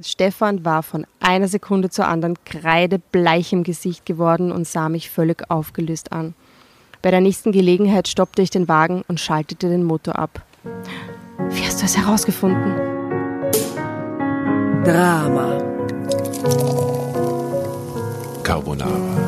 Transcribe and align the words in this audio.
Stefan 0.00 0.64
war 0.64 0.82
von 0.82 1.06
einer 1.20 1.48
Sekunde 1.48 1.90
zur 1.90 2.06
anderen 2.06 2.36
kreidebleich 2.44 3.52
im 3.52 3.64
Gesicht 3.64 4.06
geworden 4.06 4.52
und 4.52 4.66
sah 4.66 4.88
mich 4.88 5.10
völlig 5.10 5.50
aufgelöst 5.50 6.12
an. 6.12 6.34
Bei 7.02 7.10
der 7.10 7.20
nächsten 7.20 7.52
Gelegenheit 7.52 8.08
stoppte 8.08 8.42
ich 8.42 8.50
den 8.50 8.68
Wagen 8.68 9.02
und 9.08 9.20
schaltete 9.20 9.68
den 9.68 9.84
Motor 9.84 10.18
ab. 10.18 10.42
Wie 11.50 11.64
hast 11.64 11.80
du 11.80 11.86
es 11.86 11.96
herausgefunden? 11.96 12.74
Drama. 14.84 15.58
Carbonara. 18.42 19.27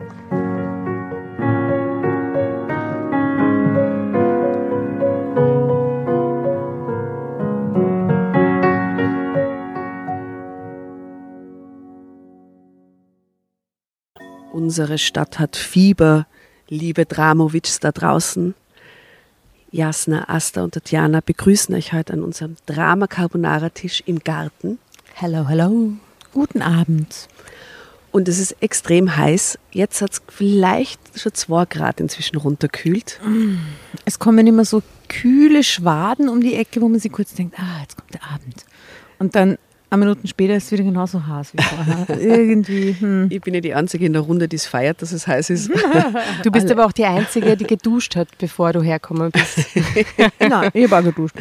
Unsere 14.51 14.97
Stadt 14.97 15.39
hat 15.39 15.55
Fieber, 15.55 16.27
liebe 16.67 17.05
Dramovics 17.05 17.79
da 17.79 17.93
draußen. 17.93 18.53
Jasna, 19.71 20.27
Asta 20.27 20.61
und 20.61 20.73
Tatjana 20.73 21.21
begrüßen 21.25 21.73
euch 21.73 21.93
heute 21.93 22.11
an 22.11 22.21
unserem 22.21 22.57
Drama 22.65 23.07
Carbonara 23.07 23.69
Tisch 23.69 24.03
im 24.05 24.19
Garten. 24.19 24.77
Hello, 25.13 25.47
hello. 25.47 25.93
Guten 26.33 26.61
Abend. 26.61 27.29
Und 28.11 28.27
es 28.27 28.39
ist 28.39 28.57
extrem 28.59 29.15
heiß. 29.15 29.57
Jetzt 29.71 30.01
hat 30.01 30.11
es 30.11 30.21
vielleicht 30.27 30.99
schon 31.17 31.33
zwei 31.33 31.63
Grad 31.63 32.01
inzwischen 32.01 32.35
runterkühlt. 32.35 33.21
Es 34.03 34.19
kommen 34.19 34.45
immer 34.47 34.65
so 34.65 34.83
kühle 35.07 35.63
Schwaden 35.63 36.27
um 36.27 36.41
die 36.41 36.55
Ecke, 36.55 36.81
wo 36.81 36.89
man 36.89 36.99
sich 36.99 37.13
kurz 37.13 37.33
denkt, 37.35 37.57
ah, 37.57 37.79
jetzt 37.81 37.95
kommt 37.95 38.13
der 38.13 38.23
Abend. 38.23 38.65
Und 39.17 39.35
dann 39.35 39.57
eine 39.91 39.99
Minuten 40.05 40.25
später 40.27 40.55
ist 40.55 40.65
es 40.65 40.71
wieder 40.71 40.83
genauso 40.85 41.25
heiß 41.27 41.53
wie 41.53 41.61
vorher. 41.61 42.19
Irgendwie. 42.21 42.95
Hm. 42.97 43.27
Ich 43.29 43.41
bin 43.41 43.53
ja 43.53 43.59
die 43.59 43.73
Einzige 43.73 44.05
in 44.05 44.13
der 44.13 44.21
Runde, 44.21 44.47
die 44.47 44.55
es 44.55 44.65
feiert, 44.65 45.01
dass 45.01 45.11
es 45.11 45.27
heiß 45.27 45.49
ist. 45.49 45.69
Du 46.43 46.49
bist 46.51 46.71
aber 46.71 46.85
auch 46.85 46.91
die 46.93 47.05
Einzige, 47.05 47.55
die 47.57 47.65
geduscht 47.65 48.15
hat, 48.15 48.29
bevor 48.37 48.71
du 48.73 48.81
hergekommen 48.81 49.31
bist. 49.31 49.59
Nein, 50.39 50.69
ich 50.73 50.83
habe 50.89 50.97
auch 50.97 51.03
geduscht. 51.03 51.35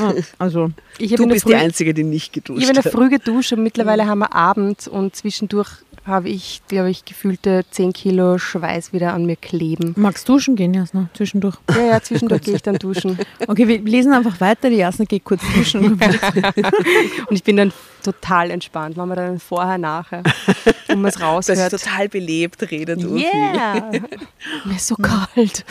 Ah, 0.00 0.12
Also, 0.38 0.70
Ich 0.98 1.14
Du 1.14 1.26
bist 1.26 1.42
Früh- 1.44 1.50
die 1.50 1.56
Einzige, 1.56 1.94
die 1.94 2.04
nicht 2.04 2.32
geduscht 2.32 2.58
Ich 2.62 2.68
habe 2.68 2.76
in 2.76 2.82
der 2.82 2.92
hat. 2.92 2.92
Früh 2.98 3.08
geduscht 3.08 3.52
und 3.54 3.62
mittlerweile 3.62 4.06
haben 4.06 4.18
wir 4.20 4.34
Abend 4.34 4.86
und 4.86 5.16
zwischendurch 5.16 5.68
habe 6.04 6.30
ich, 6.30 6.62
glaube 6.68 6.88
ich, 6.88 7.04
gefühlte 7.04 7.64
10 7.70 7.92
Kilo 7.92 8.38
Schweiß 8.38 8.94
wieder 8.94 9.12
an 9.12 9.26
mir 9.26 9.36
kleben. 9.36 9.92
magst 9.98 10.26
duschen 10.26 10.56
gehen, 10.56 10.72
Jasna, 10.72 11.10
zwischendurch? 11.12 11.56
Ja, 11.70 11.84
ja, 11.84 12.00
zwischendurch 12.00 12.40
gehe 12.42 12.54
ich 12.54 12.62
dann 12.62 12.76
duschen. 12.76 13.18
Okay, 13.46 13.68
wir 13.68 13.78
lesen 13.80 14.14
einfach 14.14 14.40
weiter. 14.40 14.70
Die 14.70 14.76
Jasna 14.76 15.04
geht 15.04 15.24
kurz 15.24 15.42
duschen. 15.54 16.00
Und 16.00 17.34
ich 17.36 17.44
bin 17.44 17.58
dann 17.58 17.72
total 18.02 18.50
entspannt. 18.50 18.96
Machen 18.96 19.10
wir 19.10 19.16
dann 19.16 19.40
vorher, 19.40 19.78
nachher, 19.78 20.22
und 20.88 21.00
man 21.02 21.06
es 21.06 21.14
Das 21.14 21.16
ist 21.16 21.22
raushört. 21.22 21.70
total 21.70 22.08
belebt, 22.08 22.70
redet 22.70 23.04
Urfi. 23.04 23.24
Yeah! 23.26 23.90
Mir 24.64 24.76
ist 24.76 24.86
so 24.86 24.94
kalt. 24.96 25.64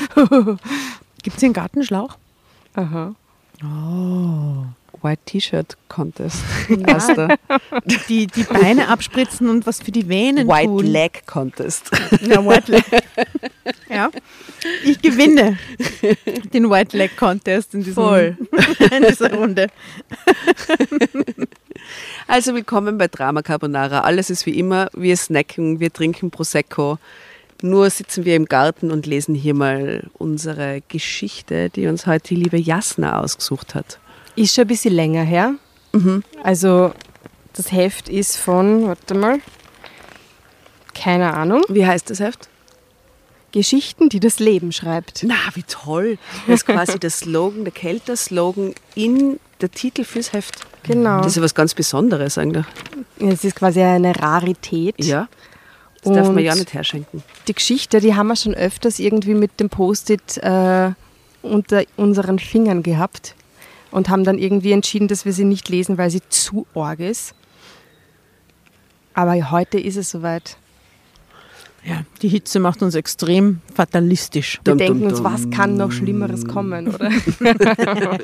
Gibt 1.23 1.35
es 1.35 1.39
hier 1.39 1.47
einen 1.47 1.53
Gartenschlauch? 1.53 2.17
Aha. 2.75 3.13
White 5.07 5.21
T-Shirt 5.25 5.77
Contest. 5.87 6.43
Asta. 6.85 7.37
Die, 8.09 8.27
die 8.27 8.43
Beine 8.43 8.89
abspritzen 8.89 9.49
und 9.49 9.65
was 9.65 9.81
für 9.81 9.91
die 9.91 10.09
Venen 10.09 10.47
White 10.47 10.65
tun. 10.65 10.85
Leg 10.85 11.25
Contest. 11.25 11.89
Ja, 12.27 12.45
White 12.45 12.71
Leg. 12.71 12.83
ja. 13.89 14.11
Ich 14.83 15.01
gewinne 15.01 15.57
den 16.53 16.69
White 16.69 16.97
Leg 16.97 17.15
Contest 17.15 17.73
in, 17.73 17.83
diesem, 17.83 18.03
Voll. 18.03 18.37
in 18.91 19.03
dieser 19.03 19.33
Runde. 19.33 19.67
Also 22.27 22.53
willkommen 22.53 22.97
bei 22.97 23.07
Drama 23.07 23.41
Carbonara. 23.41 24.01
Alles 24.01 24.29
ist 24.29 24.45
wie 24.45 24.59
immer. 24.59 24.89
Wir 24.93 25.15
snacken, 25.15 25.79
wir 25.79 25.93
trinken 25.93 26.31
Prosecco. 26.31 26.97
Nur 27.61 27.89
sitzen 27.89 28.25
wir 28.25 28.35
im 28.35 28.45
Garten 28.45 28.91
und 28.91 29.05
lesen 29.05 29.35
hier 29.35 29.53
mal 29.53 30.09
unsere 30.17 30.81
Geschichte, 30.89 31.69
die 31.69 31.87
uns 31.87 32.05
heute 32.05 32.27
die 32.27 32.35
liebe 32.35 32.57
Jasna 32.57 33.21
ausgesucht 33.21 33.73
hat. 33.73 33.99
Ist 34.37 34.55
schon 34.55 34.63
ein 34.63 34.67
bisschen 34.67 34.93
länger 34.93 35.23
her. 35.23 35.55
Also, 36.43 36.93
das 37.53 37.71
Heft 37.71 38.07
ist 38.07 38.37
von, 38.37 38.87
warte 38.87 39.15
mal, 39.15 39.39
keine 40.93 41.33
Ahnung, 41.33 41.63
Wie 41.69 41.85
heißt 41.85 42.09
das 42.09 42.19
Heft? 42.19 42.47
Geschichten, 43.51 44.09
die 44.09 44.19
das 44.19 44.39
Leben 44.39 44.71
schreibt. 44.71 45.23
Na, 45.25 45.35
wie 45.55 45.63
toll. 45.63 46.17
Das 46.45 46.61
ist 46.61 46.65
quasi 46.65 46.99
der 46.99 47.09
Slogan, 47.09 47.63
der 47.63 47.73
Kelter-Slogan 47.73 48.75
in 48.93 49.39
der 49.61 49.71
Titel 49.71 50.03
fürs 50.03 50.33
Heft. 50.33 50.67
Genau. 50.83 51.17
Das 51.17 51.27
ist 51.27 51.37
ja 51.37 51.41
was 51.41 51.55
ganz 51.55 51.73
Besonderes 51.73 52.37
eigentlich. 52.37 52.65
Es 53.19 53.43
ist 53.43 53.55
quasi 53.55 53.81
eine 53.81 54.15
Rarität. 54.15 55.03
Ja. 55.03 55.27
Das 56.03 56.13
darf 56.13 56.27
man 56.27 56.37
Und 56.37 56.43
ja 56.43 56.53
nicht 56.53 56.73
herschenken. 56.73 57.23
Die 57.47 57.53
Geschichte, 57.55 57.99
die 57.99 58.13
haben 58.15 58.27
wir 58.27 58.35
schon 58.35 58.53
öfters 58.53 58.99
irgendwie 58.99 59.33
mit 59.33 59.59
dem 59.59 59.69
Post-it 59.69 60.37
äh, 60.37 60.91
unter 61.41 61.83
unseren 61.95 62.37
Fingern 62.37 62.83
gehabt 62.83 63.33
und 63.91 64.09
haben 64.09 64.23
dann 64.23 64.37
irgendwie 64.37 64.71
entschieden, 64.71 65.07
dass 65.07 65.25
wir 65.25 65.33
sie 65.33 65.45
nicht 65.45 65.69
lesen, 65.69 65.97
weil 65.97 66.09
sie 66.09 66.21
zu 66.29 66.65
arg 66.75 66.99
ist. 66.99 67.33
Aber 69.13 69.51
heute 69.51 69.79
ist 69.79 69.95
es 69.95 70.11
soweit. 70.11 70.57
Ja, 71.83 72.01
die 72.21 72.27
Hitze 72.27 72.59
macht 72.59 72.81
uns 72.81 72.95
extrem 72.95 73.61
fatalistisch. 73.73 74.59
Wir 74.63 74.73
Dum, 74.73 74.77
denken 74.77 74.99
dum, 74.99 75.09
uns, 75.09 75.21
dum. 75.21 75.31
was 75.31 75.49
kann 75.49 75.77
noch 75.77 75.91
Schlimmeres 75.91 76.45
kommen, 76.45 76.89
oder? 76.93 77.11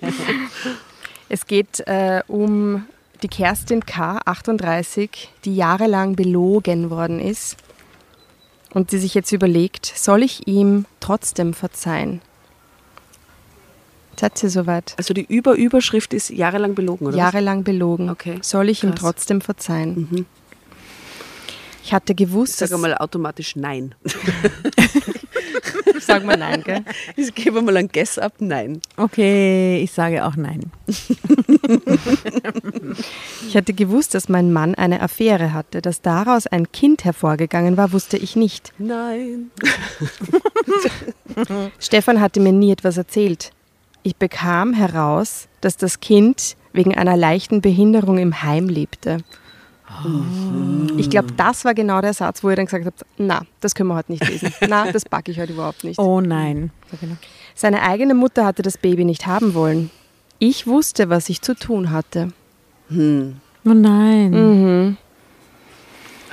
es 1.30 1.48
geht 1.48 1.80
äh, 1.88 2.22
um 2.28 2.86
die 3.24 3.30
Kerstin 3.30 3.86
K., 3.86 4.20
38, 4.26 5.32
die 5.46 5.56
jahrelang 5.56 6.16
belogen 6.16 6.90
worden 6.90 7.20
ist 7.20 7.56
und 8.74 8.92
die 8.92 8.98
sich 8.98 9.14
jetzt 9.14 9.32
überlegt, 9.32 9.86
soll 9.86 10.24
ich 10.24 10.48
ihm 10.48 10.86
trotzdem 11.00 11.54
verzeihen? 11.54 12.22
Seid 14.20 14.42
ihr 14.44 14.50
soweit? 14.50 14.94
Also 14.98 15.14
die 15.14 15.26
Überüberschrift 15.26 16.14
ist 16.14 16.30
jahrelang 16.30 16.76
belogen, 16.76 17.08
oder? 17.08 17.18
Jahrelang 17.18 17.64
belogen. 17.64 18.10
Okay, 18.10 18.38
Soll 18.42 18.70
ich 18.70 18.84
ihm 18.84 18.92
krass. 18.92 19.00
trotzdem 19.02 19.42
verzeihen? 19.42 20.08
Mhm. 20.12 20.26
Ich 21.84 21.94
hatte 21.94 22.16
gewusst, 22.16 22.62
Ich 22.62 22.70
sage 22.70 22.82
mal 22.82 22.96
automatisch 22.96 23.56
nein. 23.58 23.94
Sag 26.00 26.24
mal 26.26 26.38
nein, 26.38 26.64
gell? 26.64 26.84
Ich 27.18 27.34
gebe 27.36 27.62
mal 27.62 27.76
ein 27.76 27.90
Guess 27.90 28.18
ab, 28.20 28.34
nein. 28.40 28.80
Okay, 28.98 29.82
ich 29.84 29.92
sage 29.92 30.26
auch 30.26 30.36
nein. 30.38 30.72
Ich 33.48 33.56
hatte 33.58 33.74
gewusst, 33.74 34.14
dass 34.16 34.30
mein 34.30 34.54
Mann 34.54 34.76
eine 34.76 35.02
Affäre 35.02 35.54
hatte. 35.54 35.82
Dass 35.82 36.02
daraus 36.02 36.48
ein 36.48 36.72
Kind 36.72 37.04
hervorgegangen 37.06 37.78
war, 37.78 37.92
wusste 37.92 38.18
ich 38.18 38.36
nicht. 38.36 38.74
Nein. 38.78 39.52
Stefan 41.80 42.22
hatte 42.22 42.40
mir 42.40 42.52
nie 42.52 42.72
etwas 42.72 42.98
erzählt. 42.98 43.52
Ich 44.04 44.16
bekam 44.18 44.74
heraus, 44.74 45.48
dass 45.62 45.78
das 45.78 46.00
Kind 46.02 46.56
wegen 46.74 46.94
einer 46.96 47.16
leichten 47.16 47.62
Behinderung 47.62 48.18
im 48.18 48.44
Heim 48.44 48.68
lebte. 48.68 49.20
Ich 50.98 51.10
glaube, 51.10 51.32
das 51.38 51.66
war 51.66 51.74
genau 51.74 52.02
der 52.02 52.14
Satz, 52.14 52.44
wo 52.44 52.50
ihr 52.50 52.56
dann 52.56 52.66
gesagt 52.66 52.86
habt, 52.86 53.06
na, 53.18 53.44
das 53.62 53.76
können 53.76 53.90
wir 53.90 53.96
heute 53.96 54.12
nicht 54.12 54.28
lesen. 54.28 54.52
Na, 54.68 54.92
das 54.92 55.06
packe 55.06 55.32
ich 55.32 55.40
heute 55.40 55.54
überhaupt 55.54 55.84
nicht. 55.84 56.00
Oh 56.00 56.20
nein. 56.20 56.72
Seine 57.56 57.84
eigene 57.84 58.14
Mutter 58.16 58.46
hatte 58.46 58.62
das 58.64 58.78
Baby 58.78 59.06
nicht 59.06 59.28
haben 59.28 59.54
wollen. 59.54 59.92
Ich 60.40 60.66
wusste, 60.68 61.10
was 61.10 61.30
ich 61.30 61.42
zu 61.42 61.56
tun 61.56 61.92
hatte. 61.92 62.30
Oh 62.92 63.34
nein. 63.64 64.98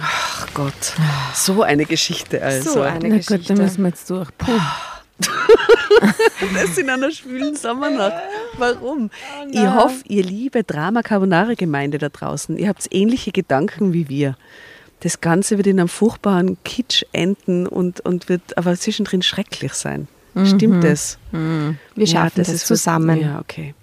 Ach 0.00 0.48
Gott, 0.54 0.94
so 1.34 1.62
eine 1.62 1.84
Geschichte 1.84 2.42
also. 2.42 2.72
So 2.72 2.80
eine 2.80 3.08
Na 3.08 3.16
Geschichte. 3.16 3.36
gut, 3.38 3.50
dann 3.50 3.58
müssen 3.58 3.82
wir 3.82 3.90
jetzt 3.90 4.08
durch. 4.08 4.30
Puh. 4.38 4.52
Das 6.54 6.78
in 6.78 6.88
einer 6.90 7.10
schwülen 7.10 7.54
Sommernacht. 7.56 8.14
Warum? 8.58 9.10
ich 9.50 9.60
hoffe, 9.60 10.02
ihr 10.08 10.22
liebe 10.24 10.64
Drama 10.64 11.02
Carbonara 11.02 11.54
Gemeinde 11.54 11.98
da 11.98 12.08
draußen, 12.08 12.56
ihr 12.58 12.68
habt 12.68 12.86
ähnliche 12.90 13.30
Gedanken 13.32 13.92
wie 13.92 14.08
wir. 14.08 14.36
Das 15.00 15.20
Ganze 15.20 15.56
wird 15.56 15.66
in 15.66 15.78
einem 15.80 15.88
furchtbaren 15.88 16.56
Kitsch 16.64 17.04
enden 17.12 17.66
und, 17.66 18.00
und 18.00 18.28
wird 18.28 18.56
aber 18.58 18.74
zwischendrin 18.76 19.22
schrecklich 19.22 19.72
sein. 19.74 20.08
Stimmt 20.44 20.84
das? 20.84 21.18
Wir 21.32 22.06
schaffen 22.06 22.32
das, 22.36 22.48
ist 22.48 22.62
was- 22.62 22.66
zusammen. 22.68 23.20
Ja, 23.20 23.40
okay. 23.40 23.74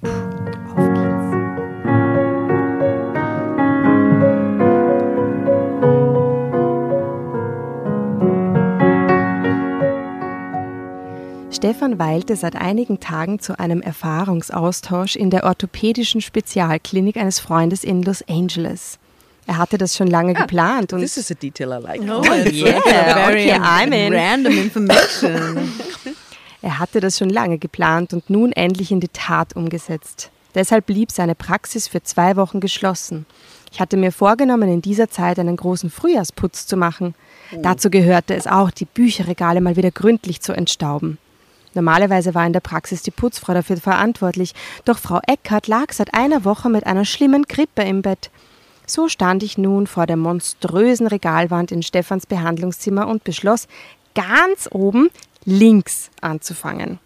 Stefan 11.49 11.97
weilte 11.97 12.35
seit 12.35 12.55
einigen 12.55 12.99
Tagen 12.99 13.39
zu 13.39 13.57
einem 13.57 13.81
Erfahrungsaustausch 13.81 15.15
in 15.15 15.29
der 15.29 15.45
orthopädischen 15.45 16.21
Spezialklinik 16.21 17.17
eines 17.17 17.39
Freundes 17.39 17.83
in 17.83 18.03
Los 18.03 18.21
Angeles. 18.27 18.99
Er 19.47 19.57
hatte 19.57 19.77
das 19.77 19.95
schon 19.95 20.07
lange 20.07 20.33
geplant 20.33 20.91
und 20.91 20.99
This 20.99 21.17
is 21.17 21.31
a 21.31 21.33
detail 21.33 21.79
I 21.79 21.81
like. 21.81 22.01
Oh, 22.01 22.21
yeah, 22.51 23.29
okay, 23.29 23.53
I'm 23.53 23.93
in. 23.93 24.13
Random 24.13 24.57
information. 24.57 25.71
Er 26.63 26.79
hatte 26.79 26.99
das 26.99 27.19
schon 27.19 27.29
lange 27.29 27.59
geplant 27.59 28.13
und 28.13 28.29
nun 28.31 28.51
endlich 28.51 28.91
in 28.91 28.99
die 28.99 29.09
Tat 29.09 29.55
umgesetzt. 29.55 30.31
Deshalb 30.55 30.87
blieb 30.87 31.11
seine 31.11 31.35
Praxis 31.35 31.87
für 31.87 32.01
zwei 32.01 32.35
Wochen 32.35 32.59
geschlossen. 32.59 33.27
Ich 33.71 33.79
hatte 33.79 33.95
mir 33.95 34.11
vorgenommen, 34.11 34.67
in 34.67 34.81
dieser 34.81 35.09
Zeit 35.09 35.37
einen 35.37 35.55
großen 35.55 35.91
Frühjahrsputz 35.91 36.65
zu 36.65 36.75
machen. 36.75 37.13
Dazu 37.61 37.91
gehörte 37.91 38.33
es 38.33 38.47
auch, 38.47 38.71
die 38.71 38.85
Bücherregale 38.85 39.61
mal 39.61 39.75
wieder 39.75 39.91
gründlich 39.91 40.41
zu 40.41 40.51
entstauben. 40.51 41.19
Normalerweise 41.73 42.33
war 42.33 42.45
in 42.45 42.53
der 42.53 42.59
Praxis 42.59 43.03
die 43.03 43.11
Putzfrau 43.11 43.53
dafür 43.53 43.77
verantwortlich, 43.77 44.53
doch 44.85 44.97
Frau 44.97 45.19
Eckert 45.27 45.67
lag 45.67 45.91
seit 45.91 46.13
einer 46.13 46.45
Woche 46.45 46.69
mit 46.69 46.85
einer 46.85 47.05
schlimmen 47.05 47.43
Grippe 47.43 47.83
im 47.83 48.01
Bett. 48.01 48.31
So 48.85 49.09
stand 49.09 49.43
ich 49.43 49.57
nun 49.57 49.85
vor 49.85 50.05
der 50.05 50.17
monströsen 50.17 51.07
Regalwand 51.07 51.71
in 51.71 51.83
Stefans 51.83 52.25
Behandlungszimmer 52.25 53.07
und 53.07 53.23
beschloss, 53.23 53.67
ganz 54.15 54.69
oben 54.71 55.09
links 55.45 56.09
anzufangen. 56.21 56.99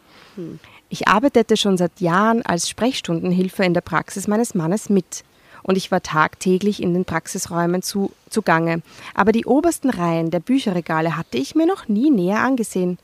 Ich 0.89 1.07
arbeitete 1.07 1.57
schon 1.57 1.77
seit 1.77 1.99
Jahren 1.99 2.45
als 2.45 2.69
Sprechstundenhilfe 2.69 3.63
in 3.63 3.73
der 3.73 3.81
Praxis 3.81 4.27
meines 4.27 4.53
Mannes 4.55 4.89
mit. 4.89 5.23
Und 5.63 5.77
ich 5.77 5.91
war 5.91 6.01
tagtäglich 6.01 6.81
in 6.81 6.93
den 6.93 7.05
Praxisräumen 7.05 7.81
zu, 7.81 8.11
zugange. 8.29 8.81
Aber 9.13 9.31
die 9.31 9.45
obersten 9.45 9.89
Reihen 9.89 10.31
der 10.31 10.39
Bücherregale 10.39 11.17
hatte 11.17 11.37
ich 11.37 11.55
mir 11.55 11.67
noch 11.67 11.87
nie 11.87 12.09
näher 12.09 12.39
angesehen. 12.39 12.97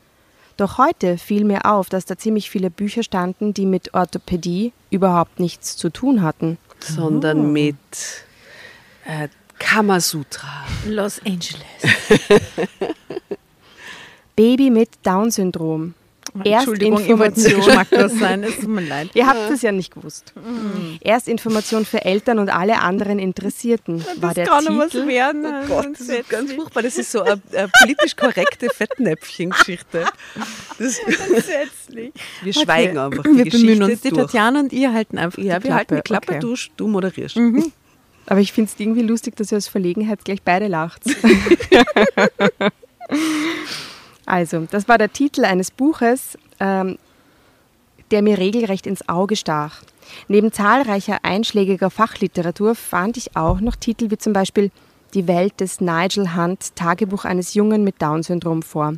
Doch 0.58 0.80
heute 0.80 1.20
fiel 1.20 1.44
mir 1.44 1.66
auf, 1.66 1.90
dass 1.90 2.06
da 2.06 2.18
ziemlich 2.18 2.50
viele 2.50 2.72
Bücher 2.72 3.04
standen, 3.04 3.54
die 3.54 3.68
mit 3.68 3.94
Orthopädie 3.94 4.74
überhaupt 4.90 5.40
nichts 5.40 5.78
zu 5.78 5.90
tun 5.92 6.24
hatten. 6.24 6.58
Sondern 6.80 7.52
mit 7.54 7.76
äh, 9.06 9.28
Kamasutra. 9.60 10.66
Los 10.88 11.20
Angeles. 11.20 11.64
Baby 14.36 14.72
mit 14.72 14.90
Down-Syndrom. 15.04 15.94
Entschuldigung, 16.44 17.06
ihr 17.06 17.18
wollt 17.20 17.38
nicht 17.38 17.56
geschmacklos 17.56 18.12
sein, 18.20 18.44
es 18.44 18.56
tut 18.58 18.68
mir 18.70 18.82
leid. 18.88 19.10
Ihr 19.14 19.26
habt 19.28 19.50
es 19.52 19.62
ja 19.62 19.72
nicht 19.72 19.94
gewusst. 19.94 20.34
Erstinformation 21.02 21.86
für 21.86 22.04
Eltern 22.06 22.40
und 22.40 22.50
alle 22.50 22.82
anderen 22.82 23.20
Interessierten 23.20 24.04
war 24.18 24.34
der 24.34 24.46
Titel. 24.60 25.08
werden. 25.08 25.46
Oh 25.46 25.68
Gott, 25.68 25.88
das 25.94 26.02
ist 26.10 26.30
ganz 26.30 26.54
furchtbar. 26.54 26.84
Das 26.84 26.98
ist 26.98 27.12
so 27.12 27.22
eine, 27.22 27.42
eine 27.54 27.70
politisch 27.82 28.16
korrekte 28.16 28.70
Fettnäpfchen-Geschichte. 28.70 30.06
Das- 30.80 31.00
Grundsätzlich. 31.28 32.12
Wir 32.44 32.54
schweigen 32.54 32.98
einfach. 32.98 33.24
Die 33.24 33.30
Wir 33.38 33.46
bemühen 33.52 33.80
Geschichte 33.80 33.84
uns. 33.86 34.02
Die 34.02 34.10
durch. 34.10 34.22
Tatjana 34.24 34.60
und 34.60 34.74
ihr 34.74 34.94
halten 34.94 35.18
einfach 35.18 35.42
Ja, 35.42 35.60
die 35.60 35.66
wir 35.66 35.76
halten 35.76 35.96
die 35.96 36.02
Klappe. 36.02 36.28
Klappe, 36.28 36.46
Okay. 36.48 36.56
du, 36.76 36.84
du 36.84 36.88
moderierst. 36.88 37.38
Aber 38.28 38.40
ich 38.42 38.52
finde 38.52 38.70
es 38.74 38.80
irgendwie 38.80 39.02
lustig, 39.04 39.36
dass 39.38 39.52
ihr 39.52 39.58
aus 39.58 39.68
Verlegenheit 39.70 40.26
gleich 40.26 40.42
beide 40.44 40.68
lacht. 40.68 41.02
also, 44.28 44.68
das 44.70 44.90
war 44.90 44.98
der 44.98 45.14
Titel 45.14 45.46
eines 45.46 45.72
Buches, 45.72 46.38
ähm, 46.60 46.98
der 48.12 48.22
mir 48.22 48.38
regelrecht 48.38 48.86
ins 48.86 49.08
Auge 49.08 49.38
stach. 49.38 49.82
Neben 50.28 50.52
zahlreicher 50.52 51.20
einschlägiger 51.24 51.90
Fachliteratur 51.90 52.76
fand 52.76 53.16
ich 53.16 53.38
auch 53.38 53.62
noch 53.62 53.78
Titel 53.78 54.12
wie 54.12 54.18
zum 54.18 54.34
Beispiel 54.34 54.70
Die 55.14 55.28
Welt 55.28 55.60
des 55.62 55.80
Nigel 55.80 56.36
Hunt, 56.36 56.76
Tagebuch 56.76 57.24
eines 57.24 57.54
Jungen 57.54 57.86
mit 57.86 58.02
Down-Syndrom 58.02 58.64
vor. 58.64 58.96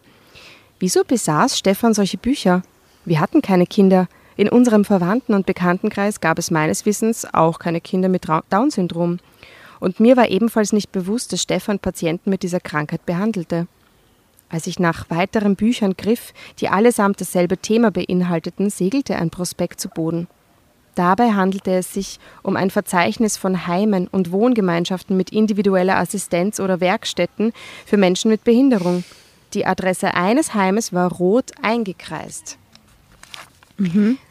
Wieso 0.80 1.04
besaß 1.04 1.60
Stefan 1.60 1.94
solche 1.94 2.18
Bücher? 2.18 2.64
Wir 3.06 3.20
hatten 3.20 3.44
keine 3.44 3.68
Kinder. 3.68 4.08
In 4.36 4.50
unserem 4.50 4.84
Verwandten- 4.84 5.36
und 5.36 5.46
Bekanntenkreis 5.46 6.22
gab 6.22 6.40
es 6.40 6.50
meines 6.50 6.88
Wissens 6.88 7.32
auch 7.34 7.60
keine 7.60 7.82
Kinder 7.82 8.10
mit 8.10 8.28
Down-Syndrom. 8.28 9.20
Und 9.80 10.00
mir 10.00 10.18
war 10.18 10.30
ebenfalls 10.30 10.74
nicht 10.74 10.92
bewusst, 10.92 11.34
dass 11.34 11.44
Stefan 11.44 11.78
Patienten 11.78 12.32
mit 12.32 12.42
dieser 12.42 12.60
Krankheit 12.60 13.06
behandelte. 13.06 13.68
Als 14.50 14.66
ich 14.66 14.80
nach 14.80 15.10
weiteren 15.10 15.56
Büchern 15.56 15.96
griff, 15.96 16.34
die 16.60 16.70
allesamt 16.70 17.22
dasselbe 17.22 17.58
Thema 17.58 17.92
beinhalteten, 17.92 18.70
segelte 18.70 19.16
ein 19.16 19.30
Prospekt 19.30 19.80
zu 19.80 19.90
Boden. 19.90 20.28
Dabei 20.96 21.32
handelte 21.32 21.72
es 21.72 21.94
sich 21.94 22.20
um 22.42 22.56
ein 22.56 22.72
Verzeichnis 22.72 23.38
von 23.38 23.68
Heimen 23.68 24.08
und 24.08 24.32
Wohngemeinschaften 24.32 25.16
mit 25.16 25.30
individueller 25.30 25.98
Assistenz 25.98 26.60
oder 26.60 26.82
Werkstätten 26.82 27.54
für 27.86 27.98
Menschen 27.98 28.32
mit 28.32 28.44
Behinderung. 28.44 29.04
Die 29.54 29.66
Adresse 29.66 30.14
eines 30.16 30.54
Heimes 30.54 30.92
war 30.92 31.12
rot 31.12 31.52
eingekreist. 31.62 32.58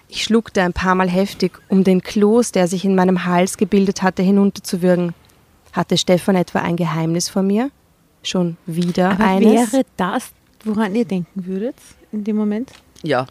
Ich 0.09 0.25
schluckte 0.25 0.63
ein 0.63 0.73
paar 0.73 0.95
Mal 0.95 1.09
heftig, 1.09 1.59
um 1.69 1.85
den 1.85 2.03
Kloß, 2.03 2.53
der 2.53 2.67
sich 2.67 2.85
in 2.85 2.95
meinem 2.95 3.25
Hals 3.25 3.57
gebildet 3.57 4.03
hatte, 4.03 4.23
hinunterzuwürgen. 4.23 5.15
Hatte 5.73 5.97
Stefan 5.97 6.35
etwa 6.35 6.61
ein 6.61 6.77
Geheimnis 6.77 7.29
vor 7.29 7.43
mir? 7.43 7.71
Schon 8.23 8.57
wieder 8.67 9.13
Aber 9.13 9.25
eines? 9.25 9.73
wäre 9.73 9.85
das, 9.97 10.31
woran 10.65 10.95
ihr 10.95 11.05
denken 11.05 11.47
würdet 11.47 11.77
in 12.13 12.25
dem 12.25 12.37
Moment? 12.37 12.73
Ja. 13.03 13.27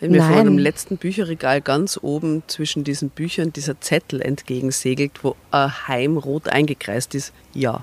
Wenn 0.00 0.10
mir 0.10 0.22
vor 0.22 0.42
dem 0.42 0.58
letzten 0.58 0.98
Bücherregal 0.98 1.60
ganz 1.62 1.98
oben 2.02 2.42
zwischen 2.46 2.84
diesen 2.84 3.10
Büchern 3.10 3.52
dieser 3.52 3.80
Zettel 3.80 4.20
entgegensegelt, 4.20 5.22
wo 5.22 5.36
ein 5.50 5.88
Heim 5.88 6.16
rot 6.18 6.48
eingekreist 6.48 7.14
ist, 7.14 7.32
ja. 7.54 7.82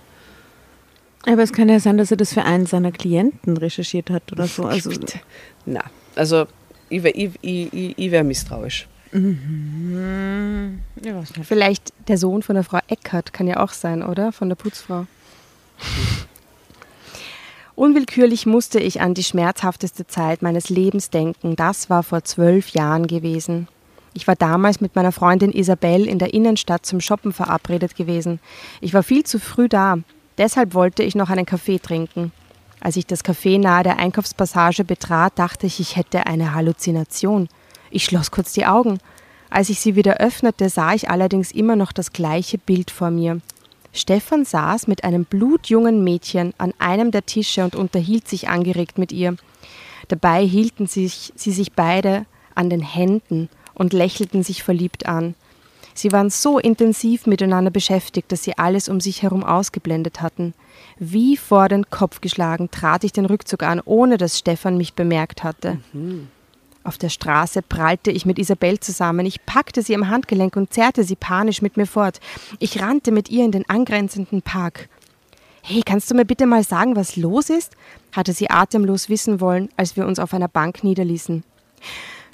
Aber 1.25 1.41
es 1.41 1.53
kann 1.53 1.69
ja 1.69 1.79
sein, 1.79 1.97
dass 1.97 2.11
er 2.11 2.17
das 2.17 2.33
für 2.33 2.43
einen 2.43 2.65
seiner 2.65 2.91
Klienten 2.91 3.57
recherchiert 3.57 4.09
hat 4.09 4.31
oder 4.31 4.47
so. 4.47 4.65
Also, 4.65 4.91
Na, 5.65 5.83
also 6.15 6.47
ich 6.89 7.03
wäre 7.03 7.15
ich, 7.15 7.31
ich, 7.41 7.97
ich, 7.97 8.11
wär 8.11 8.23
misstrauisch. 8.23 8.87
nicht. 9.13 9.29
Vielleicht 11.43 11.93
der 12.07 12.17
Sohn 12.17 12.43
von 12.43 12.55
der 12.55 12.63
Frau 12.63 12.79
Eckert 12.87 13.33
kann 13.33 13.47
ja 13.47 13.61
auch 13.63 13.71
sein, 13.71 14.03
oder? 14.03 14.31
Von 14.31 14.49
der 14.49 14.55
Putzfrau. 14.55 15.05
Unwillkürlich 17.75 18.45
musste 18.45 18.79
ich 18.79 19.01
an 19.01 19.13
die 19.13 19.23
schmerzhafteste 19.23 20.05
Zeit 20.05 20.41
meines 20.41 20.69
Lebens 20.69 21.09
denken. 21.09 21.55
Das 21.55 21.89
war 21.89 22.03
vor 22.03 22.23
zwölf 22.23 22.69
Jahren 22.69 23.07
gewesen. 23.07 23.67
Ich 24.13 24.27
war 24.27 24.35
damals 24.35 24.81
mit 24.81 24.95
meiner 24.95 25.11
Freundin 25.11 25.51
Isabel 25.51 26.05
in 26.05 26.19
der 26.19 26.33
Innenstadt 26.33 26.85
zum 26.85 26.99
Shoppen 26.99 27.31
verabredet 27.31 27.95
gewesen. 27.95 28.39
Ich 28.81 28.93
war 28.93 29.03
viel 29.03 29.23
zu 29.23 29.39
früh 29.39 29.69
da. 29.69 29.97
Deshalb 30.37 30.73
wollte 30.73 31.01
ich 31.03 31.15
noch 31.15 31.29
einen 31.29 31.45
Kaffee 31.45 31.79
trinken. 31.79 32.31
Als 32.81 32.97
ich 32.97 33.05
das 33.05 33.23
Café 33.23 33.59
nahe 33.59 33.83
der 33.83 33.97
Einkaufspassage 33.97 34.83
betrat, 34.83 35.37
dachte 35.39 35.67
ich, 35.67 35.79
ich 35.79 35.95
hätte 35.95 36.25
eine 36.25 36.53
Halluzination. 36.53 37.47
Ich 37.89 38.03
schloss 38.03 38.31
kurz 38.31 38.53
die 38.53 38.65
Augen. 38.65 38.99
Als 39.49 39.69
ich 39.69 39.79
sie 39.79 39.95
wieder 39.95 40.17
öffnete, 40.17 40.69
sah 40.69 40.93
ich 40.93 41.09
allerdings 41.09 41.51
immer 41.51 41.75
noch 41.75 41.91
das 41.91 42.11
gleiche 42.11 42.57
Bild 42.57 42.91
vor 42.91 43.11
mir. 43.11 43.39
Stefan 43.93 44.45
saß 44.45 44.87
mit 44.87 45.03
einem 45.03 45.25
blutjungen 45.25 46.03
Mädchen 46.03 46.53
an 46.57 46.73
einem 46.79 47.11
der 47.11 47.25
Tische 47.25 47.63
und 47.63 47.75
unterhielt 47.75 48.27
sich 48.27 48.47
angeregt 48.47 48.97
mit 48.97 49.11
ihr. 49.11 49.35
Dabei 50.07 50.45
hielten 50.45 50.87
sich, 50.87 51.33
sie 51.35 51.51
sich 51.51 51.73
beide 51.73 52.25
an 52.55 52.69
den 52.69 52.81
Händen 52.81 53.49
und 53.73 53.93
lächelten 53.93 54.43
sich 54.43 54.63
verliebt 54.63 55.07
an. 55.07 55.35
Sie 55.93 56.11
waren 56.11 56.29
so 56.29 56.57
intensiv 56.57 57.27
miteinander 57.27 57.71
beschäftigt, 57.71 58.31
dass 58.31 58.43
sie 58.43 58.57
alles 58.57 58.87
um 58.87 59.01
sich 59.01 59.23
herum 59.23 59.43
ausgeblendet 59.43 60.21
hatten. 60.21 60.53
Wie 60.97 61.35
vor 61.35 61.67
den 61.67 61.89
Kopf 61.89 62.21
geschlagen 62.21 62.71
trat 62.71 63.03
ich 63.03 63.11
den 63.11 63.25
Rückzug 63.25 63.63
an, 63.63 63.81
ohne 63.83 64.17
dass 64.17 64.39
Stefan 64.39 64.77
mich 64.77 64.93
bemerkt 64.93 65.43
hatte. 65.43 65.79
Auf 66.83 66.97
der 66.97 67.09
Straße 67.09 67.61
prallte 67.61 68.09
ich 68.09 68.25
mit 68.25 68.39
Isabel 68.39 68.79
zusammen. 68.79 69.25
Ich 69.25 69.45
packte 69.45 69.83
sie 69.83 69.95
am 69.95 70.09
Handgelenk 70.09 70.55
und 70.55 70.73
zerrte 70.73 71.03
sie 71.03 71.15
panisch 71.15 71.61
mit 71.61 71.77
mir 71.77 71.85
fort. 71.85 72.19
Ich 72.59 72.81
rannte 72.81 73.11
mit 73.11 73.29
ihr 73.29 73.45
in 73.45 73.51
den 73.51 73.69
angrenzenden 73.69 74.41
Park. 74.41 74.89
Hey, 75.61 75.83
kannst 75.85 76.09
du 76.09 76.15
mir 76.15 76.25
bitte 76.25 76.47
mal 76.47 76.63
sagen, 76.63 76.95
was 76.95 77.15
los 77.15 77.49
ist? 77.49 77.75
hatte 78.11 78.33
sie 78.33 78.49
atemlos 78.49 79.09
wissen 79.09 79.39
wollen, 79.39 79.69
als 79.77 79.95
wir 79.95 80.05
uns 80.07 80.19
auf 80.19 80.33
einer 80.33 80.47
Bank 80.47 80.83
niederließen. 80.83 81.43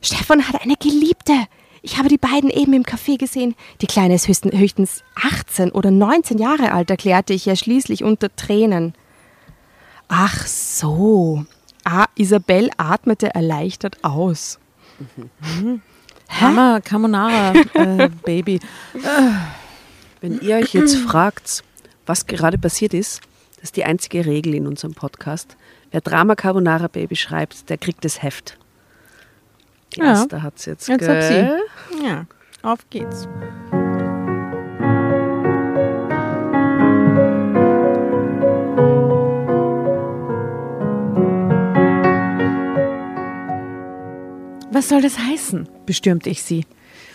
Stefan 0.02 0.48
hat 0.48 0.62
eine 0.62 0.76
Geliebte. 0.76 1.34
Ich 1.82 1.98
habe 1.98 2.08
die 2.08 2.18
beiden 2.18 2.50
eben 2.50 2.74
im 2.74 2.84
Café 2.84 3.18
gesehen. 3.18 3.54
Die 3.82 3.88
Kleine 3.88 4.16
ist 4.16 4.28
höchstens, 4.28 4.58
höchstens 4.58 5.04
18 5.16 5.72
oder 5.72 5.92
19 5.92 6.38
Jahre 6.38 6.72
alt, 6.72 6.90
erklärte 6.90 7.34
ich 7.34 7.46
ja 7.46 7.56
schließlich 7.56 8.04
unter 8.04 8.36
Tränen. 8.36 8.94
Ach 10.08 10.48
so. 10.48 11.46
Isabel 12.16 12.70
atmete 12.78 13.34
erleichtert 13.34 14.04
aus. 14.04 14.60
Mama, 16.42 16.80
Carbonara, 16.84 17.54
äh, 17.74 18.10
Baby. 18.26 18.60
Wenn 20.22 20.40
ihr 20.42 20.58
euch 20.58 20.74
jetzt 20.74 20.98
fragt, 20.98 21.64
was 22.06 22.26
gerade 22.26 22.58
passiert 22.58 22.94
ist, 22.94 23.22
das 23.56 23.66
ist 23.66 23.76
die 23.78 23.86
einzige 23.86 24.26
Regel 24.26 24.56
in 24.56 24.68
unserem 24.68 24.94
Podcast. 24.94 25.56
Wer 25.92 26.02
Drama 26.02 26.36
Carbonara 26.36 26.88
Baby 26.88 27.16
schreibt, 27.16 27.70
der 27.70 27.78
kriegt 27.78 28.04
das 28.04 28.22
Heft. 28.22 28.58
Die 29.96 30.02
Ja. 30.02 30.14
Asta 30.14 30.42
hat 30.42 30.58
es 30.58 30.66
jetzt. 30.66 30.88
Jetzt 30.88 31.08
hab 31.08 31.22
sie. 31.24 32.06
Ja, 32.06 32.26
auf 32.62 32.80
geht's. 32.90 33.28
Was 44.78 44.90
soll 44.90 45.02
das 45.02 45.18
heißen? 45.18 45.68
bestürmte 45.88 46.30
ich 46.30 46.44
sie. 46.44 46.64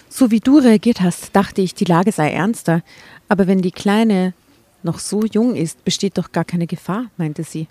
So 0.09 0.33
wie 0.33 0.41
du 0.41 0.59
reagiert 0.59 1.01
hast, 1.01 1.37
dachte 1.37 1.63
ich, 1.63 1.77
die 1.77 1.85
Lage 1.85 2.11
sei 2.11 2.33
ernster. 2.33 2.83
Aber 3.29 3.47
wenn 3.47 3.63
die 3.63 3.71
Kleine 3.71 4.35
noch 4.83 4.99
so 4.99 5.25
jung 5.25 5.55
ist, 5.55 5.85
besteht 5.85 6.19
doch 6.19 6.33
gar 6.33 6.45
keine 6.45 6.67
Gefahr, 6.67 7.05
meinte 7.19 7.45
sie. 7.45 7.69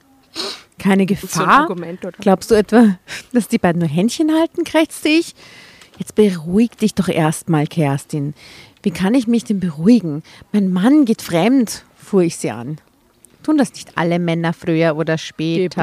Keine 0.79 1.03
So 1.03 1.03
ein 1.03 1.19
Gefahr? 1.19 1.63
Argument, 1.63 2.05
oder? 2.05 2.17
Glaubst 2.21 2.51
du 2.51 2.55
etwa, 2.55 2.97
dass 3.33 3.49
die 3.49 3.57
beiden 3.57 3.79
nur 3.79 3.89
Händchen 3.89 4.31
halten, 4.31 4.63
krächzte 4.63 5.09
ich? 5.09 5.35
Jetzt 5.97 6.15
beruhig 6.15 6.71
dich 6.77 6.95
doch 6.95 7.09
erstmal, 7.09 7.67
Kerstin. 7.67 8.33
Wie 8.83 8.91
kann 8.91 9.13
ich 9.13 9.27
mich 9.27 9.43
denn 9.43 9.59
beruhigen? 9.59 10.23
Mein 10.53 10.71
Mann 10.71 11.03
geht 11.03 11.21
fremd, 11.21 11.83
fuhr 11.97 12.21
ich 12.21 12.37
sie 12.37 12.51
an. 12.51 12.77
Tun 13.43 13.57
das 13.57 13.73
nicht 13.73 13.97
alle 13.97 14.19
Männer 14.19 14.53
früher 14.53 14.95
oder 14.95 15.17
später? 15.17 15.81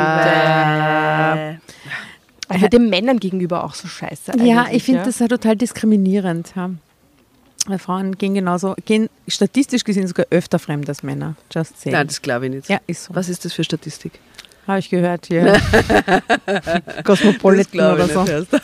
Äh, 1.36 1.58
Also 2.49 2.69
den 2.69 2.88
Männern 2.88 3.21
gegenüber 3.21 3.64
auch 3.64 3.75
so 3.75 3.88
scheiße. 3.88 4.33
Ja, 4.43 4.67
ich 4.71 4.85
finde 4.85 5.00
ja. 5.00 5.07
das 5.07 5.19
ja 5.19 5.28
total 5.28 5.57
diskriminierend. 5.57 6.52
Ja. 6.57 6.71
Weil 7.67 7.78
Frauen 7.78 8.17
gehen 8.17 8.35
genauso, 8.35 8.75
gehen 8.87 9.11
statistisch 9.26 9.85
gesehen 9.85 10.07
sogar 10.07 10.26
öfter 10.31 10.59
fremd 10.59 10.88
als 10.88 11.02
Männer. 11.02 11.37
Just 11.52 11.81
saying. 11.81 11.95
Nein, 11.95 12.07
das 12.07 12.23
glaube 12.23 12.47
ich 12.47 12.52
nicht. 12.52 12.69
ja, 12.69 12.81
ist 12.87 13.05
so. 13.05 13.14
Was 13.14 13.28
ist 13.28 13.45
das 13.45 13.52
für 13.52 13.64
Statistik? 13.64 14.12
Habe 14.67 14.78
ich 14.78 14.90
gehört 14.90 15.26
hier. 15.26 15.52
Cosmopolitan 17.05 17.95
oder 17.95 18.09
so. 18.09 18.25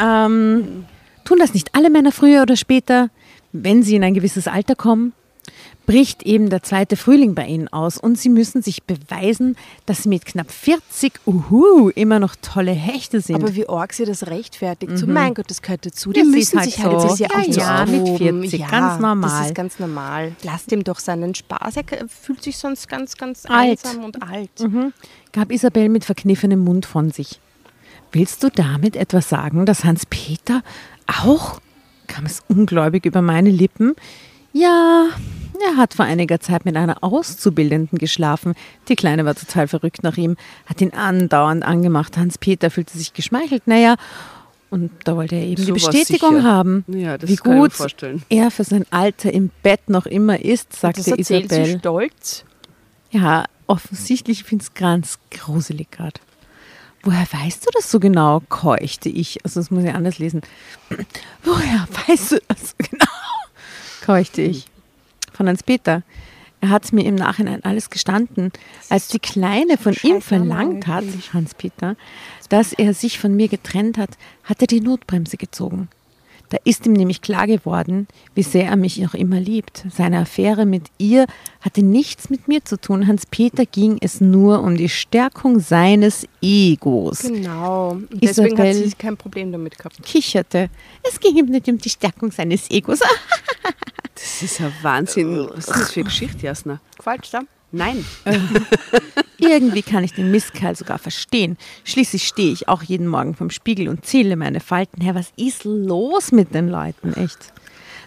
Ähm, 0.00 0.84
tun 1.24 1.38
das 1.38 1.54
nicht 1.54 1.74
alle 1.74 1.88
Männer 1.88 2.12
früher 2.12 2.42
oder 2.42 2.56
später, 2.56 3.08
wenn 3.52 3.82
sie 3.82 3.94
in 3.94 4.02
ein 4.02 4.14
gewisses 4.14 4.48
Alter 4.48 4.74
kommen? 4.74 5.12
Bricht 5.86 6.22
eben 6.22 6.48
der 6.48 6.62
zweite 6.62 6.96
Frühling 6.96 7.34
bei 7.34 7.46
ihnen 7.46 7.68
aus 7.68 7.98
und 7.98 8.18
sie 8.18 8.30
müssen 8.30 8.62
sich 8.62 8.84
beweisen, 8.84 9.56
dass 9.84 10.04
sie 10.04 10.08
mit 10.08 10.24
knapp 10.24 10.50
40 10.50 11.12
uhu, 11.26 11.90
immer 11.90 12.18
noch 12.18 12.36
tolle 12.40 12.72
Hechte 12.72 13.20
sind. 13.20 13.36
Aber 13.36 13.54
wie 13.54 13.68
arg 13.68 13.92
sie 13.92 14.04
das 14.04 14.26
rechtfertigt. 14.26 14.96
So, 14.96 15.06
mein 15.06 15.34
Gott, 15.34 15.50
das 15.50 15.60
gehört 15.60 15.84
dazu. 15.84 16.12
Die 16.12 16.20
Das 16.20 16.28
müssen 16.28 16.58
halt 16.58 16.70
sich 16.70 16.82
halt, 16.82 17.00
so. 17.02 17.08
ist 17.08 17.18
ja 17.18 17.28
auch 17.30 17.46
Ja, 17.46 17.86
so 17.86 17.92
mit 17.92 18.00
austoben. 18.02 18.40
40, 18.42 18.60
ja, 18.60 18.68
ganz 18.68 19.00
normal. 19.00 19.38
Das 19.40 19.46
ist 19.48 19.54
ganz 19.54 19.78
normal. 19.78 20.32
Lasst 20.42 20.72
ihm 20.72 20.84
doch 20.84 20.98
seinen 20.98 21.34
Spaß. 21.34 21.76
Er 21.76 21.84
fühlt 22.08 22.42
sich 22.42 22.56
sonst 22.56 22.88
ganz, 22.88 23.16
ganz 23.16 23.44
Alt. 23.46 23.84
einsam 23.84 24.04
und 24.04 24.22
alt. 24.22 24.50
gab 25.32 25.52
Isabel 25.52 25.88
mit 25.90 26.04
verkniffenem 26.04 26.60
Mund 26.60 26.86
von 26.86 27.10
sich. 27.10 27.40
Willst 28.12 28.42
du 28.42 28.48
damit 28.48 28.96
etwas 28.96 29.28
sagen, 29.28 29.66
dass 29.66 29.84
Hans-Peter 29.84 30.62
auch? 31.22 31.60
kam 32.06 32.26
es 32.26 32.42
ungläubig 32.48 33.06
über 33.06 33.22
meine 33.22 33.50
Lippen. 33.50 33.94
Ja, 34.56 35.08
er 35.68 35.76
hat 35.76 35.94
vor 35.94 36.04
einiger 36.04 36.38
Zeit 36.38 36.64
mit 36.64 36.76
einer 36.76 37.02
Auszubildenden 37.02 37.98
geschlafen. 37.98 38.54
Die 38.88 38.94
Kleine 38.94 39.24
war 39.24 39.34
total 39.34 39.66
verrückt 39.66 40.02
nach 40.04 40.16
ihm, 40.16 40.36
hat 40.66 40.80
ihn 40.80 40.92
andauernd 40.92 41.64
angemacht. 41.64 42.16
Hans-Peter 42.16 42.70
fühlte 42.70 42.96
sich 42.96 43.12
geschmeichelt. 43.14 43.66
Naja, 43.66 43.96
und 44.70 44.92
da 45.04 45.16
wollte 45.16 45.34
er 45.34 45.42
eben 45.42 45.56
die 45.56 45.62
Sowas 45.64 45.86
Bestätigung 45.86 46.44
haben, 46.44 46.84
Ja, 46.86 47.18
das 47.18 47.28
wie 47.30 47.36
gut 47.36 47.72
vorstellen. 47.72 48.22
er 48.28 48.50
für 48.52 48.62
sein 48.64 48.86
Alter 48.90 49.32
im 49.32 49.50
Bett 49.64 49.88
noch 49.88 50.06
immer 50.06 50.40
ist, 50.44 50.68
Das 50.72 50.80
sagte 50.80 51.10
erzählt 51.10 51.50
sie 51.50 51.56
Isabel. 51.60 51.78
stolz. 51.80 52.44
Ja, 53.10 53.44
offensichtlich 53.66 54.44
finde 54.44 54.62
ich 54.62 54.68
es 54.70 54.74
ganz 54.74 55.18
gruselig 55.32 55.90
gerade. 55.90 56.20
Woher 57.02 57.26
weißt 57.30 57.66
du 57.66 57.70
das 57.74 57.90
so 57.90 58.00
genau? 58.00 58.40
keuchte 58.48 59.08
ich. 59.10 59.44
Also 59.44 59.60
das 59.60 59.70
muss 59.70 59.84
ich 59.84 59.92
anders 59.92 60.18
lesen. 60.18 60.40
Woher 61.44 61.86
weißt 62.08 62.32
du 62.32 62.38
das 62.48 62.70
so 62.70 62.74
genau? 62.78 63.03
Keuchte 64.04 64.42
ich. 64.42 64.66
Von 65.32 65.48
Hans-Peter. 65.48 66.02
Er 66.60 66.70
hat 66.70 66.92
mir 66.92 67.04
im 67.04 67.14
Nachhinein 67.14 67.62
alles 67.64 67.90
gestanden, 67.90 68.50
als 68.88 69.08
die 69.08 69.18
Kleine 69.18 69.76
von 69.76 69.94
ihm 70.02 70.22
verlangt 70.22 70.86
hat. 70.86 71.04
Hans-Peter, 71.32 71.96
dass 72.48 72.72
er 72.72 72.94
sich 72.94 73.18
von 73.18 73.34
mir 73.36 73.48
getrennt 73.48 73.98
hat, 73.98 74.10
hat 74.44 74.62
er 74.62 74.66
die 74.66 74.80
Notbremse 74.80 75.36
gezogen. 75.36 75.88
Da 76.50 76.58
ist 76.64 76.86
ihm 76.86 76.92
nämlich 76.92 77.20
klar 77.20 77.46
geworden, 77.46 78.06
wie 78.34 78.42
sehr 78.42 78.66
er 78.66 78.76
mich 78.76 78.98
noch 78.98 79.14
immer 79.14 79.40
liebt. 79.40 79.84
Seine 79.94 80.18
Affäre 80.20 80.66
mit 80.66 80.84
ihr 80.98 81.26
hatte 81.60 81.82
nichts 81.82 82.30
mit 82.30 82.48
mir 82.48 82.64
zu 82.64 82.76
tun. 82.80 83.06
Hans-Peter 83.06 83.66
ging 83.66 83.98
es 84.00 84.20
nur 84.20 84.62
um 84.62 84.76
die 84.76 84.88
Stärkung 84.88 85.58
seines 85.58 86.26
Egos. 86.40 87.22
Genau. 87.22 87.98
Deswegen 88.10 88.58
hat 88.58 88.66
Isabel- 88.68 88.88
sie 88.88 88.94
kein 88.96 89.16
Problem 89.16 89.52
damit 89.52 89.76
gehabt. 89.78 90.02
Kicherte. 90.02 90.70
Es 91.02 91.18
ging 91.18 91.36
ihm 91.36 91.46
nicht 91.46 91.68
um 91.68 91.78
die 91.78 91.90
Stärkung 91.90 92.30
seines 92.30 92.70
Egos. 92.70 93.00
Das 94.14 94.42
ist 94.42 94.60
ein 94.60 94.72
Wahnsinn. 94.82 95.48
Was 95.54 95.68
ist 95.68 95.70
das 95.70 95.92
für 95.92 96.00
eine 96.00 96.04
Geschichte, 96.08 96.46
Jasna? 96.46 96.80
Falsch, 97.00 97.30
da? 97.30 97.40
Nein. 97.72 98.04
Irgendwie 99.38 99.82
kann 99.82 100.04
ich 100.04 100.12
den 100.12 100.30
Mistkerl 100.30 100.76
sogar 100.76 100.98
verstehen. 100.98 101.56
Schließlich 101.84 102.26
stehe 102.26 102.52
ich 102.52 102.68
auch 102.68 102.82
jeden 102.82 103.08
Morgen 103.08 103.34
vom 103.34 103.50
Spiegel 103.50 103.88
und 103.88 104.06
zähle 104.06 104.36
meine 104.36 104.60
Falten 104.60 105.00
her. 105.02 105.14
Was 105.14 105.32
ist 105.36 105.64
los 105.64 106.30
mit 106.32 106.54
den 106.54 106.68
Leuten, 106.68 107.12
echt? 107.14 107.52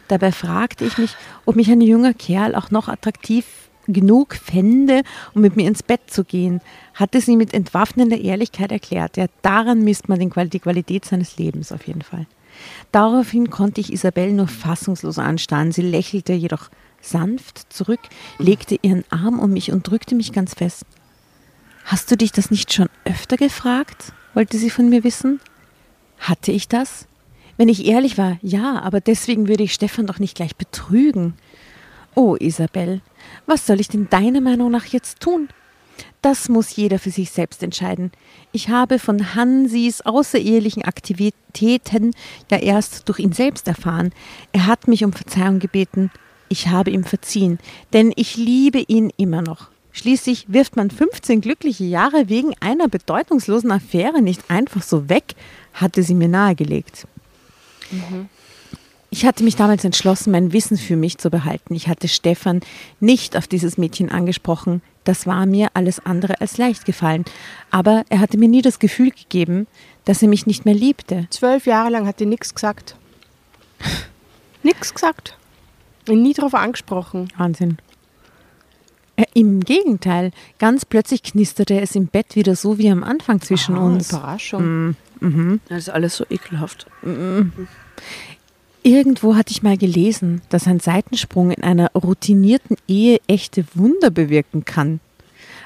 Dabei 0.08 0.32
fragte 0.32 0.86
ich 0.86 0.98
mich, 0.98 1.16
ob 1.46 1.58
mich 1.58 1.70
ein 1.70 1.82
junger 1.82 2.14
Kerl 2.14 2.56
auch 2.56 2.72
noch 2.72 2.88
attraktiv 2.88 3.46
genug 3.90 4.36
fände, 4.36 5.02
um 5.34 5.42
mit 5.42 5.56
mir 5.58 5.68
ins 5.68 5.84
Bett 5.84 6.02
zu 6.10 6.24
gehen, 6.24 6.62
hatte 6.94 7.20
sie 7.22 7.36
mit 7.36 7.54
entwaffnender 7.54 8.18
Ehrlichkeit 8.18 8.72
erklärt. 8.72 9.18
Ja, 9.18 9.28
daran 9.42 9.84
misst 9.84 10.08
man 10.10 10.20
den 10.20 10.30
Qual- 10.30 10.48
die 10.50 10.60
Qualität 10.60 11.04
seines 11.06 11.38
Lebens 11.38 11.72
auf 11.74 11.88
jeden 11.88 12.02
Fall. 12.02 12.26
Daraufhin 12.92 13.50
konnte 13.50 13.82
ich 13.82 13.94
Isabel 13.94 14.34
nur 14.34 14.48
fassungslos 14.48 15.20
anstarren. 15.20 15.72
Sie 15.72 15.82
lächelte 15.82 16.34
jedoch 16.34 16.70
sanft 17.02 17.72
zurück, 17.72 18.00
legte 18.38 18.78
ihren 18.82 19.04
Arm 19.10 19.40
um 19.40 19.52
mich 19.52 19.72
und 19.72 19.88
drückte 19.88 20.16
mich 20.16 20.32
ganz 20.32 20.54
fest. 20.54 20.86
Hast 21.86 22.12
du 22.12 22.18
dich 22.18 22.32
das 22.32 22.52
nicht 22.52 22.74
schon 22.74 22.90
öfter 23.06 23.38
gefragt? 23.38 24.14
wollte 24.34 24.60
sie 24.60 24.70
von 24.70 24.88
mir 24.88 25.04
wissen. 25.04 25.40
Hatte 26.20 26.52
ich 26.52 26.68
das? 26.68 27.08
Wenn 27.58 27.70
ich 27.70 27.88
ehrlich 27.88 28.20
war, 28.20 28.38
ja, 28.44 28.80
aber 28.82 29.02
deswegen 29.02 29.48
würde 29.48 29.64
ich 29.64 29.74
Stefan 29.74 30.06
doch 30.06 30.20
nicht 30.20 30.36
gleich 30.36 30.56
betrügen. 30.56 31.34
Oh, 32.14 32.36
Isabel, 32.40 33.02
was 33.48 33.66
soll 33.66 33.80
ich 33.80 33.88
denn 33.88 34.10
deiner 34.10 34.42
Meinung 34.42 34.70
nach 34.70 34.86
jetzt 34.86 35.22
tun? 35.22 35.50
Das 36.28 36.50
muss 36.50 36.76
jeder 36.76 37.00
für 37.00 37.10
sich 37.10 37.32
selbst 37.32 37.64
entscheiden. 37.64 38.12
Ich 38.52 38.68
habe 38.68 39.00
von 39.00 39.34
Hansis 39.34 40.02
außerehelichen 40.02 40.84
Aktivitäten 40.84 42.12
ja 42.52 42.58
erst 42.58 43.08
durch 43.08 43.20
ihn 43.20 43.32
selbst 43.32 43.66
erfahren. 43.66 44.12
Er 44.52 44.66
hat 44.66 44.90
mich 44.90 45.06
um 45.06 45.14
Verzeihung 45.14 45.60
gebeten. 45.60 46.12
Ich 46.50 46.68
habe 46.68 46.92
ihm 46.92 47.06
verziehen, 47.06 47.60
denn 47.94 48.12
ich 48.18 48.36
liebe 48.36 48.84
ihn 48.90 49.10
immer 49.16 49.42
noch. 49.42 49.70
Schließlich 49.94 50.48
wirft 50.50 50.76
man 50.76 50.92
15 50.92 51.40
glückliche 51.40 51.86
Jahre 51.86 52.28
wegen 52.28 52.54
einer 52.60 52.90
bedeutungslosen 52.90 53.72
Affäre 53.72 54.22
nicht 54.22 54.52
einfach 54.52 54.84
so 54.84 55.08
weg, 55.08 55.34
hatte 55.72 56.04
sie 56.04 56.14
mir 56.14 56.28
nahegelegt. 56.28 57.08
Ich 59.10 59.26
hatte 59.26 59.44
mich 59.44 59.56
damals 59.56 59.86
entschlossen, 59.86 60.32
mein 60.32 60.52
Wissen 60.52 60.78
für 60.78 60.98
mich 60.98 61.18
zu 61.18 61.30
behalten. 61.30 61.74
Ich 61.76 61.88
hatte 61.88 62.08
Stefan 62.10 62.60
nicht 63.00 63.38
auf 63.38 63.48
dieses 63.48 63.78
Mädchen 63.78 64.12
angesprochen. 64.12 64.82
Das 65.06 65.26
war 65.26 65.46
mir 65.46 65.70
alles 65.74 66.06
andere 66.06 66.42
als 66.42 66.58
leicht 66.58 66.84
gefallen. 66.86 67.24
Aber 67.72 68.04
er 68.10 68.20
hatte 68.20 68.38
mir 68.38 68.50
nie 68.50 68.62
das 68.62 68.80
Gefühl 68.80 69.12
gegeben, 69.12 69.66
dass 70.04 70.22
er 70.22 70.28
mich 70.28 70.46
nicht 70.46 70.66
mehr 70.66 70.74
liebte. 70.74 71.28
Zwölf 71.30 71.66
Jahre 71.66 71.90
lang 71.90 72.06
hat 72.06 72.20
die 72.20 72.26
nichts 72.26 72.54
gesagt. 72.54 72.98
Nix 74.64 74.94
gesagt. 74.94 75.38
Und 76.10 76.22
nie 76.22 76.34
darauf 76.34 76.54
angesprochen. 76.54 77.30
Wahnsinn. 77.38 77.78
Äh, 79.16 79.24
Im 79.34 79.62
Gegenteil, 79.62 80.32
ganz 80.60 80.84
plötzlich 80.86 81.24
knisterte 81.24 81.80
es 81.80 81.96
im 81.96 82.08
Bett 82.08 82.36
wieder 82.36 82.56
so 82.58 82.78
wie 82.78 82.90
am 82.90 83.04
Anfang 83.04 83.42
zwischen 83.42 83.76
Ah, 83.78 83.86
uns. 83.86 84.10
Überraschung. 84.12 84.96
Das 85.70 85.78
ist 85.80 85.90
alles 85.90 86.18
so 86.18 86.26
ekelhaft. 86.30 86.86
Irgendwo 88.88 89.36
hatte 89.36 89.52
ich 89.52 89.64
mal 89.64 89.78
gelesen, 89.78 90.42
dass 90.48 90.66
ein 90.66 90.80
Seitensprung 90.80 91.52
in 91.52 91.62
einer 91.62 91.92
routinierten 91.92 92.78
Ehe 92.88 93.20
echte 93.28 93.66
Wunder 93.74 94.12
bewirken 94.12 94.64
kann. 94.64 95.02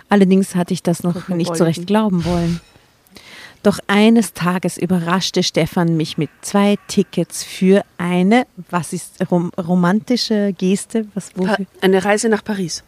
Allerdings 0.10 0.56
hatte 0.56 0.74
ich 0.74 0.82
das 0.82 1.04
noch 1.04 1.28
wir 1.28 1.36
nicht 1.36 1.56
so 1.56 1.64
recht 1.64 1.86
glauben 1.86 2.26
wollen. 2.26 2.62
Doch 3.62 3.78
eines 3.86 4.34
Tages 4.34 4.76
überraschte 4.76 5.44
Stefan 5.44 5.98
mich 5.98 6.18
mit 6.18 6.32
zwei 6.42 6.80
Tickets 6.88 7.44
für 7.44 7.86
eine, 8.00 8.48
was 8.72 8.92
ist 8.92 9.24
rom 9.30 9.52
romantische 9.56 10.52
Geste? 10.58 11.06
Was, 11.14 11.30
wofür? 11.36 11.68
eine 11.80 12.04
Reise 12.04 12.28
nach 12.28 12.44
Paris. 12.44 12.84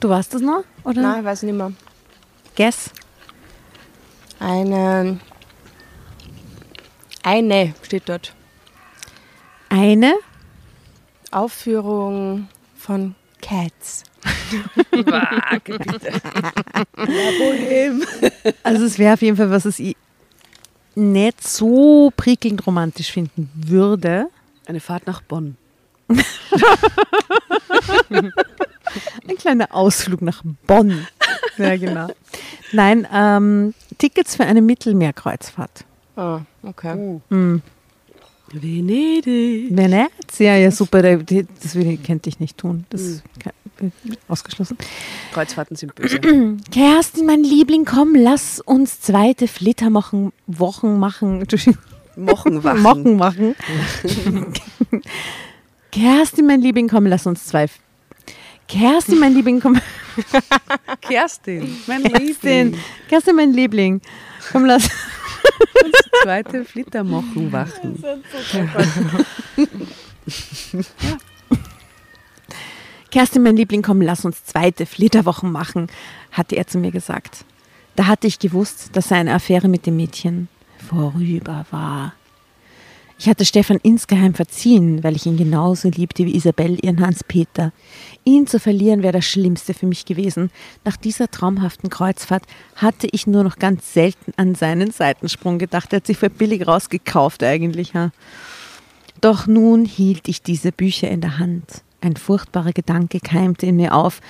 Du 0.00 0.08
warst 0.08 0.32
das 0.32 0.40
noch? 0.40 0.64
Oder? 0.82 1.02
Nein, 1.02 1.18
ich 1.18 1.24
weiß 1.26 1.42
nicht 1.42 1.56
mehr. 1.56 1.72
Guess? 2.56 2.90
Eine. 4.38 5.20
Eine 7.22 7.74
steht 7.82 8.08
dort. 8.08 8.32
Eine? 9.70 10.14
Aufführung 11.30 12.48
von 12.76 13.14
Cats. 13.40 14.04
Also 18.62 18.84
es 18.84 18.98
wäre 18.98 19.14
auf 19.14 19.22
jeden 19.22 19.36
Fall, 19.36 19.50
was 19.50 19.64
es 19.64 19.78
ich 19.78 19.96
nicht 20.94 21.46
so 21.46 22.12
prickelnd 22.16 22.66
romantisch 22.66 23.12
finden 23.12 23.48
würde. 23.54 24.26
Eine 24.66 24.80
Fahrt 24.80 25.06
nach 25.06 25.22
Bonn. 25.22 25.56
Ein 28.08 28.32
kleiner 29.38 29.72
Ausflug 29.74 30.20
nach 30.22 30.42
Bonn. 30.66 31.06
Ja, 31.58 31.76
genau. 31.76 32.08
Nein, 32.72 33.06
ähm, 33.12 33.74
Tickets 33.98 34.34
für 34.36 34.44
eine 34.44 34.62
Mittelmeerkreuzfahrt. 34.62 35.84
Ah, 36.16 36.40
okay. 36.64 37.20
Hm. 37.28 37.62
Venedig. 38.52 39.68
Venezia, 39.76 40.56
ja 40.56 40.70
super, 40.70 41.16
die- 41.16 41.46
das 41.62 41.74
würde, 41.74 41.96
könnte 41.98 42.28
ich 42.28 42.40
nicht 42.40 42.58
tun. 42.58 42.84
Das 42.90 43.00
ist 43.02 43.22
ke- 43.38 43.52
ausgeschlossen. 44.28 44.76
Kreuzfahrten 45.32 45.76
sind 45.76 45.94
böse. 45.94 46.18
Kerstin, 46.70 47.26
mein 47.26 47.42
Liebling, 47.44 47.84
komm, 47.84 48.14
lass 48.14 48.60
uns 48.60 49.00
zweite 49.00 49.46
Flitterwochen 49.48 50.32
Wochen 50.46 50.98
machen. 50.98 51.40
Entschuldigung, 51.40 51.78
Mochenwachen. 52.16 52.84
Wochen 52.84 53.16
machen. 53.16 53.54
Kerstin, 55.92 56.46
mein 56.46 56.60
Liebling, 56.60 56.88
komm, 56.88 57.06
lass 57.06 57.26
uns 57.26 57.46
zwei. 57.46 57.66
Kerstin, 58.68 59.18
mein 59.18 59.34
Liebling, 59.34 59.60
komm. 59.60 59.80
Kerstin, 61.00 61.76
mein 61.86 62.02
Kerstin, 62.04 62.26
Liebling. 62.68 62.74
Kerstin, 63.08 63.36
mein 63.36 63.52
Liebling. 63.52 64.00
Komm, 64.52 64.64
lass. 64.64 64.88
Zweite 66.22 66.64
Flittermochenwachen. 66.64 68.02
Kerstin, 73.10 73.42
mein 73.42 73.56
Liebling, 73.56 73.82
komm, 73.82 74.00
lass 74.02 74.24
uns 74.24 74.44
zweite 74.44 74.86
Flitterwochen 74.86 75.50
machen, 75.50 75.88
hatte 76.30 76.56
er 76.56 76.66
zu 76.66 76.78
mir 76.78 76.92
gesagt. 76.92 77.44
Da 77.96 78.06
hatte 78.06 78.26
ich 78.26 78.38
gewusst, 78.38 78.90
dass 78.92 79.08
seine 79.08 79.34
Affäre 79.34 79.68
mit 79.68 79.86
dem 79.86 79.96
Mädchen 79.96 80.48
vorüber 80.88 81.66
war. 81.70 82.14
Ich 83.22 83.28
hatte 83.28 83.44
Stefan 83.44 83.78
insgeheim 83.82 84.32
verziehen, 84.32 85.04
weil 85.04 85.14
ich 85.14 85.26
ihn 85.26 85.36
genauso 85.36 85.90
liebte 85.90 86.24
wie 86.24 86.34
Isabel 86.34 86.82
ihren 86.82 87.00
Hans-Peter. 87.00 87.70
Ihn 88.24 88.46
zu 88.46 88.58
verlieren 88.58 89.02
wäre 89.02 89.12
das 89.12 89.26
Schlimmste 89.26 89.74
für 89.74 89.84
mich 89.84 90.06
gewesen. 90.06 90.50
Nach 90.86 90.96
dieser 90.96 91.30
traumhaften 91.30 91.90
Kreuzfahrt 91.90 92.44
hatte 92.76 93.08
ich 93.12 93.26
nur 93.26 93.44
noch 93.44 93.58
ganz 93.58 93.92
selten 93.92 94.32
an 94.38 94.54
seinen 94.54 94.90
Seitensprung 94.90 95.58
gedacht. 95.58 95.92
Er 95.92 95.98
hat 95.98 96.06
sich 96.06 96.16
für 96.16 96.30
billig 96.30 96.66
rausgekauft 96.66 97.42
eigentlich. 97.42 97.92
Ha? 97.92 98.10
Doch 99.20 99.46
nun 99.46 99.84
hielt 99.84 100.26
ich 100.26 100.40
diese 100.40 100.72
Bücher 100.72 101.10
in 101.10 101.20
der 101.20 101.38
Hand. 101.38 101.82
Ein 102.00 102.16
furchtbarer 102.16 102.72
Gedanke 102.72 103.20
keimte 103.20 103.66
in 103.66 103.76
mir 103.76 103.94
auf. 103.94 104.22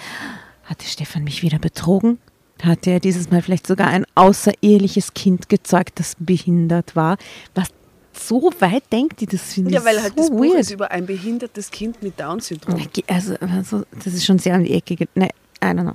Hatte 0.64 0.85
Stefan 0.85 1.23
mich 1.23 1.44
wieder 1.44 1.61
betrogen? 1.61 2.18
Hatte 2.61 2.90
er 2.90 2.99
dieses 2.99 3.30
Mal 3.30 3.40
vielleicht 3.40 3.68
sogar 3.68 3.87
ein 3.87 4.04
außereheliches 4.16 5.14
Kind 5.14 5.49
gezeugt, 5.49 6.00
das 6.00 6.16
behindert 6.18 6.97
war? 6.97 7.18
Was 7.54 7.68
so 8.12 8.52
weit 8.59 8.85
denkt 8.93 9.21
die, 9.21 9.26
das 9.26 9.55
finde 9.55 9.71
ich 9.71 9.75
Ja, 9.76 9.85
weil 9.85 10.00
halt 10.02 10.14
so 10.14 10.21
das 10.23 10.31
Buch 10.31 10.43
weird. 10.45 10.61
ist 10.61 10.71
über 10.71 10.90
ein 10.90 11.07
behindertes 11.07 11.71
Kind 11.71 12.02
mit 12.02 12.19
Down-Syndrom. 12.21 12.81
Also, 13.07 13.35
also, 13.40 13.85
das 14.05 14.09
ist 14.14 14.25
schon 14.25 14.38
sehr 14.38 14.55
an 14.55 14.64
die 14.64 14.73
Ecke. 14.75 14.97
ge- 14.97 15.09
Ne, 15.14 15.29
I 15.62 15.67
don't 15.67 15.83
know. 15.83 15.95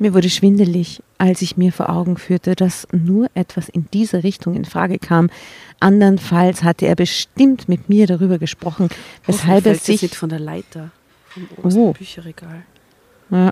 Mir 0.00 0.14
wurde 0.14 0.30
schwindelig, 0.30 1.02
als 1.18 1.42
ich 1.42 1.56
mir 1.56 1.72
vor 1.72 1.88
Augen 1.88 2.16
führte, 2.18 2.54
dass 2.54 2.86
nur 2.92 3.28
etwas 3.34 3.68
in 3.68 3.86
diese 3.92 4.22
Richtung 4.22 4.54
in 4.54 4.64
Frage 4.64 4.98
kam. 5.00 5.28
Andernfalls 5.80 6.62
hatte 6.62 6.86
er 6.86 6.94
bestimmt 6.94 7.68
mit 7.68 7.88
mir 7.88 8.06
darüber 8.06 8.38
gesprochen, 8.38 8.88
weshalb 9.26 9.66
er 9.66 9.74
sich. 9.74 10.02
nicht 10.02 10.14
von 10.14 10.28
der 10.28 10.38
Leiter 10.38 10.90
vom 11.60 11.76
Oh. 11.76 11.92
Bücherregal. 11.92 12.62
Ja, 13.30 13.50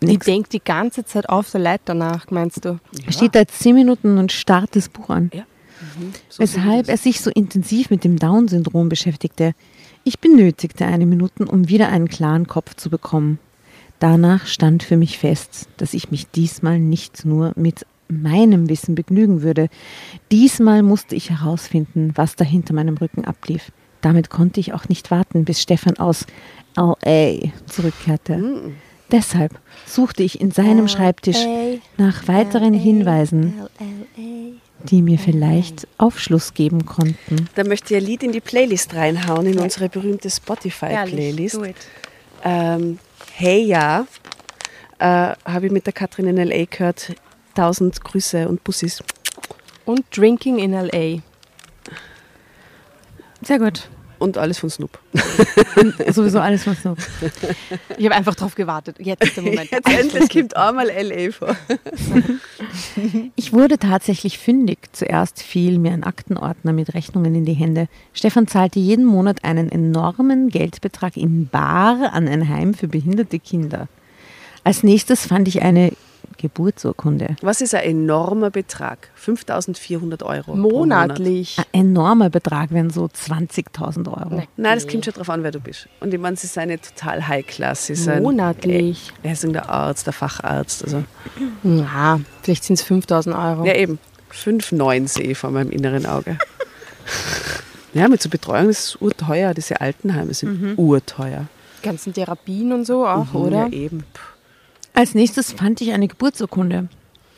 Ich 0.00 0.08
nix. 0.08 0.26
denke 0.26 0.48
die 0.50 0.60
ganze 0.62 1.04
Zeit 1.06 1.28
auf 1.28 1.50
der 1.50 1.60
Leiter 1.60 1.94
nach, 1.94 2.30
meinst 2.30 2.64
du? 2.66 2.78
Er 3.06 3.12
steht 3.12 3.34
da 3.34 3.38
jetzt 3.40 3.58
zehn 3.58 3.74
Minuten 3.74 4.18
und 4.18 4.32
starrt 4.32 4.76
das 4.76 4.88
Buch 4.90 5.08
an. 5.08 5.30
Ja. 5.34 5.44
Mhm. 5.80 6.12
So 6.28 6.42
weshalb 6.42 6.88
er 6.88 6.96
sich 6.96 7.20
so 7.20 7.30
intensiv 7.30 7.90
mit 7.90 8.04
dem 8.04 8.18
Down-Syndrom 8.18 8.88
beschäftigte. 8.88 9.54
Ich 10.04 10.20
benötigte 10.20 10.86
eine 10.86 11.06
Minute, 11.06 11.46
um 11.46 11.68
wieder 11.68 11.88
einen 11.88 12.08
klaren 12.08 12.46
Kopf 12.46 12.74
zu 12.74 12.90
bekommen. 12.90 13.38
Danach 13.98 14.46
stand 14.46 14.82
für 14.82 14.96
mich 14.96 15.18
fest, 15.18 15.68
dass 15.78 15.94
ich 15.94 16.10
mich 16.10 16.30
diesmal 16.30 16.78
nicht 16.78 17.24
nur 17.24 17.52
mit 17.56 17.86
meinem 18.08 18.68
Wissen 18.68 18.94
begnügen 18.94 19.42
würde. 19.42 19.68
Diesmal 20.30 20.82
musste 20.82 21.14
ich 21.16 21.30
herausfinden, 21.30 22.12
was 22.14 22.36
da 22.36 22.44
hinter 22.44 22.74
meinem 22.74 22.96
Rücken 22.96 23.24
ablief. 23.24 23.72
Damit 24.00 24.30
konnte 24.30 24.60
ich 24.60 24.72
auch 24.72 24.88
nicht 24.88 25.10
warten, 25.10 25.44
bis 25.44 25.60
Stefan 25.60 25.96
aus 25.96 26.26
LA 26.76 27.50
zurückkehrte. 27.66 28.36
Mhm. 28.36 28.76
Deshalb 29.10 29.52
suchte 29.86 30.22
ich 30.22 30.40
in 30.40 30.50
seinem 30.50 30.88
Schreibtisch 30.88 31.38
nach 31.96 32.26
weiteren 32.26 32.74
Hinweisen, 32.74 33.54
die 34.84 35.02
mir 35.02 35.18
vielleicht 35.18 35.86
Aufschluss 35.98 36.54
geben 36.54 36.86
konnten. 36.86 37.48
Da 37.54 37.64
möchte 37.64 37.94
ich 37.94 38.02
ein 38.02 38.06
Lied 38.06 38.22
in 38.22 38.32
die 38.32 38.40
Playlist 38.40 38.94
reinhauen, 38.94 39.46
in 39.46 39.58
unsere 39.58 39.88
berühmte 39.88 40.28
Spotify-Playlist. 40.28 41.60
Ähm, 42.44 42.98
hey 43.34 43.64
ja, 43.64 44.06
äh, 44.98 45.34
habe 45.44 45.66
ich 45.66 45.72
mit 45.72 45.86
der 45.86 45.92
Katrin 45.92 46.26
in 46.26 46.38
L.A. 46.38 46.64
gehört. 46.64 47.14
Tausend 47.54 48.02
Grüße 48.02 48.48
und 48.48 48.64
Bussis. 48.64 49.02
Und 49.84 50.04
Drinking 50.14 50.58
in 50.58 50.74
L.A. 50.74 51.22
Sehr 53.42 53.58
gut. 53.58 53.88
Und 54.18 54.38
alles 54.38 54.58
von 54.58 54.70
Snoop. 54.70 54.98
Sowieso 56.08 56.40
alles, 56.40 56.66
was 56.66 56.82
so. 56.82 56.96
Ich 57.98 58.04
habe 58.06 58.14
einfach 58.14 58.34
drauf 58.34 58.54
gewartet. 58.54 58.96
Jetzt 58.98 59.24
ist 59.24 59.36
der 59.36 59.44
Moment. 59.44 59.70
Jetzt 59.70 59.88
endlich 59.88 60.30
kommt 60.30 60.56
einmal 60.56 60.88
L.A. 60.88 61.32
vor. 61.32 61.56
Ich 63.36 63.52
wurde 63.52 63.78
tatsächlich 63.78 64.38
fündig. 64.38 64.78
Zuerst 64.92 65.42
fiel 65.42 65.78
mir 65.78 65.92
ein 65.92 66.04
Aktenordner 66.04 66.72
mit 66.72 66.94
Rechnungen 66.94 67.34
in 67.34 67.44
die 67.44 67.52
Hände. 67.52 67.88
Stefan 68.12 68.48
zahlte 68.48 68.78
jeden 68.78 69.04
Monat 69.04 69.44
einen 69.44 69.70
enormen 69.70 70.48
Geldbetrag 70.48 71.16
in 71.16 71.48
Bar 71.48 72.12
an 72.12 72.28
ein 72.28 72.48
Heim 72.48 72.74
für 72.74 72.88
behinderte 72.88 73.38
Kinder. 73.38 73.88
Als 74.64 74.82
nächstes 74.82 75.26
fand 75.26 75.46
ich 75.48 75.62
eine 75.62 75.92
Geburtsurkunde. 76.38 77.36
Was 77.42 77.60
ist 77.60 77.74
ein 77.74 77.82
enormer 77.82 78.50
Betrag? 78.50 79.08
5400 79.14 80.22
Euro. 80.22 80.52
pro 80.52 80.56
Monat. 80.56 81.08
Monatlich. 81.08 81.56
Ein 81.72 81.80
enormer 81.88 82.30
Betrag 82.30 82.70
wären 82.72 82.90
so 82.90 83.06
20.000 83.06 84.06
Euro. 84.08 84.42
Nein, 84.56 84.74
das 84.76 84.86
kommt 84.86 85.04
schon 85.04 85.14
drauf 85.14 85.30
an, 85.30 85.42
wer 85.42 85.50
du 85.52 85.60
bist. 85.60 85.88
Und 86.00 86.12
ich 86.12 86.20
meine, 86.20 86.36
sie 86.36 86.46
sind 86.46 86.68
nicht 86.68 86.96
total 86.96 87.26
High-Class. 87.26 87.90
Monatlich. 88.20 89.12
Er 89.22 89.32
ist 89.32 89.42
der 89.44 89.68
Arzt, 89.68 90.06
der 90.06 90.12
Facharzt. 90.12 90.84
Also. 90.84 91.04
Ja, 91.62 92.20
vielleicht 92.42 92.64
sind 92.64 92.74
es 92.74 92.82
5000 92.82 93.34
Euro. 93.36 93.64
Ja, 93.64 93.74
eben. 93.74 93.98
5,9 94.32 95.08
sehe 95.08 95.24
ich 95.32 95.38
vor 95.38 95.50
meinem 95.50 95.70
inneren 95.70 96.04
Auge. 96.04 96.38
ja, 97.94 98.08
mit 98.08 98.20
so 98.20 98.28
Betreuung 98.28 98.66
das 98.68 98.80
ist 98.86 99.02
urteuer. 99.02 99.54
Diese 99.54 99.80
Altenheime 99.80 100.34
sind 100.34 100.74
urteuer. 100.76 101.46
ganzen 101.82 102.12
Therapien 102.12 102.72
und 102.72 102.84
so 102.84 103.06
auch, 103.06 103.32
Mhm, 103.32 103.40
oder? 103.40 103.66
Ja, 103.68 103.72
eben. 103.72 104.04
Als 104.96 105.14
nächstes 105.14 105.52
fand 105.52 105.80
ich 105.82 105.92
eine 105.92 106.08
Geburtsurkunde. 106.08 106.88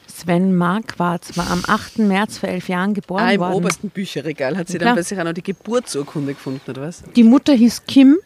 Sven 0.06 0.56
Marquardt 0.56 1.36
war 1.36 1.50
am 1.50 1.62
8. 1.66 1.98
März 1.98 2.38
vor 2.38 2.48
elf 2.48 2.68
Jahren 2.68 2.94
geboren 2.94 3.22
Ah, 3.24 3.32
im 3.32 3.40
worden. 3.40 3.54
obersten 3.54 3.90
Bücherregal 3.90 4.56
hat 4.56 4.68
sie 4.68 4.78
dann 4.78 4.94
bei 4.96 5.02
sich 5.02 5.18
auch 5.18 5.24
noch 5.24 5.32
die 5.32 5.42
Geburtsurkunde 5.42 6.34
gefunden, 6.34 6.70
oder 6.70 6.82
was? 6.82 7.02
Die 7.14 7.24
Mutter 7.24 7.52
hieß 7.52 7.84
Kim 7.86 8.16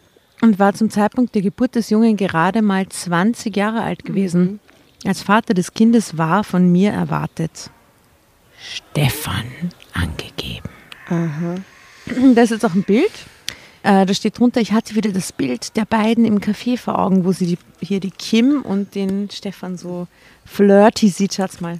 und 0.41 0.59
war 0.59 0.73
zum 0.73 0.89
Zeitpunkt 0.89 1.35
der 1.35 1.41
Geburt 1.41 1.75
des 1.75 1.89
Jungen 1.89 2.15
gerade 2.15 2.61
mal 2.61 2.87
20 2.87 3.55
Jahre 3.55 3.81
alt 3.81 4.05
gewesen. 4.05 4.59
Als 5.05 5.21
Vater 5.21 5.53
des 5.53 5.73
Kindes 5.73 6.17
war 6.17 6.43
von 6.43 6.71
mir 6.71 6.91
erwartet 6.91 7.69
Stefan 8.61 9.43
angegeben. 9.93 10.69
Da 12.35 12.41
ist 12.41 12.51
jetzt 12.51 12.65
auch 12.65 12.73
ein 12.75 12.83
Bild. 12.83 13.11
Äh, 13.83 14.05
da 14.05 14.13
steht 14.13 14.39
drunter, 14.39 14.61
ich 14.61 14.71
hatte 14.71 14.95
wieder 14.95 15.11
das 15.11 15.33
Bild 15.33 15.75
der 15.75 15.85
beiden 15.85 16.23
im 16.23 16.39
Café 16.39 16.77
vor 16.77 16.97
Augen, 16.97 17.25
wo 17.25 17.33
sie 17.33 17.45
die, 17.45 17.57
hier 17.85 17.99
die 17.99 18.11
Kim 18.11 18.61
und 18.61 18.95
den 18.95 19.29
Stefan 19.29 19.77
so 19.77 20.07
flirty 20.45 21.09
sieht. 21.09 21.33
Schaut's 21.33 21.59
mal. 21.59 21.79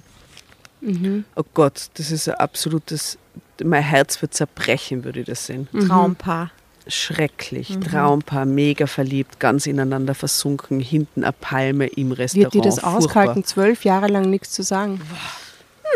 Oh 1.34 1.42
Gott, 1.54 1.88
das 1.94 2.10
ist 2.10 2.28
ein 2.28 2.34
absolutes. 2.34 3.18
Mein 3.62 3.82
Herz 3.82 4.20
wird 4.20 4.34
zerbrechen, 4.34 5.04
würde 5.04 5.20
ich 5.20 5.26
das 5.26 5.46
sehen. 5.46 5.66
Traumpaar. 5.86 6.50
Schrecklich. 6.86 7.78
Traumpaar, 7.78 8.44
mega 8.44 8.86
verliebt, 8.86 9.40
ganz 9.40 9.66
ineinander 9.66 10.14
versunken, 10.14 10.80
hinten 10.80 11.24
eine 11.24 11.32
Palme 11.32 11.86
im 11.86 12.12
Restaurant. 12.12 12.52
Wird 12.52 12.64
dir 12.64 12.68
das 12.68 12.80
Furchtbar. 12.80 12.98
ausgehalten, 12.98 13.44
zwölf 13.44 13.84
Jahre 13.86 14.08
lang 14.08 14.28
nichts 14.28 14.50
zu 14.50 14.62
sagen? 14.62 15.00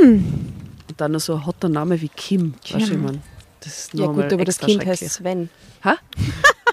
Und 0.01 0.95
dann 0.97 1.13
noch 1.13 1.21
so 1.21 1.35
ein 1.35 1.45
hotter 1.45 1.69
Name 1.69 2.01
wie 2.01 2.09
Kim. 2.09 2.55
Weißt 2.71 2.89
du, 2.89 2.93
ich 2.95 2.99
mein, 2.99 3.21
das 3.61 3.79
ist 3.79 3.95
Ja 3.95 4.07
gut, 4.07 4.33
aber 4.33 4.45
das 4.45 4.59
Kind 4.59 4.85
heißt 4.85 5.09
Sven. 5.09 5.51
Ha? 5.85 5.97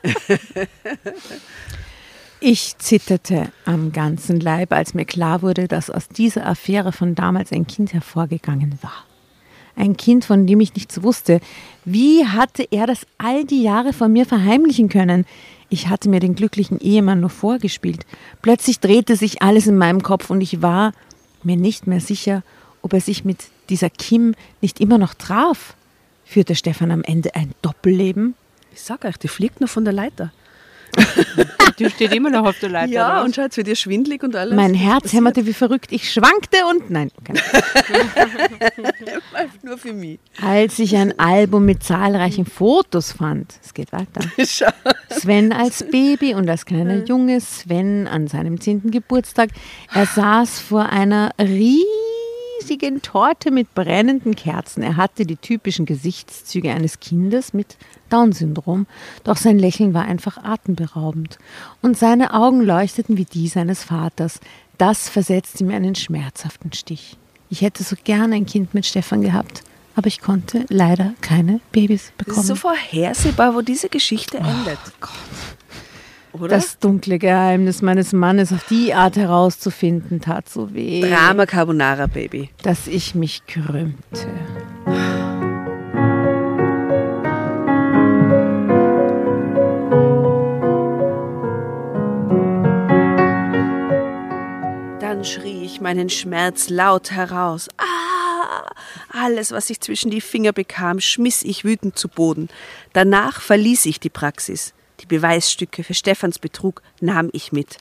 Ich 2.47 2.77
zitterte 2.77 3.51
am 3.65 3.91
ganzen 3.91 4.39
Leib, 4.39 4.71
als 4.71 4.93
mir 4.93 5.05
klar 5.05 5.41
wurde, 5.41 5.67
dass 5.67 5.89
aus 5.89 6.09
dieser 6.09 6.45
Affäre 6.45 6.91
von 6.91 7.15
damals 7.15 7.51
ein 7.51 7.65
Kind 7.65 7.93
hervorgegangen 7.93 8.77
war. 8.81 9.05
Ein 9.75 9.97
Kind, 9.97 10.25
von 10.25 10.45
dem 10.45 10.59
ich 10.59 10.75
nichts 10.75 11.01
wusste. 11.01 11.39
Wie 11.85 12.25
hatte 12.25 12.67
er 12.69 12.87
das 12.87 13.07
all 13.17 13.45
die 13.45 13.63
Jahre 13.63 13.93
von 13.93 14.11
mir 14.13 14.25
verheimlichen 14.25 14.89
können? 14.89 15.25
Ich 15.69 15.87
hatte 15.87 16.07
mir 16.07 16.19
den 16.19 16.35
glücklichen 16.35 16.79
Ehemann 16.79 17.19
nur 17.19 17.29
vorgespielt. 17.29 18.05
Plötzlich 18.41 18.79
drehte 18.79 19.15
sich 19.15 19.41
alles 19.41 19.65
in 19.65 19.77
meinem 19.77 20.03
Kopf 20.03 20.29
und 20.29 20.41
ich 20.41 20.61
war 20.61 20.91
mir 21.41 21.57
nicht 21.57 21.87
mehr 21.87 21.99
sicher, 21.99 22.43
ob 22.81 22.93
er 22.93 23.01
sich 23.01 23.25
mit 23.25 23.45
dieser 23.69 23.89
Kim 23.89 24.35
nicht 24.61 24.79
immer 24.79 24.97
noch 24.97 25.15
traf. 25.15 25.75
Führte 26.25 26.55
Stefan 26.55 26.91
am 26.91 27.03
Ende 27.03 27.35
ein 27.35 27.53
Doppelleben? 27.61 28.35
Ich 28.73 28.81
sag 28.81 29.05
euch, 29.05 29.17
die 29.17 29.27
fliegt 29.27 29.61
noch 29.61 29.69
von 29.69 29.85
der 29.85 29.93
Leiter. 29.93 30.33
Die 31.79 31.89
steht 31.89 32.13
immer 32.13 32.29
noch 32.29 32.45
auf 32.45 32.59
der 32.59 32.69
Leiter. 32.69 32.91
Ja, 32.91 33.23
und 33.23 33.35
schaut, 33.35 33.51
es 33.51 33.57
wird 33.57 33.67
ihr 33.67 33.75
schwindlig 33.75 34.23
und 34.23 34.35
alles. 34.35 34.55
Mein 34.55 34.73
Herz 34.73 35.11
hämmerte 35.13 35.45
wie 35.45 35.53
verrückt. 35.53 35.91
Ich 35.91 36.11
schwankte 36.11 36.57
und 36.69 36.89
nein. 36.89 37.11
Nur 39.61 39.77
für 39.77 39.93
mich. 39.93 40.19
Als 40.41 40.79
ich 40.79 40.95
ein 40.95 41.17
Album 41.19 41.65
mit 41.65 41.83
zahlreichen 41.83 42.45
Fotos 42.45 43.11
fand, 43.11 43.55
es 43.63 43.73
geht 43.73 43.91
weiter. 43.91 44.21
Sven 45.09 45.51
als 45.51 45.83
Baby 45.83 46.33
und 46.33 46.49
als 46.49 46.65
kleiner 46.65 47.03
Junge, 47.05 47.41
Sven 47.41 48.07
an 48.07 48.27
seinem 48.27 48.61
10. 48.61 48.91
Geburtstag. 48.91 49.49
Er 49.93 50.05
saß 50.05 50.59
vor 50.61 50.85
einer 50.85 51.31
riesigen 51.39 52.04
Torte 53.01 53.51
mit 53.51 53.73
brennenden 53.73 54.35
Kerzen. 54.35 54.83
Er 54.83 54.97
hatte 54.97 55.25
die 55.25 55.37
typischen 55.37 55.85
Gesichtszüge 55.85 56.71
eines 56.71 56.99
Kindes 56.99 57.53
mit 57.53 57.77
Down-Syndrom, 58.09 58.87
doch 59.23 59.37
sein 59.37 59.59
Lächeln 59.59 59.93
war 59.93 60.05
einfach 60.05 60.37
atemberaubend. 60.43 61.37
Und 61.81 61.97
seine 61.97 62.33
Augen 62.33 62.61
leuchteten 62.61 63.17
wie 63.17 63.25
die 63.25 63.47
seines 63.47 63.83
Vaters. 63.83 64.39
Das 64.77 65.09
versetzte 65.09 65.63
mir 65.63 65.75
einen 65.75 65.95
schmerzhaften 65.95 66.73
Stich. 66.73 67.17
Ich 67.49 67.61
hätte 67.61 67.83
so 67.83 67.95
gerne 68.03 68.35
ein 68.35 68.45
Kind 68.45 68.73
mit 68.73 68.85
Stefan 68.85 69.21
gehabt, 69.21 69.63
aber 69.95 70.07
ich 70.07 70.19
konnte 70.19 70.65
leider 70.69 71.13
keine 71.21 71.61
Babys 71.71 72.11
bekommen. 72.17 72.39
ist 72.39 72.47
so 72.47 72.55
vorhersehbar, 72.55 73.55
wo 73.55 73.61
diese 73.61 73.89
Geschichte 73.89 74.37
endet. 74.37 74.79
Oder? 76.41 76.49
Das 76.49 76.79
dunkle 76.79 77.17
Geheimnis 77.17 77.81
meines 77.81 78.11
Mannes 78.11 78.51
auf 78.51 78.65
die 78.69 78.93
Art 78.93 79.15
herauszufinden, 79.15 80.19
tat 80.21 80.49
so 80.49 80.73
weh, 80.73 81.01
Drama 81.01 81.45
Carbonara 81.45 82.07
Baby. 82.07 82.49
dass 82.63 82.87
ich 82.87 83.15
mich 83.15 83.45
krümmte. 83.47 84.27
Dann 94.99 95.23
schrie 95.23 95.63
ich 95.63 95.79
meinen 95.79 96.09
Schmerz 96.09 96.69
laut 96.69 97.11
heraus. 97.11 97.69
Ah! 97.77 97.85
Alles, 99.09 99.51
was 99.51 99.69
ich 99.69 99.79
zwischen 99.79 100.11
die 100.11 100.21
Finger 100.21 100.51
bekam, 100.51 100.99
schmiss 100.99 101.41
ich 101.41 101.63
wütend 101.63 101.97
zu 101.97 102.09
Boden. 102.09 102.49
Danach 102.93 103.39
verließ 103.39 103.85
ich 103.85 103.99
die 103.99 104.09
Praxis. 104.09 104.74
Die 105.01 105.05
Beweisstücke 105.05 105.83
für 105.83 105.93
Stefans 105.93 106.39
Betrug 106.39 106.81
nahm 107.01 107.29
ich 107.33 107.51
mit. 107.51 107.77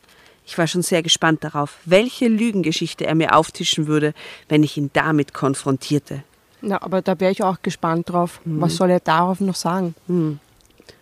Ich 0.46 0.58
war 0.58 0.66
schon 0.66 0.82
sehr 0.82 1.02
gespannt 1.02 1.42
darauf, 1.42 1.78
welche 1.84 2.28
Lügengeschichte 2.28 3.06
er 3.06 3.14
mir 3.14 3.34
auftischen 3.34 3.86
würde, 3.86 4.12
wenn 4.48 4.62
ich 4.62 4.76
ihn 4.76 4.90
damit 4.92 5.32
konfrontierte. 5.32 6.22
Na, 6.60 6.82
aber 6.82 7.02
da 7.02 7.18
wäre 7.20 7.32
ich 7.32 7.42
auch 7.42 7.62
gespannt 7.62 8.10
drauf. 8.10 8.40
Was 8.44 8.76
soll 8.76 8.90
er 8.90 9.00
darauf 9.00 9.40
noch 9.40 9.54
sagen? 9.54 9.94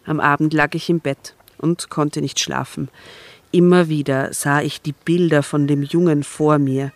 Am 0.05 0.21
Abend 0.21 0.53
lag 0.53 0.75
ich 0.75 0.91
im 0.91 1.01
Bett 1.01 1.35
und 1.59 1.89
konnte 1.89 2.21
nicht 2.21 2.41
schlafen. 2.41 2.89
Immer 3.51 3.89
wieder 3.89 4.33
sah 4.33 4.61
ich 4.61 4.81
die 4.81 4.93
Bilder 4.93 5.43
von 5.43 5.67
dem 5.67 5.83
Jungen 5.83 6.25
vor 6.25 6.59
mir. 6.59 6.93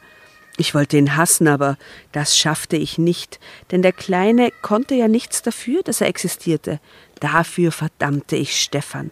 Ich 0.59 0.75
wollte 0.75 0.97
ihn 0.97 1.17
hassen, 1.17 1.49
aber 1.49 1.77
das 2.13 2.37
schaffte 2.37 2.77
ich 2.77 2.97
nicht, 2.97 3.39
denn 3.71 3.83
der 3.83 3.93
Kleine 3.93 4.51
konnte 4.63 4.95
ja 4.95 5.07
nichts 5.07 5.43
dafür, 5.43 5.83
dass 5.83 6.01
er 6.01 6.09
existierte. 6.09 6.81
Dafür 7.21 7.73
verdammte 7.73 8.37
ich 8.37 8.61
Stefan. 8.61 9.11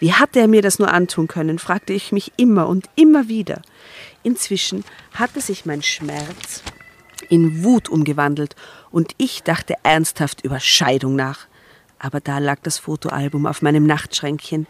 Wie 0.00 0.12
hatte 0.12 0.40
er 0.40 0.48
mir 0.48 0.62
das 0.62 0.78
nur 0.78 0.92
antun 0.92 1.28
können, 1.28 1.58
fragte 1.58 1.92
ich 1.92 2.10
mich 2.10 2.32
immer 2.36 2.68
und 2.68 2.88
immer 2.96 3.28
wieder. 3.28 3.62
Inzwischen 4.22 4.84
hatte 5.12 5.40
sich 5.40 5.64
mein 5.64 5.82
Schmerz 5.82 6.62
in 7.28 7.62
Wut 7.62 7.88
umgewandelt 7.88 8.56
und 8.90 9.12
ich 9.16 9.42
dachte 9.42 9.74
ernsthaft 9.82 10.44
über 10.44 10.58
Scheidung 10.58 11.14
nach. 11.14 11.46
Aber 11.98 12.20
da 12.20 12.38
lag 12.38 12.58
das 12.62 12.78
Fotoalbum 12.78 13.46
auf 13.46 13.62
meinem 13.62 13.86
Nachtschränkchen. 13.86 14.66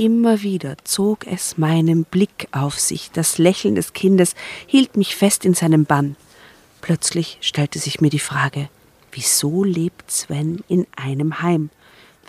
Immer 0.00 0.40
wieder 0.40 0.76
zog 0.84 1.26
es 1.26 1.58
meinen 1.58 2.04
Blick 2.04 2.48
auf 2.52 2.80
sich. 2.80 3.10
Das 3.12 3.36
Lächeln 3.36 3.74
des 3.74 3.92
Kindes 3.92 4.34
hielt 4.66 4.96
mich 4.96 5.14
fest 5.14 5.44
in 5.44 5.52
seinem 5.52 5.84
Bann. 5.84 6.16
Plötzlich 6.80 7.36
stellte 7.42 7.78
sich 7.78 8.00
mir 8.00 8.08
die 8.08 8.18
Frage, 8.18 8.70
wieso 9.12 9.62
lebt 9.62 10.10
Sven 10.10 10.64
in 10.68 10.86
einem 10.96 11.42
Heim? 11.42 11.68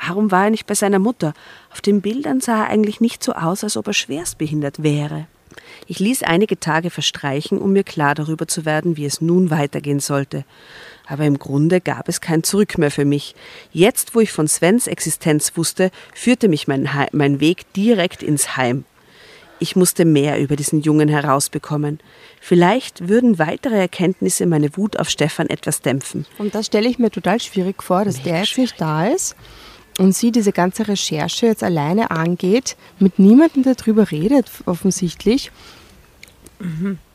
Warum 0.05 0.31
war 0.31 0.43
er 0.43 0.49
nicht 0.49 0.67
bei 0.67 0.75
seiner 0.75 0.99
Mutter? 0.99 1.33
Auf 1.71 1.79
den 1.79 2.01
Bildern 2.01 2.41
sah 2.41 2.63
er 2.63 2.69
eigentlich 2.69 2.99
nicht 2.99 3.23
so 3.23 3.31
aus, 3.31 3.63
als 3.63 3.77
ob 3.77 3.87
er 3.87 3.93
schwerstbehindert 3.93 4.83
wäre. 4.83 5.27
Ich 5.87 5.99
ließ 5.99 6.23
einige 6.23 6.59
Tage 6.59 6.89
verstreichen, 6.89 7.57
um 7.57 7.71
mir 7.71 7.85
klar 7.85 8.15
darüber 8.15 8.49
zu 8.49 8.65
werden, 8.65 8.97
wie 8.97 9.05
es 9.05 9.21
nun 9.21 9.49
weitergehen 9.49 10.01
sollte. 10.01 10.43
Aber 11.11 11.25
im 11.25 11.37
Grunde 11.39 11.81
gab 11.81 12.07
es 12.07 12.21
kein 12.21 12.41
Zurück 12.41 12.77
mehr 12.77 12.89
für 12.89 13.03
mich. 13.03 13.35
Jetzt, 13.73 14.15
wo 14.15 14.21
ich 14.21 14.31
von 14.31 14.47
Svens 14.47 14.87
Existenz 14.87 15.57
wusste, 15.57 15.91
führte 16.15 16.47
mich 16.47 16.69
mein, 16.69 16.93
Hei- 16.93 17.09
mein 17.11 17.41
Weg 17.41 17.71
direkt 17.73 18.23
ins 18.23 18.55
Heim. 18.55 18.85
Ich 19.59 19.75
musste 19.75 20.05
mehr 20.05 20.39
über 20.39 20.55
diesen 20.55 20.79
Jungen 20.81 21.09
herausbekommen. 21.09 21.99
Vielleicht 22.39 23.09
würden 23.09 23.39
weitere 23.39 23.77
Erkenntnisse 23.77 24.45
meine 24.45 24.77
Wut 24.77 24.97
auf 24.97 25.09
Stefan 25.09 25.49
etwas 25.49 25.81
dämpfen. 25.81 26.25
Und 26.37 26.55
das 26.55 26.67
stelle 26.67 26.87
ich 26.87 26.97
mir 26.97 27.11
total 27.11 27.41
schwierig 27.41 27.83
vor, 27.83 28.05
dass 28.05 28.23
der 28.23 28.39
jetzt 28.39 28.57
nicht 28.57 28.79
da 28.79 29.05
ist 29.07 29.35
und 29.99 30.15
sie 30.15 30.31
diese 30.31 30.53
ganze 30.53 30.87
Recherche 30.87 31.47
jetzt 31.47 31.61
alleine 31.61 32.09
angeht, 32.09 32.77
mit 32.99 33.19
niemandem 33.19 33.63
darüber 33.63 34.09
redet, 34.11 34.49
offensichtlich, 34.65 35.51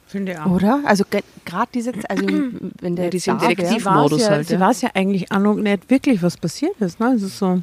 Finde 0.06 0.32
ich 0.32 0.46
oder? 0.46 0.80
Also 0.84 1.04
gerade 1.44 1.68
diese, 1.74 1.92
also 2.08 2.24
wenn 2.80 2.96
der 2.96 3.06
Ja, 3.06 3.10
die 3.10 3.16
jetzt 3.16 3.24
sind 3.24 3.42
da 3.42 3.48
Detektiv- 3.48 3.84
wär, 3.84 3.92
Modus 3.92 4.22
ja, 4.22 4.30
halt, 4.30 4.46
sie 4.48 4.54
ja. 4.54 4.60
weiß 4.60 4.82
ja 4.82 4.90
eigentlich 4.94 5.30
auch 5.32 5.40
noch 5.40 5.54
nicht 5.56 5.90
wirklich, 5.90 6.22
was 6.22 6.36
passiert 6.36 6.76
ist. 6.80 7.00
Ne? 7.00 7.12
Es 7.16 7.22
ist 7.22 7.38
so 7.38 7.60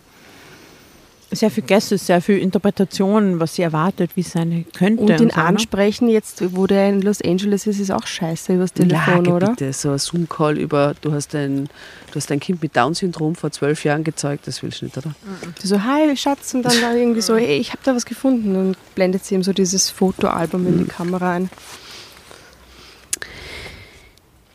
sehr 1.31 1.49
viel 1.49 1.63
Gäste, 1.63 1.97
sehr 1.97 2.21
viel 2.21 2.37
Interpretation, 2.37 3.39
was 3.39 3.55
sie 3.55 3.63
erwartet, 3.63 4.11
wie 4.15 4.21
es 4.21 4.31
sein 4.33 4.65
könnte. 4.77 5.01
und 5.01 5.09
ihn 5.09 5.17
so, 5.17 5.23
ne? 5.25 5.35
ansprechen 5.37 6.07
jetzt, 6.07 6.43
wo 6.55 6.67
der 6.67 6.89
in 6.89 7.01
Los 7.01 7.21
Angeles 7.23 7.65
ist, 7.65 7.79
ist 7.79 7.91
auch 7.91 8.05
scheiße 8.05 8.53
übers 8.53 8.71
Telefon, 8.73 9.25
Lage 9.25 9.31
oder? 9.31 9.49
bitte, 9.49 9.73
so 9.73 9.91
ein 9.91 9.97
Zoom-Call 9.97 10.59
über, 10.59 10.93
du 11.01 11.11
hast, 11.11 11.33
ein, 11.33 11.69
du 12.11 12.15
hast 12.15 12.31
ein 12.31 12.39
Kind 12.39 12.61
mit 12.61 12.75
Down-Syndrom 12.75 13.33
vor 13.35 13.49
zwölf 13.51 13.83
Jahren 13.83 14.03
gezeugt, 14.03 14.45
das 14.47 14.61
willst 14.61 14.81
du 14.81 14.85
nicht, 14.85 14.97
oder? 14.97 15.15
Die 15.63 15.65
so, 15.65 15.81
hi 15.83 16.15
Schatz, 16.15 16.53
und 16.53 16.63
dann 16.63 16.79
da 16.81 16.93
irgendwie 16.93 17.21
so, 17.21 17.35
hey, 17.35 17.57
ich 17.57 17.69
habe 17.71 17.79
da 17.83 17.95
was 17.95 18.05
gefunden 18.05 18.55
und 18.55 18.77
blendet 18.93 19.25
sie 19.25 19.33
ihm 19.33 19.41
so 19.43 19.53
dieses 19.53 19.89
Fotoalbum 19.89 20.67
in 20.67 20.77
die 20.79 20.85
Kamera 20.85 21.31
ein. 21.31 21.49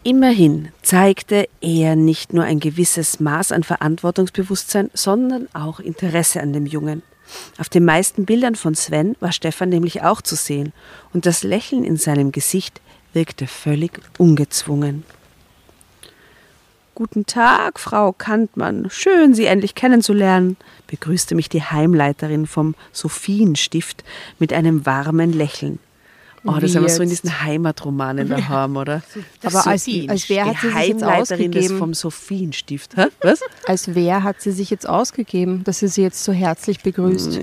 Immerhin 0.09 0.69
zeigte 0.81 1.51
er 1.61 1.95
nicht 1.95 2.33
nur 2.33 2.43
ein 2.43 2.61
gewisses 2.61 3.21
Maß 3.21 3.53
an 3.53 3.63
Verantwortungsbewusstsein, 3.63 4.91
sondern 4.95 5.49
auch 5.53 5.81
Interesse 5.81 6.41
an 6.41 6.55
dem 6.55 6.65
Jungen. 6.65 7.03
Auf 7.59 7.69
den 7.69 7.85
meisten 7.85 8.25
Bildern 8.25 8.55
von 8.55 8.75
Sven 8.75 9.17
war 9.21 9.33
Stefan 9.33 9.69
nämlich 9.69 10.01
auch 10.01 10.23
zu 10.23 10.35
sehen, 10.35 10.73
und 11.13 11.27
das 11.27 11.43
Lächeln 11.43 11.85
in 11.85 11.99
seinem 11.99 12.33
Gesicht 12.33 12.81
wirkte 13.13 13.47
völlig 13.47 14.01
ungezwungen. 14.17 15.05
Guten 16.95 17.27
Tag, 17.27 17.79
Frau 17.79 18.13
Kantmann. 18.13 18.89
Schön, 18.89 19.35
Sie 19.35 19.45
endlich 19.45 19.75
kennenzulernen, 19.75 20.57
begrüßte 20.87 21.35
mich 21.35 21.51
die 21.51 21.63
Heimleiterin 21.63 22.47
vom 22.47 22.77
Sophienstift 22.93 24.05
mit 24.39 24.55
einem 24.55 24.87
warmen 24.87 25.35
Lächeln. 25.35 25.81
Oh, 26.45 26.59
das 26.61 26.75
haben 26.75 26.83
wir 26.83 26.89
so 26.89 27.03
in 27.03 27.09
diesen 27.09 27.43
Heimatromanen 27.43 28.29
daheim, 28.29 28.77
oder? 28.77 29.03
Aber 29.43 29.67
als, 29.67 29.89
als 30.09 30.29
wer 30.29 30.47
hat 30.47 30.57
sie 30.61 30.69
sich 30.69 30.77
jetzt 30.77 31.03
Heimleiterin 31.03 31.53
des 31.53 31.63
ausgegeben? 31.65 31.79
vom 31.79 31.95
Sophienstift. 31.95 32.97
Hä? 32.97 33.07
Was? 33.23 33.41
Als 33.67 33.95
wer 33.95 34.23
hat 34.23 34.41
sie 34.41 34.53
sich 34.53 34.71
jetzt 34.71 34.89
ausgegeben, 34.89 35.65
dass 35.65 35.81
sie 35.81 35.89
sie 35.89 36.03
jetzt 36.03 36.23
so 36.23 36.33
herzlich 36.33 36.83
begrüßt? 36.83 37.41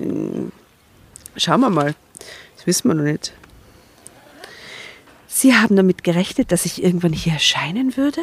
Schauen 1.38 1.60
wir 1.62 1.69
mal. 1.69 1.95
Das 2.55 2.67
wissen 2.67 2.88
wir 2.89 2.95
noch 2.95 3.03
nicht. 3.03 3.34
Sie 5.27 5.53
haben 5.53 5.75
damit 5.75 6.03
gerechnet, 6.03 6.51
dass 6.51 6.65
ich 6.65 6.81
irgendwann 6.81 7.12
hier 7.13 7.34
erscheinen 7.34 7.97
würde? 7.97 8.21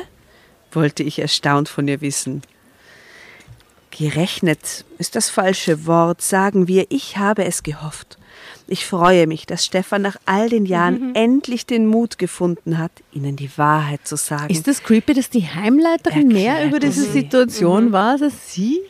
wollte 0.74 1.02
ich 1.02 1.18
erstaunt 1.18 1.68
von 1.68 1.88
ihr 1.88 2.00
wissen. 2.00 2.42
Gerechnet 3.96 4.84
ist 4.98 5.14
das 5.16 5.28
falsche 5.30 5.86
Wort, 5.86 6.22
sagen 6.22 6.66
wir, 6.66 6.86
ich 6.88 7.18
habe 7.18 7.44
es 7.44 7.62
gehofft. 7.62 8.18
Ich 8.66 8.86
freue 8.86 9.26
mich, 9.26 9.44
dass 9.44 9.66
Stefan 9.66 10.00
nach 10.02 10.16
all 10.24 10.48
den 10.48 10.64
Jahren 10.64 11.08
Mhm. 11.10 11.14
endlich 11.14 11.66
den 11.66 11.86
Mut 11.86 12.16
gefunden 12.16 12.78
hat, 12.78 12.90
ihnen 13.12 13.36
die 13.36 13.50
Wahrheit 13.58 14.06
zu 14.06 14.16
sagen. 14.16 14.48
Ist 14.50 14.66
das 14.66 14.82
creepy, 14.82 15.12
dass 15.12 15.28
die 15.28 15.46
Heimleiterin 15.46 16.28
mehr 16.28 16.52
Erklärt 16.54 16.68
über 16.70 16.78
diese 16.80 17.02
sie. 17.02 17.10
Situation 17.10 17.92
weiß 17.92 18.22
als 18.22 18.54
sie? 18.54 18.80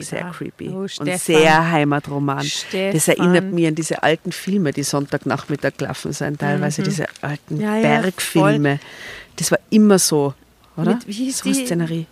sehr 0.00 0.32
creepy 0.36 0.68
Oh, 0.70 0.80
und 0.98 1.10
sehr 1.18 1.70
Heimatroman. 1.70 2.38
Das 2.38 2.48
Stefan. 2.48 3.14
erinnert 3.16 3.52
mich 3.52 3.66
an 3.68 3.74
diese 3.76 4.02
alten 4.02 4.32
Filme, 4.32 4.72
die 4.72 4.82
Sonntagnachmittag 4.82 5.74
gelaufen 5.78 6.12
sind, 6.12 6.40
teilweise 6.40 6.82
diese 6.82 7.06
alten 7.20 7.56
Mhm. 7.56 7.60
Ja, 7.60 7.76
ja, 7.76 7.82
Bergfilme. 7.82 8.80
Das 9.36 9.52
war 9.52 9.58
immer 9.70 9.98
so, 10.00 10.34
oder? 10.76 10.94
Mit- 10.96 11.06
wie 11.06 11.12
hieß 11.12 11.38
so 11.38 11.44
die? 11.52 11.54
Szenerie. 11.66 12.06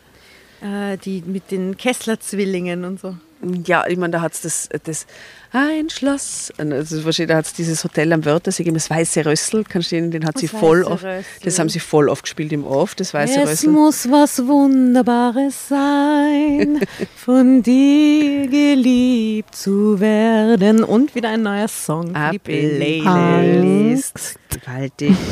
Äh, 0.62 0.96
die 0.98 1.22
mit 1.26 1.50
den 1.50 1.76
Kessler-Zwillingen 1.76 2.84
und 2.84 3.00
so. 3.00 3.16
Ja, 3.64 3.86
ich 3.86 3.98
meine, 3.98 4.12
da 4.12 4.20
hat 4.22 4.32
es 4.32 4.40
das, 4.40 4.68
das 4.84 5.06
ein 5.52 5.90
Schloss, 5.90 6.52
also 6.58 7.04
wahrscheinlich, 7.04 7.28
da 7.28 7.36
hat 7.36 7.44
es 7.44 7.52
dieses 7.52 7.84
Hotel 7.84 8.12
am 8.14 8.24
Wörthersee 8.24 8.62
gegeben, 8.62 8.76
das 8.76 8.88
Weiße 8.88 9.26
Rössel, 9.26 9.62
kannst 9.64 9.92
du 9.92 9.96
den, 9.96 10.10
den 10.10 10.24
hat 10.24 10.36
Das 10.36 10.40
sie 10.40 10.48
voll 10.48 10.82
oft, 10.84 11.04
das 11.44 11.58
haben 11.58 11.68
sie 11.68 11.78
voll 11.78 12.08
oft 12.08 12.22
gespielt 12.22 12.52
im 12.52 12.64
Off, 12.64 12.94
das 12.94 13.12
Weiße 13.12 13.42
es 13.42 13.48
Rössel. 13.50 13.70
muss 13.70 14.10
was 14.10 14.46
Wunderbares 14.46 15.68
sein, 15.68 16.80
von 17.16 17.62
dir 17.62 18.48
geliebt 18.48 19.54
zu 19.54 20.00
werden. 20.00 20.82
Und 20.82 21.14
wieder 21.14 21.28
ein 21.28 21.42
neuer 21.42 21.68
Song 21.68 22.14
für 22.14 22.30
die 22.32 22.38
Playlist. 22.38 23.04
Playlist. 23.04 24.38
Gewaltig. 24.48 25.12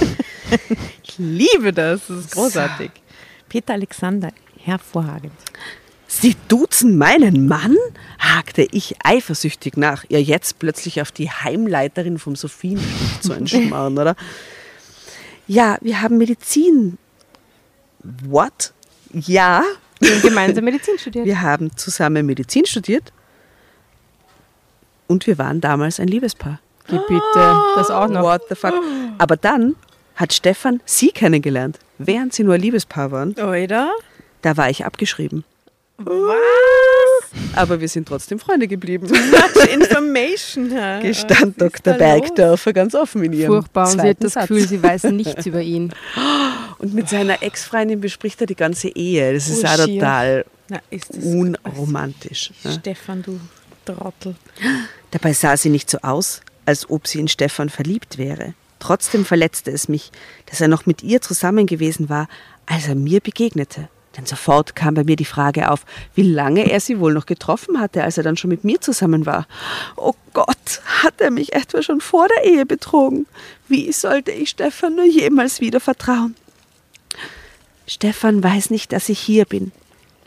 Ich 1.03 1.19
liebe 1.19 1.73
das, 1.73 2.07
das 2.09 2.19
ist 2.19 2.33
großartig. 2.33 2.91
Peter 3.49 3.73
Alexander, 3.73 4.31
hervorragend. 4.65 5.33
Sie 6.07 6.37
duzen 6.49 6.97
meinen 6.97 7.47
Mann? 7.49 7.77
hakte 8.19 8.67
ich 8.71 8.97
eifersüchtig 9.03 9.77
nach, 9.77 10.05
ihr 10.09 10.23
jetzt 10.23 10.59
plötzlich 10.59 11.01
auf 11.01 11.13
die 11.13 11.31
Heimleiterin 11.31 12.19
vom 12.19 12.37
Sophienstift 12.37 13.23
zu 13.23 13.33
entschmarren, 13.33 13.99
oder? 13.99 14.15
Ja, 15.47 15.77
wir 15.81 16.01
haben 16.01 16.17
Medizin. 16.19 16.99
What? 18.29 18.73
Ja, 19.13 19.63
Wir 20.01 20.11
haben 20.11 20.23
gemeinsam 20.23 20.65
Medizin 20.65 20.99
studiert. 20.99 21.27
wir 21.27 21.41
haben 21.41 21.77
zusammen 21.77 22.27
Medizin 22.27 22.67
studiert 22.67 23.13
und 25.07 25.27
wir 25.27 25.39
waren 25.39 25.61
damals 25.61 26.01
ein 26.01 26.09
Liebespaar. 26.09 26.61
Geh 26.89 26.99
bitte, 27.09 27.57
das 27.77 27.91
auch 27.91 28.09
noch. 28.09 28.23
What 28.23 28.43
the 28.49 28.55
fuck? 28.55 28.75
Aber 29.19 29.37
dann 29.37 29.75
hat 30.17 30.33
Stefan 30.33 30.81
sie 30.85 31.11
kennengelernt, 31.11 31.79
während 31.99 32.35
sie 32.35 32.45
nur 32.45 32.55
ein 32.55 32.61
Liebespaar 32.61 33.11
waren. 33.11 33.33
Oder? 33.33 33.91
Da 34.45 34.59
war 34.59 34.69
ich 34.69 34.85
abgeschrieben. 34.85 35.43
Was? 35.97 36.35
Aber 37.57 37.81
wir 37.81 37.89
sind 37.89 38.07
trotzdem 38.09 38.39
Freunde 38.39 38.69
geblieben. 38.69 39.07
Much 39.09 39.73
information. 39.73 40.71
Herr. 40.71 41.01
Gestand 41.01 41.59
Dr. 41.61 41.95
Bergdörfer 41.95 42.73
ganz 42.73 42.95
offen 42.95 43.25
in 43.25 43.33
ihrem 43.33 43.53
Furchtbar. 43.55 43.91
Und 43.91 44.01
sie 44.01 44.09
hat 44.09 44.17
das 44.21 44.33
Satz. 44.35 44.49
Gefühl, 44.49 44.69
sie 44.69 44.83
weiß 44.83 45.05
nichts 45.05 45.47
über 45.47 45.63
ihn. 45.63 45.95
Und 46.79 46.93
mit 46.93 47.09
seiner 47.09 47.43
Ex-Freundin 47.43 48.01
bespricht 48.01 48.41
er 48.43 48.47
die 48.47 48.55
ganze 48.57 48.89
Ehe. 48.89 49.33
Das 49.33 49.49
ist 49.49 49.65
Oh, 49.65 49.69
auch 49.69 49.85
schier. 49.87 50.01
total? 50.01 50.45
Na, 50.69 50.81
ist 50.91 51.09
das 51.15 51.25
unromantisch. 51.25 52.51
ne? 52.65 52.73
Stefan, 52.73 53.23
du 53.23 53.41
Trottel. 53.87 54.35
Dabei 55.11 55.33
sah 55.33 55.57
sie 55.57 55.71
nicht 55.71 55.89
so 55.89 55.99
aus, 56.03 56.43
als 56.67 56.91
ob 56.91 57.07
sie 57.07 57.21
in 57.21 57.29
Stefan 57.29 57.71
verliebt 57.71 58.19
wäre. 58.19 58.53
Trotzdem 58.81 59.25
verletzte 59.25 59.71
es 59.71 59.89
mich, 59.89 60.11
dass 60.47 60.61
er 60.61 60.69
noch 60.69 60.85
mit 60.85 61.03
ihr 61.03 61.23
zusammen 61.23 61.67
gewesen 61.67 62.09
war, 62.11 62.29
als 62.67 62.89
er 62.89 62.95
mir 62.95 63.21
begegnete. 63.21 63.89
Denn 64.17 64.27
sofort 64.27 64.77
kam 64.77 64.95
bei 64.95 65.05
mir 65.05 65.17
die 65.17 65.25
Frage 65.25 65.71
auf, 65.71 65.85
wie 66.15 66.23
lange 66.23 66.71
er 66.71 66.81
sie 66.81 67.01
wohl 67.01 67.15
noch 67.15 67.27
getroffen 67.27 67.81
hatte, 67.81 68.05
als 68.05 68.17
er 68.17 68.23
dann 68.23 68.37
schon 68.37 68.51
mit 68.51 68.65
mir 68.65 68.81
zusammen 68.81 69.27
war. 69.27 69.47
Oh 69.97 70.15
Gott, 70.33 70.81
hat 71.03 71.21
er 71.21 71.31
mich 71.31 71.53
etwa 71.53 71.83
schon 71.83 72.01
vor 72.01 72.29
der 72.29 72.45
Ehe 72.45 72.65
betrogen? 72.65 73.27
Wie 73.69 73.91
sollte 73.93 74.31
ich 74.31 74.51
Stefan 74.51 74.97
nur 74.97 75.07
jemals 75.07 75.61
wieder 75.61 75.81
vertrauen? 75.81 76.37
Stefan 77.87 78.43
weiß 78.43 78.71
nicht, 78.71 78.93
dass 78.93 79.09
ich 79.09 79.19
hier 79.19 79.45
bin. 79.45 79.73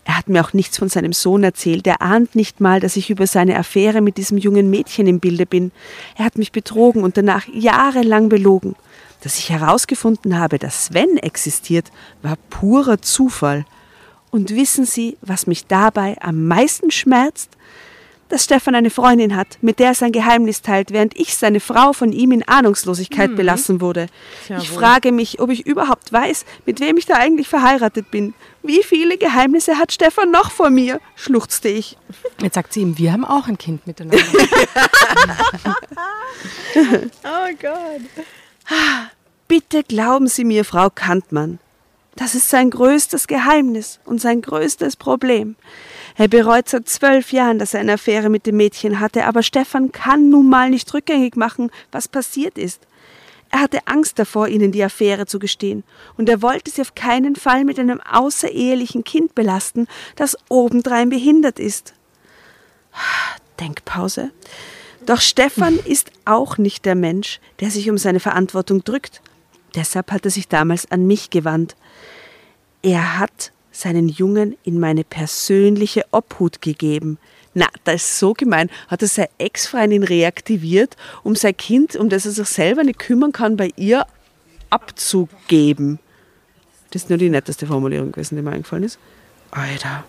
Er 0.07 0.17
hat 0.17 0.29
mir 0.29 0.41
auch 0.41 0.53
nichts 0.53 0.77
von 0.77 0.87
seinem 0.87 1.11
Sohn 1.11 1.43
erzählt. 1.43 1.85
Er 1.85 2.01
ahnt 2.01 2.33
nicht 2.33 2.61
mal, 2.61 2.79
dass 2.79 2.95
ich 2.95 3.09
über 3.09 3.27
seine 3.27 3.57
Affäre 3.57 3.99
mit 3.99 4.17
diesem 4.17 4.37
jungen 4.37 4.69
Mädchen 4.69 5.05
im 5.05 5.19
Bilde 5.19 5.45
bin. 5.45 5.71
Er 6.15 6.23
hat 6.23 6.37
mich 6.37 6.53
betrogen 6.53 7.03
und 7.03 7.17
danach 7.17 7.45
jahrelang 7.51 8.29
belogen. 8.29 8.75
Dass 9.21 9.37
ich 9.37 9.49
herausgefunden 9.49 10.39
habe, 10.39 10.59
dass 10.59 10.85
Sven 10.85 11.17
existiert, 11.17 11.91
war 12.21 12.37
purer 12.49 13.01
Zufall. 13.01 13.65
Und 14.31 14.49
wissen 14.49 14.85
Sie, 14.85 15.17
was 15.21 15.47
mich 15.47 15.67
dabei 15.67 16.17
am 16.21 16.47
meisten 16.47 16.91
schmerzt? 16.91 17.49
Dass 18.29 18.43
Stefan 18.43 18.75
eine 18.75 18.89
Freundin 18.89 19.37
hat, 19.37 19.57
mit 19.61 19.79
der 19.79 19.87
er 19.87 19.93
sein 19.93 20.11
Geheimnis 20.11 20.61
teilt, 20.61 20.91
während 20.91 21.17
ich 21.17 21.37
seine 21.37 21.61
Frau 21.61 21.93
von 21.93 22.11
ihm 22.11 22.33
in 22.33 22.45
Ahnungslosigkeit 22.45 23.37
belassen 23.37 23.79
wurde. 23.79 24.07
Tja, 24.45 24.57
ich 24.57 24.69
frage 24.69 25.13
mich, 25.13 25.39
ob 25.39 25.49
ich 25.49 25.65
überhaupt 25.65 26.11
weiß, 26.11 26.43
mit 26.65 26.81
wem 26.81 26.97
ich 26.97 27.05
da 27.05 27.13
eigentlich 27.13 27.47
verheiratet 27.47 28.11
bin. 28.11 28.33
Wie 28.63 28.83
viele 28.83 29.17
Geheimnisse 29.17 29.77
hat 29.77 29.93
Stefan 29.93 30.29
noch 30.29 30.51
vor 30.51 30.69
mir? 30.69 30.99
schluchzte 31.15 31.69
ich. 31.69 31.97
Jetzt 32.41 32.55
sagt 32.55 32.73
sie 32.73 32.81
ihm, 32.81 32.97
wir 32.97 33.13
haben 33.13 33.23
auch 33.23 33.47
ein 33.47 33.57
Kind 33.57 33.87
miteinander. 33.87 34.17
Oh 37.23 37.53
Gott. 37.59 38.01
Bitte 39.47 39.83
glauben 39.83 40.27
Sie 40.27 40.43
mir, 40.43 40.65
Frau 40.65 40.89
Kantmann. 40.89 41.59
Das 42.17 42.33
ist 42.33 42.49
sein 42.49 42.71
größtes 42.71 43.27
Geheimnis 43.27 43.99
und 44.03 44.19
sein 44.19 44.41
größtes 44.41 44.95
Problem. 44.95 45.55
Er 46.17 46.27
bereut 46.27 46.67
seit 46.67 46.89
zwölf 46.89 47.31
Jahren, 47.31 47.59
dass 47.59 47.75
er 47.75 47.79
eine 47.79 47.93
Affäre 47.93 48.29
mit 48.29 48.47
dem 48.47 48.57
Mädchen 48.57 48.99
hatte, 48.99 49.25
aber 49.25 49.43
Stefan 49.43 49.91
kann 49.91 50.29
nun 50.29 50.49
mal 50.49 50.71
nicht 50.71 50.91
rückgängig 50.95 51.35
machen, 51.35 51.69
was 51.91 52.07
passiert 52.07 52.57
ist. 52.57 52.87
Er 53.51 53.61
hatte 53.61 53.85
Angst 53.85 54.17
davor, 54.17 54.47
ihnen 54.47 54.71
die 54.71 54.83
Affäre 54.83 55.27
zu 55.27 55.37
gestehen, 55.37 55.83
und 56.17 56.27
er 56.27 56.41
wollte 56.41 56.71
sie 56.71 56.81
auf 56.81 56.95
keinen 56.95 57.35
Fall 57.35 57.63
mit 57.63 57.77
einem 57.77 58.01
außerehelichen 58.01 59.03
Kind 59.03 59.35
belasten, 59.35 59.87
das 60.15 60.35
obendrein 60.49 61.09
behindert 61.09 61.59
ist. 61.59 61.93
Denkpause. 63.59 64.31
Doch 65.05 65.21
Stefan 65.21 65.77
ist 65.77 66.11
auch 66.25 66.57
nicht 66.57 66.83
der 66.85 66.95
Mensch, 66.95 67.39
der 67.59 67.69
sich 67.69 67.91
um 67.91 67.99
seine 67.99 68.19
Verantwortung 68.19 68.83
drückt. 68.83 69.21
Deshalb 69.75 70.11
hat 70.11 70.25
er 70.25 70.31
sich 70.31 70.47
damals 70.47 70.89
an 70.91 71.05
mich 71.05 71.29
gewandt. 71.29 71.75
Er 72.81 73.19
hat 73.19 73.51
seinen 73.71 74.09
Jungen 74.09 74.57
in 74.63 74.79
meine 74.79 75.03
persönliche 75.03 76.05
Obhut 76.11 76.61
gegeben. 76.61 77.17
Na, 77.53 77.67
das 77.83 77.95
ist 78.03 78.19
so 78.19 78.33
gemein. 78.33 78.69
Hat 78.87 79.01
er 79.01 79.07
seine 79.07 79.29
Ex-Freundin 79.37 80.03
reaktiviert, 80.03 80.95
um 81.23 81.35
sein 81.35 81.55
Kind, 81.57 81.95
um 81.95 82.09
das 82.09 82.25
er 82.25 82.31
sich 82.31 82.47
selber 82.47 82.83
nicht 82.83 82.99
kümmern 82.99 83.31
kann, 83.31 83.57
bei 83.57 83.69
ihr 83.75 84.05
abzugeben. 84.69 85.99
Das 86.91 87.03
ist 87.03 87.09
nur 87.09 87.17
die 87.17 87.29
netteste 87.29 87.67
Formulierung 87.67 88.11
gewesen, 88.11 88.35
die 88.35 88.41
mir 88.41 88.51
eingefallen 88.51 88.83
ist. 88.83 88.99
Alter. 89.51 90.03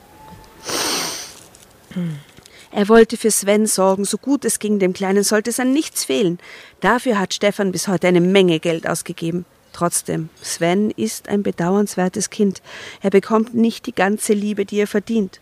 Er 2.71 2.89
wollte 2.89 3.17
für 3.17 3.31
Sven 3.31 3.67
sorgen, 3.67 4.05
so 4.05 4.19
gut 4.19 4.45
es 4.45 4.59
ging, 4.59 4.79
dem 4.79 4.93
Kleinen 4.93 5.25
sollte 5.25 5.51
es 5.51 5.61
an 5.61 5.73
nichts 5.73 6.05
fehlen. 6.05 6.39
Dafür 6.81 7.19
hat 7.19 7.35
Stefan 7.35 7.73
bis 7.73 7.89
heute 7.89 8.09
eine 8.09 8.21
Menge 8.21 8.61
Geld 8.61 8.87
ausgegeben. 8.87 9.47
Trotzdem, 9.73 10.29
Sven 10.43 10.91
ist 10.91 11.29
ein 11.29 11.43
bedauernswertes 11.43 12.31
Kind. 12.31 12.63
Er 13.01 13.11
bekommt 13.11 13.55
nicht 13.55 13.87
die 13.87 13.95
ganze 13.95 14.33
Liebe, 14.33 14.65
die 14.65 14.81
er 14.81 14.87
verdient. 14.87 15.41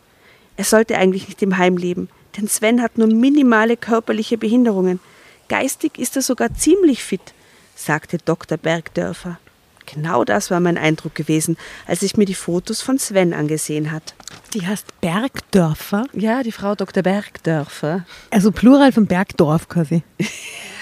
Er 0.56 0.64
sollte 0.64 0.96
eigentlich 0.96 1.28
nicht 1.28 1.42
im 1.42 1.58
Heim 1.58 1.76
leben, 1.76 2.08
denn 2.36 2.48
Sven 2.48 2.82
hat 2.82 2.98
nur 2.98 3.08
minimale 3.08 3.76
körperliche 3.76 4.38
Behinderungen. 4.38 5.00
Geistig 5.48 5.98
ist 5.98 6.16
er 6.16 6.22
sogar 6.22 6.54
ziemlich 6.54 7.02
fit, 7.02 7.34
sagte 7.74 8.18
Dr. 8.18 8.58
Bergdörfer. 8.58 9.38
Genau 9.86 10.24
das 10.24 10.50
war 10.50 10.58
mein 10.58 10.78
Eindruck 10.78 11.14
gewesen, 11.14 11.56
als 11.86 12.02
ich 12.02 12.16
mir 12.16 12.24
die 12.24 12.34
Fotos 12.34 12.82
von 12.82 12.98
Sven 12.98 13.32
angesehen 13.32 13.92
hat. 13.92 14.14
Die 14.52 14.66
heißt 14.66 15.00
Bergdörfer. 15.00 16.06
Ja, 16.12 16.42
die 16.42 16.52
Frau 16.52 16.74
Dr. 16.74 17.02
Bergdörfer. 17.02 18.04
Also 18.30 18.50
Plural 18.50 18.90
von 18.90 19.06
Bergdorf 19.06 19.68
quasi. 19.68 20.02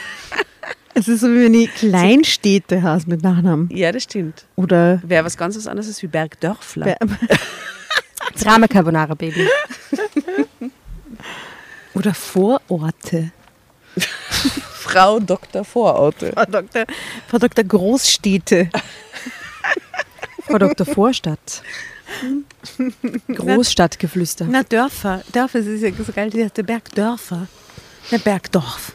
es 0.94 1.09
ist 1.09 1.20
so 1.20 1.28
wie 1.28 1.44
wenn 1.44 1.52
die 1.52 1.66
Kleinstädte 1.66 2.83
hast 2.83 3.09
mit 3.09 3.22
Nachnamen. 3.22 3.68
Ja, 3.72 3.92
das 3.92 4.04
stimmt. 4.04 4.46
Oder 4.57 5.00
Wäre 5.04 5.24
was 5.24 5.37
ganz 5.37 5.57
was 5.57 5.66
anderes 5.66 5.88
als 5.88 6.02
wie 6.02 6.07
Bergdörfler. 6.07 6.85
Ber 6.85 6.96
Drama 8.40 8.66
Carbonara 8.66 9.14
Baby. 9.14 9.48
oder 11.94 12.14
Vororte. 12.14 13.33
Frau 14.74 15.20
Dr. 15.20 15.64
Vororte. 15.64 16.33
Frau 16.33 16.44
Dr. 16.44 16.85
Frau 17.28 17.38
Dr. 17.38 17.64
Großstädte. 17.64 18.70
Frau 20.46 20.59
Dr. 20.59 20.87
Vorstadt. 20.87 21.62
Großstadtgeflüster. 23.28 24.46
Na, 24.48 24.62
Dörfer. 24.62 25.22
Dörfer, 25.33 25.59
das 25.59 25.66
ist 25.66 25.83
ja 25.83 25.90
so 25.92 26.12
geil, 26.12 26.30
die 26.30 26.62
Bergdörfer. 26.62 27.46
Der 28.11 28.18
Bergdorf. 28.18 28.92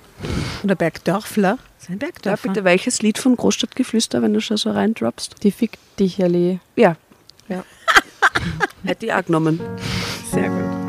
Oder 0.63 0.75
Bergdörfler. 0.75 1.57
Das 1.77 1.89
ist 1.89 1.89
ein 1.89 1.99
Ja, 2.25 2.35
bitte, 2.35 2.63
welches 2.63 3.01
Lied 3.01 3.17
von 3.17 3.35
Großstadtgeflüster, 3.35 4.21
wenn 4.21 4.33
du 4.33 4.41
schon 4.41 4.57
so 4.57 4.71
reindroppst? 4.71 5.35
Die 5.43 5.51
Fick 5.51 5.77
dich, 5.97 6.21
Allee. 6.21 6.59
Ja. 6.75 6.95
Ja. 7.47 7.63
Hätte 8.83 9.05
ich 9.05 9.13
auch 9.13 9.25
genommen. 9.25 9.59
Sehr 10.31 10.49
gut. 10.49 10.88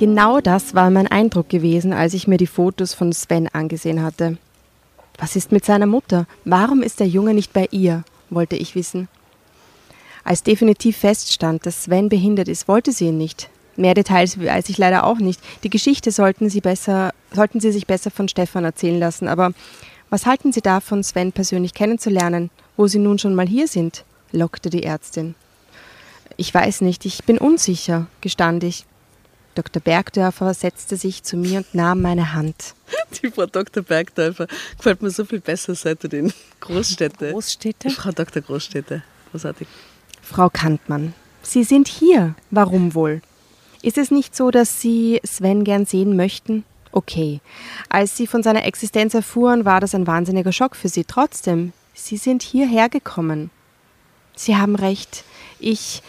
Genau 0.00 0.40
das 0.40 0.74
war 0.74 0.88
mein 0.88 1.08
Eindruck 1.08 1.50
gewesen, 1.50 1.92
als 1.92 2.14
ich 2.14 2.26
mir 2.26 2.38
die 2.38 2.46
Fotos 2.46 2.94
von 2.94 3.12
Sven 3.12 3.48
angesehen 3.48 4.02
hatte. 4.02 4.38
Was 5.18 5.36
ist 5.36 5.52
mit 5.52 5.66
seiner 5.66 5.84
Mutter? 5.84 6.26
Warum 6.46 6.82
ist 6.82 7.00
der 7.00 7.06
Junge 7.06 7.34
nicht 7.34 7.52
bei 7.52 7.68
ihr? 7.70 8.02
wollte 8.30 8.56
ich 8.56 8.74
wissen. 8.74 9.08
Als 10.24 10.42
definitiv 10.42 10.96
feststand, 10.96 11.66
dass 11.66 11.84
Sven 11.84 12.08
behindert 12.08 12.48
ist, 12.48 12.66
wollte 12.66 12.92
sie 12.92 13.08
ihn 13.08 13.18
nicht. 13.18 13.50
Mehr 13.76 13.92
Details 13.92 14.40
weiß 14.40 14.70
ich 14.70 14.78
leider 14.78 15.04
auch 15.04 15.18
nicht. 15.18 15.38
Die 15.64 15.70
Geschichte 15.70 16.12
sollten 16.12 16.48
Sie, 16.48 16.62
besser, 16.62 17.12
sollten 17.34 17.60
sie 17.60 17.70
sich 17.70 17.86
besser 17.86 18.10
von 18.10 18.26
Stefan 18.26 18.64
erzählen 18.64 18.98
lassen. 18.98 19.28
Aber 19.28 19.52
was 20.08 20.24
halten 20.24 20.50
Sie 20.50 20.62
davon, 20.62 21.04
Sven 21.04 21.32
persönlich 21.32 21.74
kennenzulernen, 21.74 22.48
wo 22.78 22.86
Sie 22.86 22.98
nun 22.98 23.18
schon 23.18 23.34
mal 23.34 23.46
hier 23.46 23.68
sind? 23.68 24.06
lockte 24.32 24.70
die 24.70 24.84
Ärztin. 24.84 25.34
Ich 26.38 26.54
weiß 26.54 26.80
nicht, 26.80 27.04
ich 27.04 27.24
bin 27.24 27.36
unsicher, 27.36 28.06
gestand 28.22 28.64
ich. 28.64 28.86
Dr. 29.60 29.82
Bergdörfer 29.82 30.54
setzte 30.54 30.96
sich 30.96 31.22
zu 31.22 31.36
mir 31.36 31.58
und 31.58 31.74
nahm 31.74 32.00
meine 32.00 32.32
Hand. 32.32 32.74
Die 33.22 33.30
Frau 33.30 33.44
Dr. 33.44 33.82
Bergdörfer 33.82 34.46
gefällt 34.78 35.02
mir 35.02 35.10
so 35.10 35.26
viel 35.26 35.40
besser 35.40 35.74
seit 35.74 36.10
den 36.10 36.32
Großstädte. 36.60 37.32
Großstädte? 37.32 37.90
Frau 37.90 38.10
Dr. 38.10 38.40
Großstädte. 38.40 39.02
Großartig. 39.30 39.68
Frau 40.22 40.48
Kantmann, 40.48 41.12
Sie 41.42 41.62
sind 41.62 41.88
hier. 41.88 42.34
Warum 42.50 42.94
wohl? 42.94 43.20
Ist 43.82 43.98
es 43.98 44.10
nicht 44.10 44.34
so, 44.34 44.50
dass 44.50 44.80
Sie 44.80 45.20
Sven 45.24 45.64
gern 45.64 45.84
sehen 45.84 46.16
möchten? 46.16 46.64
Okay. 46.90 47.40
Als 47.90 48.16
Sie 48.16 48.26
von 48.26 48.42
seiner 48.42 48.64
Existenz 48.64 49.12
erfuhren, 49.12 49.66
war 49.66 49.80
das 49.80 49.94
ein 49.94 50.06
wahnsinniger 50.06 50.52
Schock 50.52 50.74
für 50.74 50.88
Sie. 50.88 51.04
Trotzdem, 51.04 51.74
Sie 51.92 52.16
sind 52.16 52.42
hierher 52.42 52.88
gekommen. 52.88 53.50
Sie 54.34 54.56
haben 54.56 54.74
recht. 54.74 55.24
Ich 55.58 56.02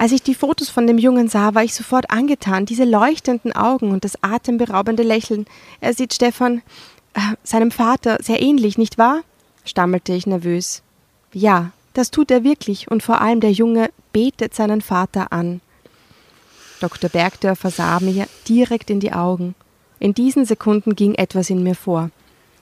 als 0.00 0.12
ich 0.12 0.22
die 0.22 0.34
Fotos 0.34 0.70
von 0.70 0.86
dem 0.86 0.96
Jungen 0.96 1.28
sah, 1.28 1.54
war 1.54 1.62
ich 1.62 1.74
sofort 1.74 2.10
angetan. 2.10 2.64
Diese 2.64 2.84
leuchtenden 2.84 3.52
Augen 3.52 3.90
und 3.90 4.02
das 4.02 4.14
atemberaubende 4.22 5.02
Lächeln. 5.02 5.44
Er 5.82 5.92
sieht 5.92 6.14
Stefan, 6.14 6.62
äh, 7.12 7.20
seinem 7.42 7.70
Vater, 7.70 8.16
sehr 8.22 8.40
ähnlich, 8.40 8.78
nicht 8.78 8.96
wahr? 8.96 9.20
stammelte 9.62 10.14
ich 10.14 10.26
nervös. 10.26 10.80
Ja, 11.34 11.72
das 11.92 12.10
tut 12.10 12.30
er 12.30 12.44
wirklich, 12.44 12.90
und 12.90 13.02
vor 13.02 13.20
allem 13.20 13.40
der 13.40 13.52
Junge 13.52 13.90
betet 14.10 14.54
seinen 14.54 14.80
Vater 14.80 15.34
an. 15.34 15.60
Dr. 16.80 17.10
Bergdörfer 17.10 17.70
sah 17.70 18.00
mir 18.00 18.26
direkt 18.48 18.88
in 18.88 19.00
die 19.00 19.12
Augen. 19.12 19.54
In 19.98 20.14
diesen 20.14 20.46
Sekunden 20.46 20.96
ging 20.96 21.14
etwas 21.14 21.50
in 21.50 21.62
mir 21.62 21.74
vor. 21.74 22.08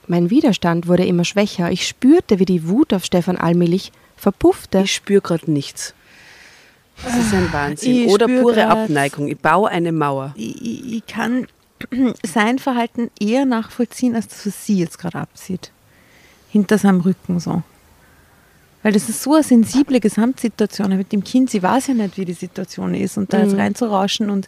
Mein 0.07 0.29
Widerstand 0.29 0.87
wurde 0.87 1.05
immer 1.05 1.23
schwächer. 1.23 1.71
Ich 1.71 1.87
spürte, 1.87 2.37
wie 2.39 2.45
die 2.45 2.67
Wut 2.67 2.93
auf 2.93 3.05
Stefan 3.05 3.37
allmählich 3.37 3.93
verpuffte. 4.17 4.81
Ich 4.81 4.93
spüre 4.93 5.21
gerade 5.21 5.49
nichts. 5.49 5.93
Das 7.03 7.17
ist 7.17 7.33
ein 7.33 7.51
Wahnsinn. 7.51 7.95
Ich 7.95 8.09
Oder 8.09 8.27
pure 8.27 8.67
Abneigung. 8.67 9.27
Ich 9.27 9.37
baue 9.37 9.69
eine 9.69 9.91
Mauer. 9.91 10.33
Ich, 10.35 10.61
ich, 10.61 10.93
ich, 10.93 11.07
kann 11.07 11.47
sein 12.23 12.59
Verhalten 12.59 13.09
eher 13.19 13.45
nachvollziehen, 13.45 14.15
als 14.15 14.27
das, 14.27 14.45
was 14.45 14.65
sie 14.65 14.79
jetzt 14.79 14.99
gerade 14.99 15.19
absieht. 15.19 15.71
Hinter 16.49 16.77
seinem 16.77 17.01
Rücken 17.01 17.39
so. 17.39 17.63
Weil 18.81 18.93
das 18.93 19.09
ist 19.09 19.23
so 19.23 19.33
eine 19.33 19.43
sensible 19.43 19.99
Gesamtsituation 19.99 20.95
mit 20.97 21.11
dem 21.11 21.23
Kind. 21.23 21.49
Sie 21.49 21.61
weiß 21.61 21.87
ja 21.87 21.93
nicht, 21.93 22.17
wie 22.17 22.25
die 22.25 22.33
Situation 22.33 22.93
ist. 22.95 23.17
Und 23.17 23.33
da 23.33 23.39
mhm. 23.39 23.45
jetzt 23.45 23.57
reinzurauschen 23.57 24.29
und 24.29 24.47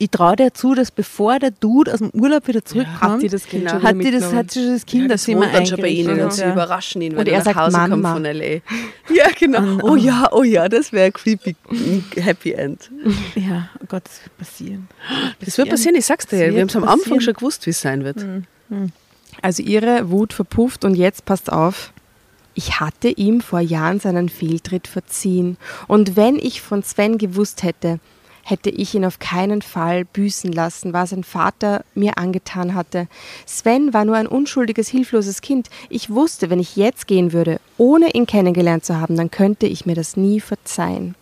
ich 0.00 0.10
traue 0.10 0.36
dir 0.36 0.54
zu, 0.54 0.74
dass 0.74 0.92
bevor 0.92 1.40
der 1.40 1.50
Dude 1.50 1.92
aus 1.92 1.98
dem 1.98 2.10
Urlaub 2.10 2.46
wieder 2.46 2.64
zurückkommt, 2.64 3.02
ja, 3.02 3.10
hat 3.10 3.22
die 3.22 3.28
das 3.28 3.46
Kind 3.46 3.68
schon 3.68 3.82
hat 3.82 3.96
die 3.96 4.10
das, 4.12 4.32
hat 4.32 4.50
sie 4.52 4.70
das 4.72 4.86
Kind 4.86 5.02
ja, 5.02 5.08
das 5.08 5.26
immer 5.26 5.48
dann 5.48 5.66
schon 5.66 5.80
bei 5.80 5.88
ihnen 5.88 6.20
und 6.20 6.32
sie 6.32 6.42
ja. 6.42 6.52
überraschen 6.52 7.02
ihn, 7.02 7.12
wenn 7.12 7.20
und 7.20 7.28
er, 7.28 7.44
nach 7.44 7.56
Hause 7.56 7.76
Mama. 7.76 7.88
kommt 7.88 8.06
von 8.06 8.24
L.A. 8.24 8.60
Ja, 9.14 9.26
genau. 9.36 9.60
Und, 9.60 9.82
oh 9.82 9.96
ja, 9.96 10.28
oh 10.30 10.44
ja, 10.44 10.68
das 10.68 10.92
wäre 10.92 11.06
ein 11.06 11.12
creepy 11.12 11.56
Happy 12.16 12.52
End. 12.52 12.90
Ja, 13.34 13.70
oh 13.80 13.86
Gott, 13.88 14.04
das 14.04 14.22
wird 14.22 14.38
passieren. 14.38 14.88
Das, 15.40 15.46
das 15.46 15.58
wird 15.58 15.70
passieren, 15.70 15.96
ich 15.96 16.06
sag's 16.06 16.26
dir. 16.26 16.46
ja. 16.46 16.52
Wir 16.52 16.60
haben 16.60 16.68
es 16.68 16.76
am 16.76 16.84
Anfang 16.84 17.20
schon 17.20 17.34
gewusst, 17.34 17.66
wie 17.66 17.70
es 17.70 17.80
sein 17.80 18.04
wird. 18.04 18.24
Mhm. 18.24 18.92
Also 19.42 19.62
ihre 19.64 20.10
Wut 20.10 20.32
verpufft 20.32 20.84
und 20.84 20.94
jetzt 20.94 21.24
passt 21.24 21.50
auf. 21.50 21.92
Ich 22.54 22.80
hatte 22.80 23.08
ihm 23.08 23.40
vor 23.40 23.60
Jahren 23.60 23.98
seinen 23.98 24.28
Fehltritt 24.28 24.86
verziehen. 24.86 25.56
Und 25.86 26.16
wenn 26.16 26.36
ich 26.36 26.60
von 26.60 26.82
Sven 26.82 27.18
gewusst 27.18 27.62
hätte, 27.62 28.00
hätte 28.48 28.70
ich 28.70 28.94
ihn 28.94 29.04
auf 29.04 29.18
keinen 29.18 29.62
Fall 29.62 30.04
büßen 30.04 30.52
lassen, 30.52 30.92
was 30.92 31.10
sein 31.10 31.24
Vater 31.24 31.84
mir 31.94 32.16
angetan 32.16 32.74
hatte. 32.74 33.08
Sven 33.46 33.92
war 33.92 34.04
nur 34.04 34.16
ein 34.16 34.26
unschuldiges, 34.26 34.88
hilfloses 34.88 35.42
Kind. 35.42 35.68
Ich 35.90 36.10
wusste, 36.10 36.48
wenn 36.48 36.60
ich 36.60 36.76
jetzt 36.76 37.06
gehen 37.06 37.32
würde, 37.32 37.60
ohne 37.76 38.14
ihn 38.14 38.26
kennengelernt 38.26 38.84
zu 38.84 38.98
haben, 38.98 39.16
dann 39.16 39.30
könnte 39.30 39.66
ich 39.66 39.86
mir 39.86 39.94
das 39.94 40.16
nie 40.16 40.40
verzeihen. 40.40 41.14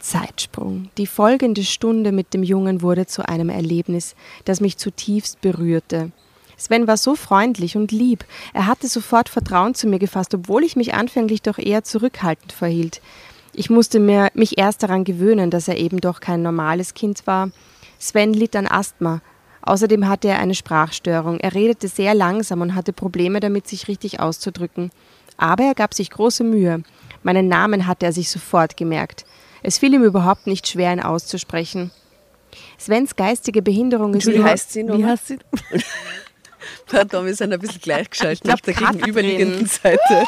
Zeitsprung. 0.00 0.88
Die 0.96 1.06
folgende 1.06 1.62
Stunde 1.62 2.10
mit 2.10 2.34
dem 2.34 2.42
Jungen 2.42 2.82
wurde 2.82 3.06
zu 3.06 3.28
einem 3.28 3.50
Erlebnis, 3.50 4.16
das 4.44 4.60
mich 4.60 4.78
zutiefst 4.78 5.40
berührte. 5.40 6.10
Sven 6.56 6.86
war 6.86 6.96
so 6.96 7.14
freundlich 7.14 7.76
und 7.76 7.90
lieb. 7.90 8.24
Er 8.52 8.66
hatte 8.66 8.86
sofort 8.88 9.28
Vertrauen 9.28 9.74
zu 9.74 9.86
mir 9.86 9.98
gefasst, 9.98 10.34
obwohl 10.34 10.64
ich 10.64 10.76
mich 10.76 10.94
anfänglich 10.94 11.42
doch 11.42 11.58
eher 11.58 11.84
zurückhaltend 11.84 12.52
verhielt. 12.52 13.00
Ich 13.60 13.68
musste 13.68 14.00
mir, 14.00 14.30
mich 14.32 14.56
erst 14.56 14.82
daran 14.82 15.04
gewöhnen, 15.04 15.50
dass 15.50 15.68
er 15.68 15.76
eben 15.76 16.00
doch 16.00 16.20
kein 16.20 16.40
normales 16.40 16.94
Kind 16.94 17.26
war. 17.26 17.50
Sven 17.98 18.32
litt 18.32 18.56
an 18.56 18.66
Asthma. 18.66 19.20
Außerdem 19.60 20.08
hatte 20.08 20.28
er 20.28 20.38
eine 20.38 20.54
Sprachstörung. 20.54 21.40
Er 21.40 21.54
redete 21.54 21.88
sehr 21.88 22.14
langsam 22.14 22.62
und 22.62 22.74
hatte 22.74 22.94
Probleme 22.94 23.38
damit, 23.38 23.68
sich 23.68 23.86
richtig 23.86 24.18
auszudrücken. 24.18 24.90
Aber 25.36 25.64
er 25.64 25.74
gab 25.74 25.92
sich 25.92 26.08
große 26.08 26.42
Mühe. 26.42 26.82
Meinen 27.22 27.48
Namen 27.48 27.86
hatte 27.86 28.06
er 28.06 28.14
sich 28.14 28.30
sofort 28.30 28.78
gemerkt. 28.78 29.26
Es 29.62 29.76
fiel 29.76 29.92
ihm 29.92 30.04
überhaupt 30.04 30.46
nicht 30.46 30.66
schwer, 30.66 30.94
ihn 30.94 31.00
auszusprechen. 31.00 31.90
Svens 32.78 33.14
geistige 33.14 33.60
Behinderung 33.60 34.14
ist. 34.14 34.26
Wie 34.26 34.42
heißt 34.42 34.72
sie 34.72 34.84
noch? 34.84 34.96
Wie 34.96 35.04
heißt 35.04 35.26
sie? 35.26 35.38
Pardon, 36.90 37.26
wir 37.26 37.34
sind 37.34 37.52
ein 37.52 37.60
bisschen 37.60 37.80
gleichgeschaltet 37.80 38.52
auf 38.52 38.60
der 38.60 38.74
gegenüberliegenden 38.74 39.66
Seite. 39.66 40.24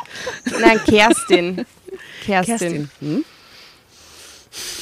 Nein, 0.60 0.80
Kerstin. 0.84 1.66
Kerstin. 2.24 2.58
Kerstin. 2.58 2.90
Hm? 3.00 3.24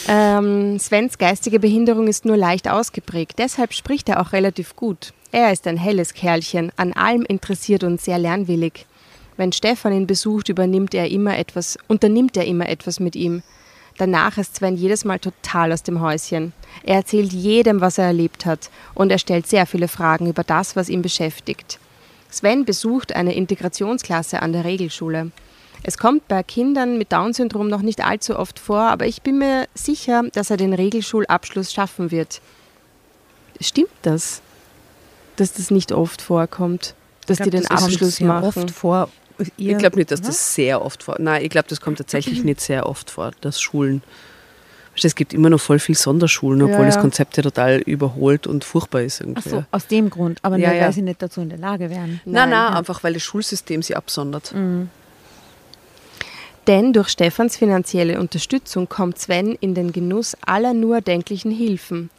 Ähm, 0.08 0.78
Svens 0.78 1.18
geistige 1.18 1.60
Behinderung 1.60 2.08
ist 2.08 2.24
nur 2.24 2.36
leicht 2.36 2.68
ausgeprägt, 2.68 3.38
deshalb 3.38 3.72
spricht 3.72 4.08
er 4.08 4.20
auch 4.20 4.32
relativ 4.32 4.74
gut. 4.74 5.12
Er 5.32 5.52
ist 5.52 5.66
ein 5.66 5.76
helles 5.76 6.14
Kerlchen, 6.14 6.72
an 6.76 6.92
allem 6.92 7.22
interessiert 7.22 7.84
und 7.84 8.00
sehr 8.00 8.18
lernwillig. 8.18 8.86
Wenn 9.36 9.52
Stefan 9.52 9.92
ihn 9.92 10.06
besucht, 10.06 10.48
übernimmt 10.48 10.92
er 10.92 11.08
immer 11.08 11.38
etwas, 11.38 11.78
unternimmt 11.86 12.36
er 12.36 12.46
immer 12.46 12.68
etwas 12.68 12.98
mit 12.98 13.14
ihm. 13.14 13.42
Danach 14.00 14.38
ist 14.38 14.56
Sven 14.56 14.78
jedes 14.78 15.04
Mal 15.04 15.18
total 15.18 15.74
aus 15.74 15.82
dem 15.82 16.00
Häuschen. 16.00 16.54
Er 16.84 16.96
erzählt 16.96 17.34
jedem, 17.34 17.82
was 17.82 17.98
er 17.98 18.06
erlebt 18.06 18.46
hat, 18.46 18.70
und 18.94 19.12
er 19.12 19.18
stellt 19.18 19.46
sehr 19.46 19.66
viele 19.66 19.88
Fragen 19.88 20.26
über 20.26 20.42
das, 20.42 20.74
was 20.74 20.88
ihn 20.88 21.02
beschäftigt. 21.02 21.78
Sven 22.30 22.64
besucht 22.64 23.14
eine 23.14 23.34
Integrationsklasse 23.34 24.40
an 24.40 24.54
der 24.54 24.64
Regelschule. 24.64 25.32
Es 25.82 25.98
kommt 25.98 26.28
bei 26.28 26.42
Kindern 26.42 26.96
mit 26.96 27.12
Down-Syndrom 27.12 27.68
noch 27.68 27.82
nicht 27.82 28.02
allzu 28.02 28.38
oft 28.38 28.58
vor, 28.58 28.80
aber 28.80 29.04
ich 29.04 29.20
bin 29.20 29.36
mir 29.36 29.66
sicher, 29.74 30.22
dass 30.32 30.48
er 30.48 30.56
den 30.56 30.72
Regelschulabschluss 30.72 31.70
schaffen 31.70 32.10
wird. 32.10 32.40
Stimmt 33.60 33.90
das, 34.00 34.40
dass 35.36 35.52
das 35.52 35.70
nicht 35.70 35.92
oft 35.92 36.22
vorkommt, 36.22 36.94
dass 37.26 37.36
glaub, 37.36 37.44
die 37.44 37.50
den 37.50 37.64
das 37.64 37.82
Abschluss 37.84 38.18
machen? 38.20 38.62
Oft 38.64 38.70
vor. 38.70 39.10
Ich 39.56 39.78
glaube 39.78 39.96
nicht, 39.96 40.10
dass 40.10 40.20
das 40.20 40.54
sehr 40.54 40.82
oft 40.84 41.02
vor. 41.02 41.16
Nein, 41.18 41.42
ich 41.44 41.50
glaube, 41.50 41.68
das 41.68 41.80
kommt 41.80 41.98
tatsächlich 41.98 42.44
nicht 42.44 42.60
sehr 42.60 42.86
oft 42.86 43.10
vor, 43.10 43.30
dass 43.40 43.60
Schulen 43.60 44.02
Es 45.02 45.14
gibt 45.14 45.32
immer 45.32 45.48
noch 45.48 45.60
voll 45.60 45.78
viel 45.78 45.94
Sonderschulen, 45.94 46.60
obwohl 46.62 46.80
Ja, 46.80 46.84
das 46.86 46.96
ja. 46.96 47.00
Konzept 47.00 47.36
ja 47.38 47.42
total 47.42 47.78
überholt 47.78 48.46
und 48.46 48.64
furchtbar 48.64 49.00
ist 49.02 49.20
Ach 49.22 49.26
irgendwie. 49.26 49.48
so, 49.48 49.64
aus 49.70 49.86
dem 49.86 50.10
Grund. 50.10 50.40
Aber 50.42 50.58
Ja, 50.58 50.68
nur, 50.68 50.76
ja. 50.76 50.84
weil 50.86 50.92
sie 50.92 51.02
nicht 51.02 51.22
dazu 51.22 51.40
in 51.40 51.48
der 51.48 51.58
Lage 51.58 51.88
wären. 51.88 52.20
Nein, 52.26 52.50
nein, 52.50 52.50
Nein. 52.50 52.74
einfach 52.74 53.02
weil 53.02 53.14
das 53.14 53.22
Schulsystem 53.22 53.82
sie 53.82 53.96
absondert. 53.96 54.52
Denn 56.66 56.92
durch 56.92 57.08
Stefans 57.08 57.56
finanzielle 57.56 58.20
Unterstützung 58.20 58.88
kommt 58.88 59.18
Sven 59.18 59.56
in 59.60 59.74
den 59.74 59.92
Genuss 59.92 60.36
aller 60.44 60.74
nur 60.74 60.96
erdenklichen 60.96 61.50
Hilfen. 61.50 62.10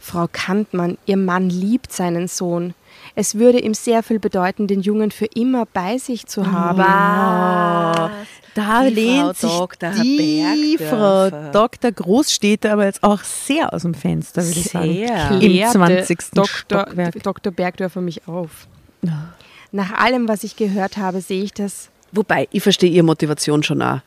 Frau 0.00 0.26
Kantmann, 0.32 0.98
ihr 1.06 1.16
Mann 1.16 1.48
liebt 1.50 1.92
seinen 1.92 2.26
Sohn. 2.26 2.74
Es 3.14 3.36
würde 3.36 3.58
ihm 3.58 3.74
sehr 3.74 4.02
viel 4.02 4.18
bedeuten, 4.18 4.66
den 4.66 4.80
Jungen 4.80 5.10
für 5.10 5.26
immer 5.26 5.66
bei 5.66 5.98
sich 5.98 6.26
zu 6.26 6.50
haben. 6.50 6.78
Da 8.54 8.82
Die 8.84 8.94
lehnt 8.94 9.36
Frau 9.36 9.48
sich 9.48 9.58
Dr. 9.58 9.90
die. 10.02 10.78
Frau 10.78 11.30
Dr. 11.52 11.92
Großstädter 11.92 12.72
aber 12.72 12.86
jetzt 12.86 13.02
auch 13.02 13.22
sehr 13.22 13.72
aus 13.72 13.82
dem 13.82 13.94
Fenster, 13.94 14.44
würde 14.44 14.58
ich 14.58 14.70
sagen. 14.70 14.92
Sehr. 14.92 15.30
Im 15.30 15.38
Klärte 15.40 15.78
20. 15.78 16.18
Dr. 16.32 16.46
Stockwerk. 16.46 17.22
Dr. 17.22 17.52
Bergdörfer 17.52 18.00
mich 18.00 18.26
auf. 18.26 18.66
Nach 19.72 19.92
allem, 19.92 20.26
was 20.28 20.42
ich 20.42 20.56
gehört 20.56 20.96
habe, 20.96 21.20
sehe 21.20 21.44
ich 21.44 21.54
das. 21.54 21.90
Wobei, 22.12 22.48
ich 22.50 22.62
verstehe 22.62 22.90
ihre 22.90 23.04
Motivation 23.04 23.62
schon 23.62 23.82
auch. 23.82 24.00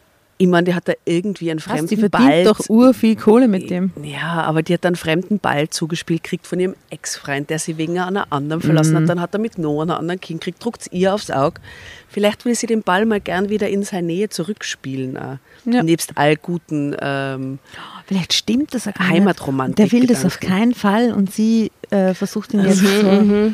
Ich 0.43 0.49
meine, 0.49 0.65
die 0.65 0.73
hat 0.73 0.89
da 0.89 0.93
irgendwie 1.05 1.51
einen 1.51 1.61
fremden 1.61 1.87
die 1.87 1.95
verdient 1.95 2.11
Ball. 2.11 2.43
doch 2.43 2.59
ur 2.67 2.93
viel 2.93 3.15
Kohle 3.15 3.47
mit 3.47 3.69
dem. 3.69 3.91
Ja, 4.03 4.41
aber 4.43 4.61
die 4.61 4.73
hat 4.73 4.85
einen 4.85 4.97
fremden 4.97 5.39
Ball 5.39 5.69
zugespielt, 5.69 6.21
kriegt 6.23 6.45
von 6.47 6.59
ihrem 6.59 6.75
Ex-Freund, 6.89 7.49
der 7.49 7.59
sie 7.59 7.77
wegen 7.77 7.97
einer 7.97 8.27
anderen 8.31 8.61
verlassen 8.61 8.91
Mhm. 8.91 8.97
hat. 8.97 9.09
Dann 9.09 9.21
hat 9.21 9.33
er 9.33 9.39
mit 9.39 9.57
Noah 9.57 9.83
einer 9.83 9.97
anderen 9.97 10.19
Kind 10.19 10.41
gekriegt, 10.41 10.61
druckt 10.63 10.81
es 10.81 10.91
ihr 10.91 11.13
aufs 11.13 11.31
Auge. 11.31 11.61
Vielleicht 12.09 12.43
will 12.43 12.55
sie 12.55 12.67
den 12.67 12.83
Ball 12.83 13.05
mal 13.05 13.21
gern 13.21 13.47
wieder 13.47 13.69
in 13.69 13.83
seine 13.83 14.07
Nähe 14.07 14.27
zurückspielen. 14.27 15.17
Auch. 15.17 15.37
Ja. 15.63 15.81
Nebst 15.81 16.11
all 16.17 16.35
guten 16.35 16.93
ähm, 16.99 17.59
Vielleicht 18.05 18.33
stimmt 18.33 18.73
das 18.73 18.83
ja 18.83 18.91
gar. 18.91 19.07
Heimatromantik. 19.07 19.77
Der 19.77 19.91
will 19.97 20.07
das 20.07 20.25
auf 20.25 20.41
Gedanken. 20.41 20.59
keinen 20.59 20.73
Fall 20.73 21.13
und 21.13 21.31
sie 21.33 21.71
äh, 21.89 22.13
versucht 22.13 22.53
ihn 22.53 22.65
jetzt 22.65 22.79
so. 22.79 23.53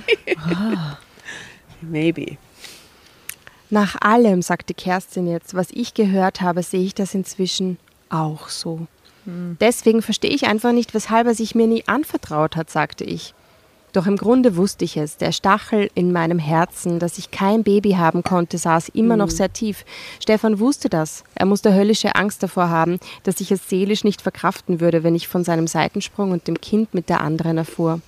Maybe. 1.81 2.37
Nach 3.69 3.95
allem, 4.01 4.41
sagte 4.41 4.73
Kerstin 4.73 5.27
jetzt, 5.27 5.53
was 5.53 5.67
ich 5.71 5.93
gehört 5.93 6.41
habe, 6.41 6.63
sehe 6.63 6.83
ich 6.83 6.95
das 6.95 7.13
inzwischen 7.13 7.77
auch 8.09 8.49
so. 8.49 8.87
Deswegen 9.59 10.01
verstehe 10.01 10.31
ich 10.31 10.47
einfach 10.47 10.71
nicht, 10.71 10.93
weshalb 10.93 11.27
er 11.27 11.35
sich 11.35 11.53
mir 11.53 11.67
nie 11.67 11.83
anvertraut 11.87 12.55
hat, 12.55 12.69
sagte 12.69 13.03
ich. 13.03 13.33
Doch 13.91 14.05
im 14.05 14.17
Grunde 14.17 14.55
wusste 14.55 14.85
ich 14.85 14.97
es. 14.97 15.17
Der 15.17 15.31
Stachel 15.31 15.89
in 15.95 16.11
meinem 16.11 16.37
Herzen, 16.39 16.99
dass 16.99 17.17
ich 17.17 17.31
kein 17.31 17.63
Baby 17.63 17.93
haben 17.93 18.23
konnte, 18.23 18.57
saß 18.57 18.89
immer 18.89 19.17
noch 19.17 19.31
sehr 19.31 19.51
tief. 19.51 19.83
Stefan 20.19 20.59
wusste 20.59 20.89
das. 20.89 21.23
Er 21.33 21.47
musste 21.47 21.73
höllische 21.73 22.15
Angst 22.15 22.43
davor 22.43 22.69
haben, 22.69 22.99
dass 23.23 23.41
ich 23.41 23.51
es 23.51 23.67
seelisch 23.67 24.03
nicht 24.03 24.21
verkraften 24.21 24.79
würde, 24.79 25.03
wenn 25.03 25.15
ich 25.15 25.27
von 25.27 25.43
seinem 25.43 25.65
Seitensprung 25.65 26.31
und 26.31 26.47
dem 26.47 26.61
Kind 26.61 26.93
mit 26.93 27.09
der 27.09 27.21
anderen 27.21 27.57
erfuhr. 27.57 27.99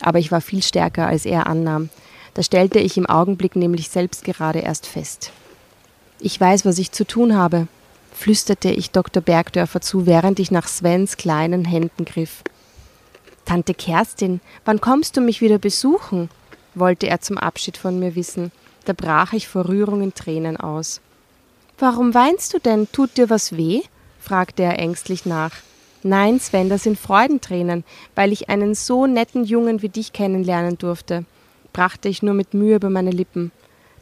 Aber 0.00 0.18
ich 0.18 0.32
war 0.32 0.40
viel 0.40 0.62
stärker, 0.62 1.06
als 1.06 1.24
er 1.24 1.46
annahm. 1.46 1.88
Das 2.34 2.46
stellte 2.46 2.78
ich 2.78 2.96
im 2.96 3.06
Augenblick 3.06 3.56
nämlich 3.56 3.88
selbst 3.88 4.24
gerade 4.24 4.60
erst 4.60 4.86
fest. 4.86 5.32
Ich 6.18 6.40
weiß, 6.40 6.64
was 6.64 6.78
ich 6.78 6.92
zu 6.92 7.04
tun 7.04 7.36
habe, 7.36 7.66
flüsterte 8.14 8.70
ich 8.70 8.90
Dr. 8.90 9.22
Bergdörfer 9.22 9.80
zu, 9.80 10.06
während 10.06 10.38
ich 10.38 10.50
nach 10.50 10.68
Svens 10.68 11.16
kleinen 11.16 11.64
Händen 11.64 12.04
griff. 12.04 12.42
Tante 13.44 13.74
Kerstin, 13.74 14.40
wann 14.64 14.80
kommst 14.80 15.16
du 15.16 15.20
mich 15.20 15.40
wieder 15.40 15.58
besuchen? 15.58 16.30
wollte 16.74 17.06
er 17.08 17.20
zum 17.20 17.36
Abschied 17.38 17.76
von 17.76 17.98
mir 17.98 18.14
wissen. 18.14 18.50
Da 18.84 18.92
brach 18.92 19.32
ich 19.32 19.48
vor 19.48 19.68
Rührung 19.68 20.02
in 20.02 20.14
Tränen 20.14 20.56
aus. 20.56 21.00
Warum 21.78 22.14
weinst 22.14 22.54
du 22.54 22.58
denn? 22.58 22.90
Tut 22.92 23.16
dir 23.16 23.28
was 23.28 23.56
weh? 23.56 23.82
fragte 24.20 24.62
er 24.62 24.78
ängstlich 24.78 25.26
nach. 25.26 25.52
Nein, 26.04 26.40
Sven, 26.40 26.68
das 26.68 26.84
sind 26.84 26.98
Freudentränen, 26.98 27.84
weil 28.14 28.32
ich 28.32 28.48
einen 28.48 28.74
so 28.74 29.06
netten 29.06 29.44
Jungen 29.44 29.82
wie 29.82 29.88
dich 29.88 30.12
kennenlernen 30.12 30.78
durfte, 30.78 31.24
brachte 31.72 32.08
ich 32.08 32.22
nur 32.22 32.34
mit 32.34 32.54
Mühe 32.54 32.76
über 32.76 32.90
meine 32.90 33.10
Lippen. 33.10 33.52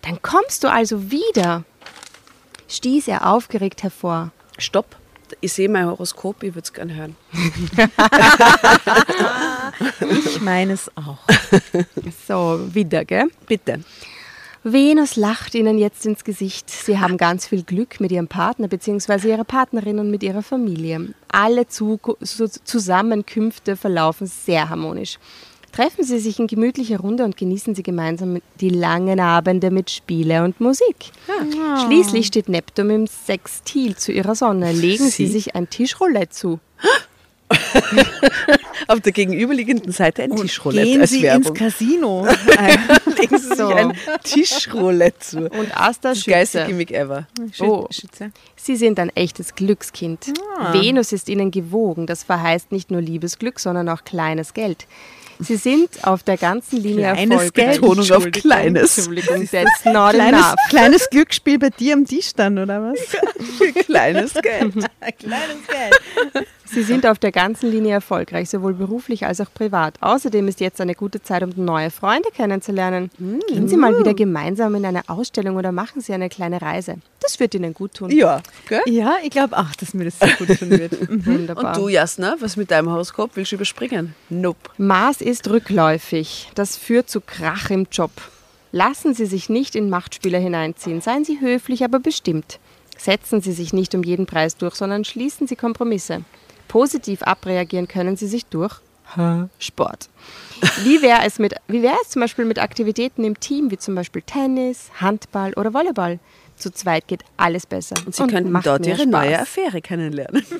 Dann 0.03 0.21
kommst 0.23 0.65
du 0.65 0.71
also 0.71 1.11
wieder, 1.11 1.65
stieß 2.69 3.09
er 3.09 3.27
aufgeregt 3.27 3.83
hervor. 3.83 4.33
Stopp. 4.59 4.97
Ich 5.41 5.53
sehe 5.53 5.69
mein 5.69 5.87
Horoskop, 5.87 6.43
ich 6.43 6.55
würde 6.55 6.65
es 6.65 6.73
gerne 6.73 6.95
hören. 6.95 7.17
Ich 10.27 10.41
meine 10.41 10.75
es 10.75 10.91
auch. 10.97 11.19
So, 12.27 12.61
wieder, 12.73 13.05
gell? 13.05 13.29
Bitte. 13.47 13.81
Venus 14.63 15.17
lacht 15.17 15.55
Ihnen 15.55 15.79
jetzt 15.79 16.05
ins 16.05 16.23
Gesicht. 16.23 16.69
Sie 16.69 16.99
haben 16.99 17.17
ganz 17.17 17.47
viel 17.47 17.63
Glück 17.63 17.99
mit 17.99 18.13
Ihrem 18.13 18.29
Partner 18.29 18.69
bzw. 18.69 19.31
Ihrer 19.31 19.45
Partnerin 19.45 19.99
und 19.99 20.11
mit 20.11 20.23
Ihrer 20.23 20.43
Familie. 20.43 21.15
Alle 21.29 21.67
Zu 21.67 21.99
Zu 22.23 22.51
Zusammenkünfte 22.51 23.77
verlaufen 23.77 24.27
sehr 24.27 24.69
harmonisch. 24.69 25.19
Treffen 25.73 26.05
Sie 26.05 26.19
sich 26.19 26.39
in 26.39 26.47
gemütlicher 26.47 26.99
Runde 26.99 27.25
und 27.25 27.37
genießen 27.37 27.75
Sie 27.75 27.83
gemeinsam 27.83 28.41
die 28.61 28.71
langen 28.71 29.21
Abende 29.21 29.71
mit 29.71 29.91
Spiele 29.91 30.43
und 30.45 30.61
Musik. 30.61 30.97
Schließlich 31.87 32.27
steht 32.27 32.49
Neptun 32.49 32.91
im 32.91 33.07
Sextil 33.07 33.97
zu 33.97 34.13
Ihrer 34.13 34.35
Sonne. 34.35 34.73
Legen 34.73 35.05
Sie, 35.05 35.27
Sie? 35.27 35.33
sich 35.33 35.55
ein 35.55 35.71
Tischroulette 35.71 36.31
zu. 36.31 36.61
Auf 38.87 39.01
der 39.01 39.13
gegenüberliegenden 39.13 39.93
Seite 39.93 40.23
ein 40.23 40.35
Tischroulette 40.37 40.87
Gehen 40.89 41.01
als 41.01 41.11
Sie 41.11 41.23
Werbung. 41.23 41.51
ins 41.51 41.59
Casino. 41.59 42.27
Legen 43.19 43.39
Sie 43.39 43.55
So. 43.57 43.67
sich 43.69 43.77
ein 43.77 43.93
Tischroulette 44.23 45.19
zu. 45.19 45.39
Und 45.49 45.77
Asta 45.77 46.11
Das 46.11 46.25
geilste 46.25 46.59
Schütze. 46.59 46.69
Gimmick 46.69 46.91
ever. 46.93 47.27
Oh. 47.61 47.87
Schütze. 47.91 48.33
Sie 48.57 48.77
sind 48.77 48.99
ein 48.99 49.11
echtes 49.17 49.55
Glückskind. 49.55 50.33
Venus 50.73 51.13
ist 51.13 51.29
ihnen 51.29 51.51
gewogen. 51.51 52.07
Das 52.07 52.23
verheißt 52.25 52.73
nicht 52.73 52.91
nur 52.91 53.01
Liebesglück, 53.01 53.59
sondern 53.61 53.89
auch 53.89 54.05
kleines 54.05 54.55
Geld. 54.55 54.87
Sie 55.43 55.57
sind 55.57 55.89
auf 56.07 56.23
der 56.23 56.37
ganzen 56.37 56.83
Linie 56.83 57.13
Kleines 57.13 57.31
erfolgreich. 57.31 57.53
Geld? 57.53 57.81
Betonung 57.81 58.11
auf 58.13 58.31
kleines. 58.31 58.99
Entschuldigung, 58.99 59.49
that's 59.51 59.85
not 59.85 60.13
Kleines, 60.13 60.41
enough. 60.41 60.55
kleines 60.69 61.11
Glücksspiel 61.11 61.59
bei 61.59 61.71
dir 61.71 61.95
am 61.95 62.05
Tisch 62.07 62.33
dann, 62.35 62.59
oder 62.59 62.83
was? 62.83 62.99
Kleines 63.87 64.35
Geld. 64.35 64.73
kleines 65.19 65.67
Geld. 65.69 66.47
Sie 66.73 66.83
sind 66.83 67.05
auf 67.05 67.19
der 67.19 67.33
ganzen 67.33 67.71
Linie 67.71 67.95
erfolgreich, 67.95 68.49
sowohl 68.49 68.75
beruflich 68.75 69.27
als 69.27 69.41
auch 69.41 69.53
privat. 69.53 69.95
Außerdem 70.01 70.47
ist 70.47 70.61
jetzt 70.61 70.81
eine 70.81 70.95
gute 70.95 71.21
Zeit, 71.23 71.43
um 71.43 71.53
neue 71.57 71.91
Freunde 71.91 72.29
kennenzulernen. 72.33 73.11
Gehen 73.49 73.69
Sie 73.69 73.77
mal 73.77 73.99
wieder 73.99 74.15
gemeinsam 74.15 74.75
in 74.77 74.85
eine 74.85 75.09
Ausstellung 75.09 75.57
oder 75.57 75.73
machen 75.73 76.01
Sie 76.01 76.13
eine 76.13 76.29
kleine 76.29 76.63
Reise. 76.63 76.97
Das 77.21 77.41
wird 77.41 77.55
Ihnen 77.55 77.75
gut 77.75 77.95
tun. 77.95 78.11
Ja, 78.11 78.41
gell? 78.69 78.83
Ja, 78.87 79.17
ich 79.23 79.31
glaube 79.31 79.59
auch, 79.59 79.75
dass 79.79 79.95
mir 79.95 80.05
das 80.05 80.19
sehr 80.19 80.31
gut 80.37 80.59
tun 80.59 80.71
wird. 80.71 80.91
Mhm. 81.11 81.27
Wunderbar. 81.27 81.77
Und 81.77 81.83
du, 81.83 81.89
Jasna, 81.89 82.37
was 82.41 82.57
mit 82.57 82.71
deinem 82.71 82.91
Horoskop? 82.91 83.31
Willst 83.35 83.51
du 83.53 83.57
überspringen? 83.57 84.15
Nope. 84.29 84.71
Mars 84.79 85.21
ist 85.21 85.49
rückläufig. 85.49 86.51
Das 86.55 86.77
führt 86.77 87.11
zu 87.11 87.21
Krach 87.21 87.71
im 87.71 87.87
Job. 87.91 88.11
Lassen 88.71 89.15
Sie 89.15 89.27
sich 89.27 89.49
nicht 89.49 89.75
in 89.75 89.91
Machtspiele 89.91 90.39
hineinziehen. 90.39 91.01
Seien 91.01 91.25
Sie 91.25 91.41
höflich, 91.41 91.83
aber 91.85 91.99
bestimmt. 91.99 92.61
Setzen 92.97 93.41
Sie 93.41 93.53
sich 93.53 93.73
nicht 93.73 93.95
um 93.95 94.03
jeden 94.03 94.27
Preis 94.27 94.57
durch, 94.57 94.75
sondern 94.75 95.05
schließen 95.05 95.47
Sie 95.47 95.57
Kompromisse. 95.57 96.23
Positiv 96.71 97.23
abreagieren 97.25 97.89
können 97.89 98.17
Sie 98.17 98.29
sich 98.29 98.47
durch 98.47 98.75
Sport. 99.59 100.09
Wie 100.85 101.03
wäre 101.03 101.23
es, 101.27 101.41
mit- 101.41 101.55
wie 101.67 101.83
wäre 101.83 101.97
es 102.01 102.11
zum 102.11 102.21
Beispiel 102.21 102.45
mit 102.45 102.61
Aktivitäten 102.61 103.25
im 103.25 103.41
Team, 103.41 103.73
wie 103.73 103.77
zum 103.79 103.97
Beispiel 103.97 104.23
Tennis, 104.23 104.89
Handball 105.01 105.53
oder 105.55 105.75
Volleyball? 105.75 106.21
Zu 106.57 106.71
zweit 106.71 107.09
geht 107.09 107.25
alles 107.37 107.67
besser. 107.67 107.97
Und 108.07 108.15
sie 108.15 108.25
könnten 108.29 108.53
macht 108.53 108.67
dort 108.67 108.87
ihre 108.87 108.99
Spaß. 108.99 109.07
neue 109.07 109.41
Affäre 109.41 109.81
kennenlernen. 109.81 110.45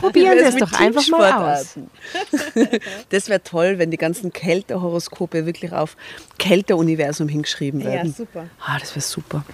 Probieren 0.00 0.38
Sie 0.38 0.44
es 0.44 0.56
doch 0.56 0.72
einfach 0.80 1.06
mal 1.08 1.32
aus. 1.60 1.76
Das 3.10 3.28
wäre 3.28 3.42
toll, 3.42 3.78
wenn 3.78 3.90
die 3.92 3.96
ganzen 3.98 4.32
Kältehoroskope 4.32 5.46
wirklich 5.46 5.72
auf 5.72 5.96
Kälteuniversum 6.38 7.28
hingeschrieben 7.28 7.84
werden. 7.84 8.12
super. 8.16 8.46
Ah, 8.66 8.78
das 8.80 8.90
wäre 8.96 9.02
super. 9.04 9.44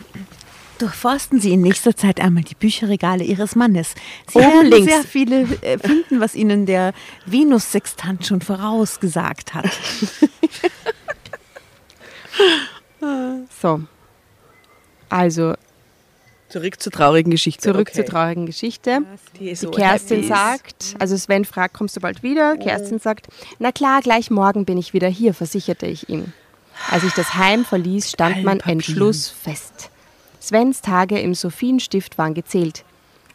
Durchforsten 0.82 1.40
Sie 1.40 1.52
in 1.52 1.60
nächster 1.60 1.94
Zeit 1.96 2.20
einmal 2.20 2.42
die 2.42 2.56
Bücherregale 2.56 3.22
Ihres 3.22 3.54
Mannes. 3.54 3.94
Sie 4.28 4.38
Oben 4.40 4.48
werden 4.48 4.66
links. 4.66 4.92
sehr 4.92 5.04
viele 5.04 5.42
äh, 5.62 5.78
finden, 5.78 6.18
was 6.18 6.34
Ihnen 6.34 6.66
der 6.66 6.92
Venus-Sextant 7.24 8.26
schon 8.26 8.40
vorausgesagt 8.40 9.54
hat. 9.54 9.70
So. 13.60 13.82
Also, 15.08 15.54
Zurück 16.48 16.80
zur 16.80 16.92
traurigen 16.92 17.30
Geschichte. 17.30 17.60
zurück 17.62 17.88
okay. 17.90 17.96
zur 17.96 18.06
traurigen 18.06 18.46
Geschichte. 18.46 19.00
Die, 19.38 19.52
Die 19.52 19.66
Kerstin 19.66 20.26
sagt, 20.26 20.96
also 20.98 21.16
Sven 21.16 21.44
fragt, 21.44 21.74
kommst 21.74 21.96
du 21.96 22.00
bald 22.00 22.22
wieder? 22.22 22.56
Kerstin 22.56 22.98
sagt, 23.00 23.28
na 23.58 23.72
klar, 23.72 24.00
gleich 24.02 24.30
morgen 24.30 24.64
bin 24.64 24.78
ich 24.78 24.94
wieder 24.94 25.08
hier, 25.08 25.34
versicherte 25.34 25.86
ich 25.86 26.08
ihm. 26.08 26.32
Als 26.90 27.04
ich 27.04 27.12
das 27.12 27.34
Heim 27.34 27.64
verließ, 27.64 28.10
stand 28.10 28.44
mein. 28.44 28.60
Entschluss 28.60 29.28
fest. 29.28 29.91
Svens 30.42 30.82
Tage 30.82 31.20
im 31.20 31.34
Sophienstift 31.34 32.18
waren 32.18 32.34
gezählt. 32.34 32.84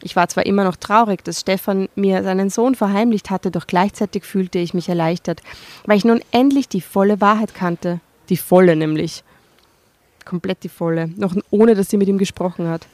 Ich 0.03 0.15
war 0.15 0.27
zwar 0.27 0.45
immer 0.45 0.65
noch 0.65 0.75
traurig, 0.75 1.23
dass 1.23 1.39
Stefan 1.39 1.87
mir 1.95 2.21
seinen 2.21 2.49
Sohn 2.49 2.75
verheimlicht 2.75 3.29
hatte, 3.29 3.49
doch 3.49 3.65
gleichzeitig 3.65 4.25
fühlte 4.25 4.59
ich 4.59 4.73
mich 4.73 4.89
erleichtert, 4.89 5.41
weil 5.85 5.97
ich 5.97 6.05
nun 6.05 6.21
endlich 6.31 6.67
die 6.67 6.81
volle 6.81 7.21
Wahrheit 7.21 7.55
kannte. 7.55 8.01
Die 8.29 8.37
volle 8.37 8.75
nämlich. 8.75 9.23
Komplett 10.25 10.63
die 10.63 10.69
volle. 10.69 11.07
Noch 11.15 11.33
ohne, 11.49 11.75
dass 11.75 11.89
sie 11.89 11.97
mit 11.97 12.09
ihm 12.09 12.17
gesprochen 12.17 12.67
hat. 12.67 12.85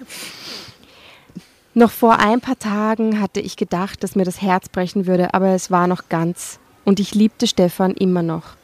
Noch 1.74 1.89
vor 1.89 2.20
ein 2.20 2.39
paar 2.39 2.59
Tagen 2.59 3.20
hatte 3.20 3.39
ich 3.39 3.57
gedacht, 3.57 4.03
dass 4.03 4.16
mir 4.16 4.26
das 4.26 4.43
Herz 4.43 4.70
brechen 4.70 5.07
würde, 5.07 5.34
aber 5.34 5.47
es 5.47 5.72
war 5.72 5.88
noch 5.88 6.07
ganz. 6.07 6.59
Und 6.86 6.99
ich 6.99 7.16
liebte 7.16 7.47
Stefan 7.47 7.93
immer 7.93 8.22
noch. 8.22 8.55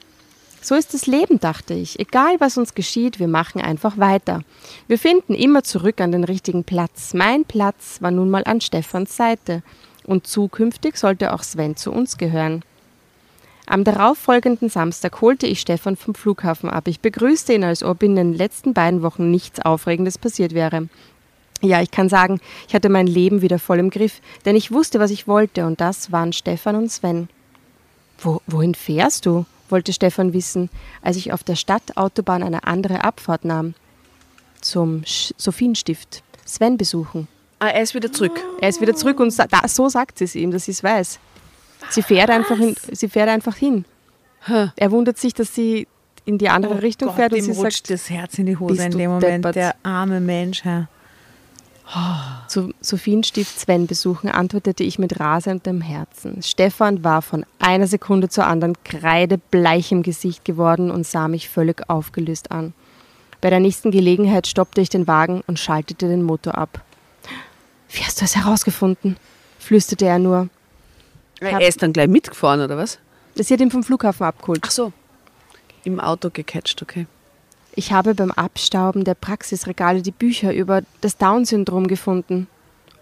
So 0.62 0.76
ist 0.76 0.94
das 0.94 1.08
Leben, 1.08 1.40
dachte 1.40 1.74
ich. 1.74 2.00
Egal 2.00 2.36
was 2.40 2.58
uns 2.58 2.76
geschieht, 2.76 3.20
wir 3.20 3.28
machen 3.28 3.62
einfach 3.62 3.98
weiter. 3.98 4.42
Wir 4.88 5.00
finden 5.00 5.34
immer 5.34 5.64
zurück 5.64 6.02
an 6.02 6.12
den 6.12 6.24
richtigen 6.24 6.64
Platz. 6.64 7.14
Mein 7.14 7.46
Platz 7.46 8.02
war 8.02 8.12
nun 8.12 8.30
mal 8.30 8.44
an 8.44 8.62
Stefans 8.62 9.16
Seite. 9.16 9.64
Und 10.06 10.28
zukünftig 10.28 10.98
sollte 10.98 11.34
auch 11.34 11.44
Sven 11.44 11.76
zu 11.76 11.92
uns 11.92 12.18
gehören. 12.18 12.64
Am 13.68 13.84
darauffolgenden 13.84 14.70
Samstag 14.70 15.22
holte 15.22 15.46
ich 15.46 15.62
Stefan 15.62 15.96
vom 15.96 16.16
Flughafen 16.16 16.72
ab. 16.72 16.88
Ich 16.88 17.02
begrüßte 17.02 17.54
ihn, 17.54 17.64
als 17.64 17.84
ob 17.84 18.02
in 18.02 18.16
den 18.16 18.34
letzten 18.34 18.74
beiden 18.74 19.04
Wochen 19.04 19.30
nichts 19.30 19.60
Aufregendes 19.60 20.18
passiert 20.18 20.56
wäre. 20.56 20.90
Ja, 21.62 21.82
ich 21.82 21.92
kann 21.92 22.10
sagen, 22.10 22.40
ich 22.68 22.74
hatte 22.74 22.90
mein 22.90 23.06
Leben 23.06 23.44
wieder 23.44 23.60
voll 23.60 23.78
im 23.78 23.92
Griff, 23.92 24.22
denn 24.46 24.56
ich 24.56 24.72
wusste, 24.72 25.00
was 25.00 25.12
ich 25.12 25.28
wollte, 25.28 25.68
und 25.68 25.82
das 25.82 26.12
waren 26.12 26.34
Stefan 26.34 26.76
und 26.76 26.92
Sven. 26.92 27.30
Wo, 28.18 28.42
wohin 28.48 28.74
fährst 28.74 29.28
du? 29.28 29.46
Wollte 29.72 29.94
Stefan 29.94 30.34
wissen, 30.34 30.70
als 31.02 31.18
ich 31.18 31.32
auf 31.34 31.44
der 31.44 31.56
Stadtautobahn 31.56 32.44
eine 32.44 32.66
andere 32.66 33.04
Abfahrt 33.04 33.46
nahm. 33.46 33.74
Zum 34.62 35.04
Sophienstift. 35.06 36.24
Sven 36.46 36.78
besuchen. 36.78 37.28
Ah, 37.60 37.68
er 37.68 37.82
ist 37.82 37.94
wieder 37.94 38.12
zurück. 38.12 38.40
Er 38.62 38.70
ist 38.70 38.82
wieder 38.82 38.96
zurück 38.96 39.20
und 39.20 39.32
sa 39.32 39.48
da, 39.48 39.68
so 39.68 39.90
sagt 39.90 40.18
sie 40.18 40.26
es 40.26 40.36
ihm, 40.36 40.52
dass 40.52 40.66
sie 40.66 40.72
es 40.72 40.84
weiß. 40.84 41.20
Sie 41.90 42.02
fährt, 42.02 42.30
einfach 42.30 42.58
hin, 42.58 42.76
sie 42.92 43.08
fährt 43.08 43.30
einfach 43.30 43.56
hin. 43.56 43.86
Huh. 44.48 44.68
Er 44.76 44.92
wundert 44.92 45.18
sich, 45.18 45.34
dass 45.34 45.54
sie 45.54 45.88
in 46.26 46.38
die 46.38 46.50
andere 46.50 46.76
Oh 46.76 46.78
Richtung 46.78 47.08
Gott, 47.10 47.18
fährt 47.18 47.34
und 47.34 47.42
sie 47.42 47.52
rutscht 47.52 47.88
sagt, 47.88 47.90
das 47.92 48.10
Herz 48.10 48.38
in 48.38 48.46
die 48.46 48.58
Hose 48.58 48.84
in 48.84 48.92
dem 48.92 49.12
Moment. 49.12 49.24
deppert. 49.24 49.56
Der 49.56 49.76
arme 49.84 50.20
Mensch, 50.20 50.64
Herr. 50.64 50.88
Zu 52.48 52.74
Sophienstift 52.82 53.60
Sven 53.60 53.88
besuchen, 53.88 54.30
antwortete 54.30 54.84
ich 54.84 55.00
mit 55.00 55.20
rasendem 55.20 55.82
Herzen. 55.82 56.42
Stefan 56.44 57.04
war 57.04 57.22
von 57.22 57.46
einer 57.60 57.88
Sekunde 57.88 58.30
zur 58.30 58.46
anderen 58.46 58.76
kreidebleich 58.84 59.92
im 59.92 60.04
Gesicht 60.04 60.46
geworden 60.46 60.92
und 60.92 61.08
sah 61.08 61.28
mich 61.28 61.50
völlig 61.50 61.90
aufgelöst 61.90 62.52
an. 62.52 62.74
Bei 63.42 63.50
der 63.50 63.60
nächsten 63.60 63.92
Gelegenheit 63.92 64.48
stoppte 64.48 64.82
ich 64.82 64.90
den 64.90 65.08
Wagen 65.08 65.42
und 65.48 65.60
schaltete 65.60 66.08
den 66.08 66.24
Motor 66.24 66.58
ab. 66.58 66.84
Wie 67.90 68.04
hast 68.04 68.22
du 68.22 68.26
es 68.26 68.36
herausgefunden? 68.36 69.18
flüsterte 69.58 70.06
er 70.06 70.20
nur. 70.20 70.50
Er 71.40 71.62
ist 71.62 71.82
dann 71.82 71.94
gleich 71.94 72.08
mitgefahren, 72.08 72.62
oder 72.62 72.78
was? 72.78 73.00
Sie 73.36 73.54
hat 73.54 73.62
ihn 73.62 73.72
vom 73.72 73.84
Flughafen 73.84 74.26
abgeholt. 74.26 74.62
Ach 74.64 74.72
so. 74.72 74.92
Im 75.86 76.00
Auto 76.00 76.30
gecatcht, 76.30 76.82
okay. 76.82 77.08
Ich 77.80 77.94
habe 77.94 78.14
beim 78.14 78.32
Abstauben 78.32 79.06
der 79.06 79.14
Praxisregale 79.14 80.02
die 80.02 80.12
Bücher 80.12 80.54
über 80.54 80.82
das 81.00 81.16
Down-Syndrom 81.16 81.88
gefunden. 81.88 82.48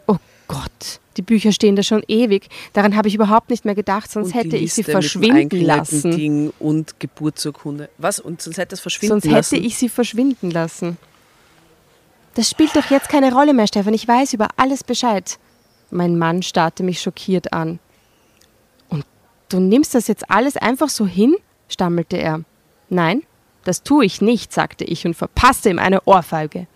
Oh 0.06 0.18
Gott, 0.48 1.00
die 1.18 1.24
Bücher 1.24 1.52
stehen 1.52 1.76
da 1.76 1.82
schon 1.82 2.04
ewig. 2.08 2.48
Daran 2.74 2.96
habe 2.96 3.08
ich 3.08 3.16
überhaupt 3.16 3.50
nicht 3.50 3.66
mehr 3.66 3.74
gedacht, 3.74 4.12
sonst 4.12 4.36
hätte 4.36 4.50
die 4.50 4.58
ich 4.58 4.76
sie 4.76 4.82
Liste 4.82 4.92
verschwinden 4.92 5.62
lassen. 5.62 6.12
Ding 6.12 6.54
und 6.60 7.00
Geburtsurkunde. 7.00 7.90
Was? 7.98 8.20
Und 8.20 8.40
sonst 8.40 8.60
hätte 8.60 8.76
es 8.76 8.80
verschwinden 8.80 9.20
Sonst 9.20 9.26
lassen? 9.26 9.56
hätte 9.56 9.66
ich 9.66 9.80
sie 9.80 9.90
verschwinden 9.90 10.52
lassen. 10.52 10.98
Das 12.36 12.48
spielt 12.48 12.76
doch 12.76 12.92
jetzt 12.92 13.10
keine 13.10 13.34
Rolle 13.34 13.56
mehr, 13.56 13.66
Stefan. 13.66 13.96
Ich 13.96 14.08
weiß 14.08 14.34
über 14.34 14.50
alles 14.58 14.84
Bescheid. 14.84 15.40
Mein 15.90 16.20
Mann 16.20 16.44
starrte 16.44 16.84
mich 16.84 17.02
schockiert 17.02 17.52
an. 17.52 17.80
Und 18.90 19.06
du 19.50 19.60
nimmst 19.60 19.96
das 19.96 20.08
jetzt 20.08 20.30
alles 20.30 20.56
einfach 20.56 20.90
so 20.90 21.08
hin? 21.08 21.36
stammelte 21.68 22.18
er. 22.18 22.44
Nein, 22.90 23.24
das 23.68 23.84
tue 23.84 24.06
ich 24.06 24.22
nicht, 24.22 24.54
sagte 24.54 24.84
ich 24.86 25.06
und 25.06 25.14
verpasste 25.14 25.70
ihm 25.70 25.80
eine 25.80 26.02
Ohrfeige. 26.06 26.68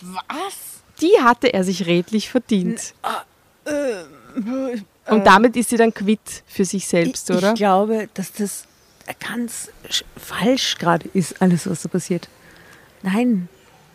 Was? 0.00 0.80
Die 1.00 1.20
hatte 1.20 1.52
er 1.52 1.64
sich 1.64 1.86
redlich 1.86 2.30
verdient. 2.30 2.94
Äh, 3.64 4.04
Und 5.10 5.26
damit 5.26 5.56
ist 5.56 5.70
sie 5.70 5.76
dann 5.76 5.92
quitt 5.92 6.42
für 6.46 6.64
sich 6.64 6.86
selbst, 6.86 7.30
ich, 7.30 7.36
oder? 7.36 7.48
Ich 7.52 7.58
glaube, 7.58 8.08
dass 8.14 8.32
das 8.32 8.64
ganz 9.18 9.70
sch- 9.88 10.04
falsch 10.16 10.76
gerade 10.78 11.08
ist, 11.14 11.40
alles, 11.42 11.68
was 11.68 11.82
da 11.82 11.88
passiert. 11.88 12.28
Nein. 13.02 13.48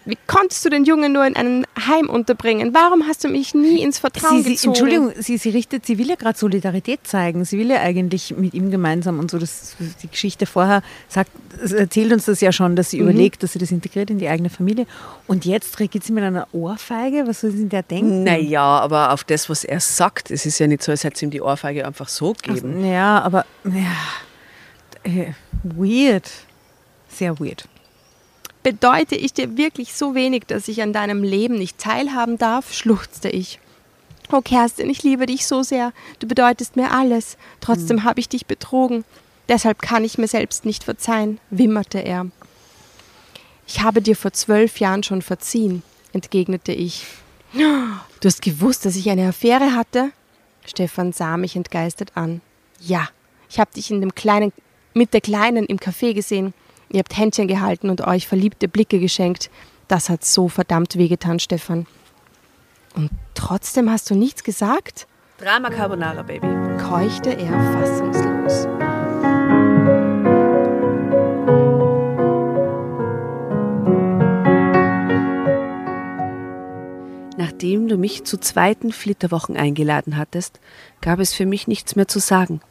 Wie 0.06 0.18
konntest 0.28 0.66
du 0.66 0.70
den 0.70 0.84
Jungen 0.84 1.14
nur 1.14 1.26
in 1.26 1.36
einem 1.36 1.66
Heim 1.88 2.10
unterbringen? 2.10 2.74
Warum 2.74 3.08
hast 3.08 3.24
du 3.24 3.30
mich 3.30 3.54
nie 3.56 3.82
ins 3.82 3.99
Vertrauen 3.99 4.38
Sie, 4.38 4.43
sie, 4.43 4.49
gezogen? 4.51 4.70
Entschuldigung, 4.72 5.14
sie, 5.24 5.38
sie 5.38 5.49
richtet, 5.49 5.86
sie 5.86 5.97
will 5.97 6.10
ja 6.10 6.16
gerade 6.16 6.38
Solidarität 6.38 7.08
zeigen. 7.08 7.45
Sie 7.45 7.58
will 7.58 7.70
ja 7.70 7.80
eigentlich 7.80 8.36
mit 8.36 8.54
ihm 8.54 8.70
gemeinsam 8.70 9.20
und 9.20 9.32
so. 9.32 9.38
Das, 9.39 9.76
die 10.01 10.08
Geschichte 10.10 10.45
vorher 10.45 10.84
sagt, 11.08 11.32
es 11.64 11.72
erzählt 11.72 12.12
uns 12.12 12.26
das 12.26 12.41
ja 12.41 12.51
schon, 12.51 12.76
dass 12.76 12.89
sie 12.89 12.97
Mhm. 12.97 13.10
überlegt, 13.10 13.43
dass 13.43 13.54
sie 13.54 13.60
das 13.60 13.72
integriert 13.72 14.10
in 14.10 14.20
die 14.20 14.28
eigene 14.28 14.49
Familie. 14.49 14.86
Und 15.28 15.45
jetzt 15.45 15.80
reagiert 15.80 16.04
sie 16.04 16.12
mit 16.12 16.24
einer 16.26 16.47
Ohrfeige. 16.51 17.26
Was 17.26 17.41
soll 17.41 17.51
sie 17.51 17.60
denn 17.60 17.70
der 17.70 17.84
denken? 17.84 18.24
Naja, 18.24 18.62
aber 18.64 19.14
auf 19.14 19.24
das, 19.24 19.49
was 19.49 19.64
er 19.64 19.80
sagt, 19.80 20.32
es 20.32 20.45
ist 20.45 20.60
ja 20.60 20.68
nicht 20.68 20.84
so, 20.84 20.91
als 20.91 21.04
hätte 21.06 21.16
es 21.16 21.22
ihm 21.22 21.30
die 21.32 21.41
Ohrfeige 21.41 21.88
einfach 21.88 22.10
so 22.10 22.34
gegeben. 22.34 22.86
Ja, 22.86 23.22
aber 23.22 23.45
ja, 23.64 25.10
äh, 25.10 25.32
weird. 25.64 26.30
Sehr 27.08 27.39
weird. 27.39 27.66
Bedeute 28.64 29.16
ich 29.16 29.34
dir 29.34 29.57
wirklich 29.57 29.93
so 29.93 30.16
wenig, 30.16 30.45
dass 30.47 30.68
ich 30.68 30.82
an 30.82 30.93
deinem 30.93 31.22
Leben 31.24 31.55
nicht 31.55 31.78
teilhaben 31.78 32.38
darf? 32.38 32.74
schluchzte 32.74 33.30
ich. 33.30 33.59
Oh 34.32 34.41
Kerstin, 34.41 34.89
ich 34.89 35.03
liebe 35.03 35.26
dich 35.26 35.45
so 35.45 35.64
sehr. 35.64 35.91
Du 36.20 36.28
bedeutest 36.28 36.76
mir 36.76 36.91
alles. 36.91 37.38
Trotzdem 37.59 38.03
habe 38.03 38.20
ich 38.20 38.30
dich 38.30 38.45
betrogen. 38.45 39.03
Deshalb 39.49 39.82
kann 39.82 40.05
ich 40.05 40.18
mir 40.18 40.28
selbst 40.28 40.66
nicht 40.66 40.86
verzeihen, 40.86 41.39
wimmerte 41.49 41.99
er. 41.99 42.28
Ich 43.68 43.82
habe 43.82 44.01
dir 44.01 44.16
vor 44.16 44.32
zwölf 44.32 44.80
Jahren 44.80 45.03
schon 45.03 45.22
verziehen, 45.22 45.84
entgegnete 46.14 46.72
ich. 46.72 47.05
Du 47.53 48.28
hast 48.28 48.41
gewusst, 48.41 48.86
dass 48.86 48.95
ich 48.95 49.09
eine 49.09 49.28
Affäre 49.28 49.76
hatte? 49.76 50.11
Stefan 50.66 51.11
sah 51.11 51.38
mich 51.38 51.55
entgeistert 51.55 52.14
an. 52.16 52.41
Ja, 52.80 53.09
ich 53.49 53.59
habe 53.59 53.74
dich 53.76 53.91
in 53.91 54.01
dem 54.01 54.16
kleinen, 54.16 54.53
mit 54.93 55.14
der 55.14 55.22
Kleinen 55.22 55.66
im 55.66 55.78
Café 55.78 56.14
gesehen. 56.14 56.53
Ihr 56.94 57.00
habt 57.00 57.18
Händchen 57.18 57.48
gehalten 57.48 57.89
und 57.89 58.06
euch 58.06 58.28
verliebte 58.28 58.68
Blicke 58.68 59.00
geschenkt. 59.00 59.50
Das 59.88 60.10
hat 60.10 60.24
so 60.24 60.48
verdammt 60.48 60.96
wehgetan, 60.96 61.39
Stefan. 61.39 61.88
Und 62.96 63.10
trotzdem 63.34 63.89
hast 63.89 64.12
du 64.12 64.16
nichts 64.16 64.44
gesagt? 64.44 65.08
Drama 65.39 65.72
Carbonara, 65.72 66.22
Baby. 66.22 66.48
keuchte 66.78 67.32
er 67.32 67.52
fassungslos. 67.74 68.68
Nachdem 77.38 77.88
du 77.88 77.98
mich 77.98 78.24
zu 78.24 78.38
zweiten 78.38 78.91
Flitterwochen 78.91 79.58
eingeladen 79.58 80.16
hattest, 80.16 80.60
gab 81.02 81.18
es 81.18 81.34
für 81.34 81.48
mich 81.48 81.68
nichts 81.68 81.96
mehr 81.96 82.08
zu 82.08 82.20
sagen. 82.20 82.62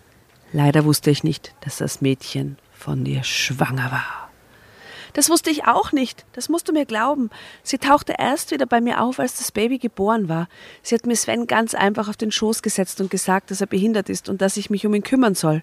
Leider 0.53 0.85
wusste 0.85 1.11
ich 1.11 1.25
nicht, 1.25 1.57
dass 1.63 1.79
das 1.79 2.01
Mädchen 2.01 2.57
von 2.83 3.05
dir 3.05 3.23
schwanger 3.23 3.93
war. 3.93 4.31
Das 5.13 5.29
wusste 5.29 5.51
ich 5.51 5.67
auch 5.67 5.93
nicht. 5.93 6.25
Das 6.33 6.49
musst 6.49 6.69
du 6.69 6.73
mir 6.73 6.87
glauben. 6.87 7.31
Sie 7.63 7.79
tauchte 7.79 8.15
erst 8.19 8.51
wieder 8.51 8.67
bei 8.67 8.81
mir 8.81 9.01
auf, 9.03 9.19
als 9.19 9.37
das 9.37 9.53
Baby 9.53 9.79
geboren 9.79 10.29
war. 10.29 10.49
Sie 10.83 10.95
hat 10.95 11.07
mir 11.07 11.17
Sven 11.17 11.47
ganz 11.47 11.75
einfach 11.75 12.09
auf 12.09 12.17
den 12.17 12.33
Schoß 12.33 12.63
gesetzt 12.63 13.01
und 13.01 13.11
gesagt, 13.11 13.51
dass 13.51 13.61
er 13.61 13.67
behindert 13.67 14.09
ist 14.09 14.29
und 14.29 14.41
dass 14.41 14.57
ich 14.57 14.71
mich 14.71 14.87
um 14.87 14.95
ihn 14.95 15.03
kümmern 15.03 15.35
soll. 15.35 15.63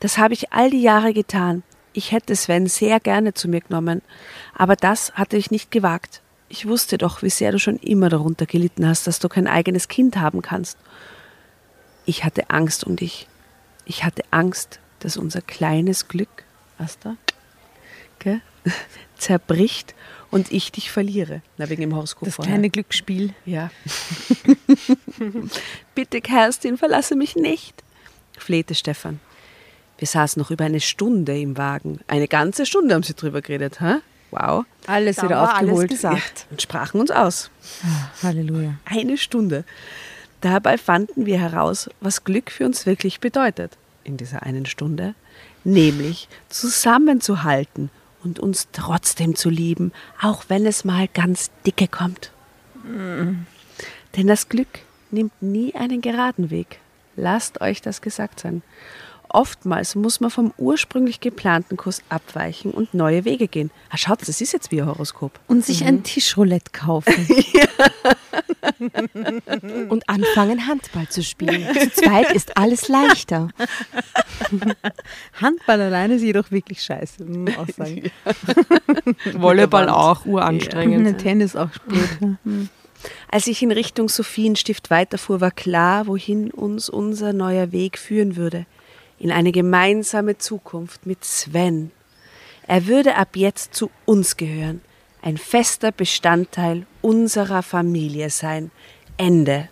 Das 0.00 0.18
habe 0.18 0.34
ich 0.34 0.52
all 0.52 0.70
die 0.70 0.82
Jahre 0.82 1.12
getan. 1.12 1.62
Ich 1.92 2.12
hätte 2.12 2.34
Sven 2.34 2.66
sehr 2.66 2.98
gerne 2.98 3.34
zu 3.34 3.48
mir 3.48 3.60
genommen, 3.60 4.00
aber 4.54 4.76
das 4.76 5.12
hatte 5.12 5.36
ich 5.36 5.50
nicht 5.50 5.70
gewagt. 5.70 6.22
Ich 6.48 6.66
wusste 6.66 6.98
doch, 6.98 7.22
wie 7.22 7.30
sehr 7.30 7.52
du 7.52 7.58
schon 7.58 7.76
immer 7.76 8.08
darunter 8.08 8.46
gelitten 8.46 8.86
hast, 8.88 9.06
dass 9.06 9.18
du 9.18 9.28
kein 9.28 9.46
eigenes 9.46 9.88
Kind 9.88 10.16
haben 10.16 10.42
kannst. 10.42 10.78
Ich 12.06 12.24
hatte 12.24 12.50
Angst 12.50 12.84
um 12.84 12.96
dich. 12.96 13.28
Ich 13.84 14.04
hatte 14.04 14.22
Angst, 14.30 14.80
dass 15.02 15.16
unser 15.16 15.40
kleines 15.40 16.08
Glück, 16.08 16.44
was 16.78 16.98
da, 16.98 17.16
gell, 18.18 18.40
zerbricht 19.16 19.94
und 20.30 20.50
ich 20.52 20.72
dich 20.72 20.90
verliere. 20.90 21.42
Na, 21.58 21.68
wegen 21.68 21.82
dem 21.82 21.94
Horoskop 21.94 22.26
Das 22.26 22.36
vorher. 22.36 22.52
kleine 22.54 22.70
Glücksspiel. 22.70 23.34
Ja. 23.44 23.70
Bitte, 25.94 26.20
Kerstin, 26.20 26.78
verlasse 26.78 27.16
mich 27.16 27.36
nicht, 27.36 27.82
flehte 28.38 28.74
Stefan. 28.74 29.20
Wir 29.98 30.08
saßen 30.08 30.40
noch 30.40 30.50
über 30.50 30.64
eine 30.64 30.80
Stunde 30.80 31.38
im 31.38 31.56
Wagen. 31.56 32.00
Eine 32.08 32.26
ganze 32.28 32.66
Stunde 32.66 32.94
haben 32.94 33.02
sie 33.02 33.14
drüber 33.14 33.40
geredet, 33.40 33.80
hä? 33.80 33.96
Wow. 34.30 34.64
Alles 34.86 35.16
Dann 35.16 35.26
wieder 35.26 35.36
war 35.36 35.54
alles 35.54 35.70
aufgeholt. 35.70 35.90
gesagt. 35.90 36.46
Und 36.50 36.62
sprachen 36.62 37.00
uns 37.00 37.10
aus. 37.10 37.50
Halleluja. 38.22 38.74
Eine 38.84 39.18
Stunde. 39.18 39.64
Dabei 40.40 40.78
fanden 40.78 41.26
wir 41.26 41.38
heraus, 41.38 41.88
was 42.00 42.24
Glück 42.24 42.50
für 42.50 42.64
uns 42.64 42.86
wirklich 42.86 43.20
bedeutet 43.20 43.76
in 44.04 44.16
dieser 44.16 44.42
einen 44.42 44.66
Stunde, 44.66 45.14
nämlich 45.64 46.28
zusammenzuhalten 46.48 47.90
und 48.22 48.38
uns 48.38 48.68
trotzdem 48.72 49.34
zu 49.34 49.50
lieben, 49.50 49.92
auch 50.20 50.44
wenn 50.48 50.66
es 50.66 50.84
mal 50.84 51.08
ganz 51.08 51.50
dicke 51.66 51.88
kommt. 51.88 52.32
Denn 52.84 53.46
das 54.26 54.48
Glück 54.48 54.80
nimmt 55.10 55.42
nie 55.42 55.74
einen 55.74 56.00
geraden 56.00 56.50
Weg. 56.50 56.78
Lasst 57.16 57.60
euch 57.60 57.82
das 57.82 58.00
gesagt 58.00 58.40
sein. 58.40 58.62
Oftmals 59.32 59.94
muss 59.94 60.20
man 60.20 60.30
vom 60.30 60.52
ursprünglich 60.56 61.20
geplanten 61.20 61.76
Kurs 61.76 62.02
abweichen 62.08 62.70
und 62.72 62.94
neue 62.94 63.24
Wege 63.24 63.48
gehen. 63.48 63.70
Ah, 63.90 63.96
schaut, 63.96 64.22
das 64.22 64.40
ist 64.40 64.52
jetzt 64.52 64.70
wie 64.70 64.80
ein 64.80 64.86
Horoskop. 64.86 65.38
Und 65.48 65.64
sich 65.64 65.84
ein 65.84 66.02
Tischroulette 66.02 66.70
kaufen. 66.72 67.14
Und 69.88 70.08
anfangen, 70.08 70.66
Handball 70.66 71.08
zu 71.08 71.22
spielen. 71.22 71.66
Zu 71.74 71.90
zweit 71.92 72.32
ist 72.32 72.56
alles 72.56 72.88
leichter. 72.88 73.48
Handball 75.40 75.80
alleine 75.80 76.14
ist 76.14 76.22
jedoch 76.22 76.50
wirklich 76.50 76.82
scheiße, 76.82 77.24
muss 77.24 77.36
man 77.36 77.56
auch 77.56 77.68
sagen. 77.68 78.10
Volleyball 79.34 79.88
auch, 79.88 80.26
uranstrengend. 80.26 81.18
Tennis 81.18 81.56
auch 81.56 81.70
blöd. 81.86 82.38
Als 83.28 83.46
ich 83.46 83.62
in 83.62 83.72
Richtung 83.72 84.08
Sophienstift 84.08 84.90
weiterfuhr, 84.90 85.40
war 85.40 85.50
klar, 85.50 86.06
wohin 86.06 86.50
uns 86.50 86.88
unser 86.88 87.32
neuer 87.32 87.72
Weg 87.72 87.98
führen 87.98 88.36
würde. 88.36 88.66
In 89.22 89.30
eine 89.30 89.52
gemeinsame 89.52 90.36
Zukunft 90.36 91.06
mit 91.06 91.24
Sven. 91.24 91.92
Er 92.66 92.88
würde 92.88 93.14
ab 93.14 93.36
jetzt 93.36 93.72
zu 93.72 93.88
uns 94.04 94.36
gehören, 94.36 94.80
ein 95.22 95.38
fester 95.38 95.92
Bestandteil 95.92 96.86
unserer 97.02 97.62
Familie 97.62 98.30
sein. 98.30 98.72
Ende. 99.16 99.68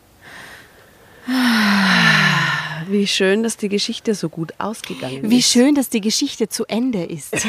Wie 2.89 3.09
schön, 3.09 3.43
dass 3.43 3.57
die 3.57 3.69
Geschichte 3.69 4.15
so 4.15 4.29
gut 4.29 4.55
ausgegangen 4.59 5.25
ist. 5.25 5.31
Wie 5.31 5.43
schön, 5.43 5.75
dass 5.75 5.89
die 5.89 6.01
Geschichte 6.01 6.49
zu 6.49 6.65
Ende 6.67 7.03
ist. 7.03 7.35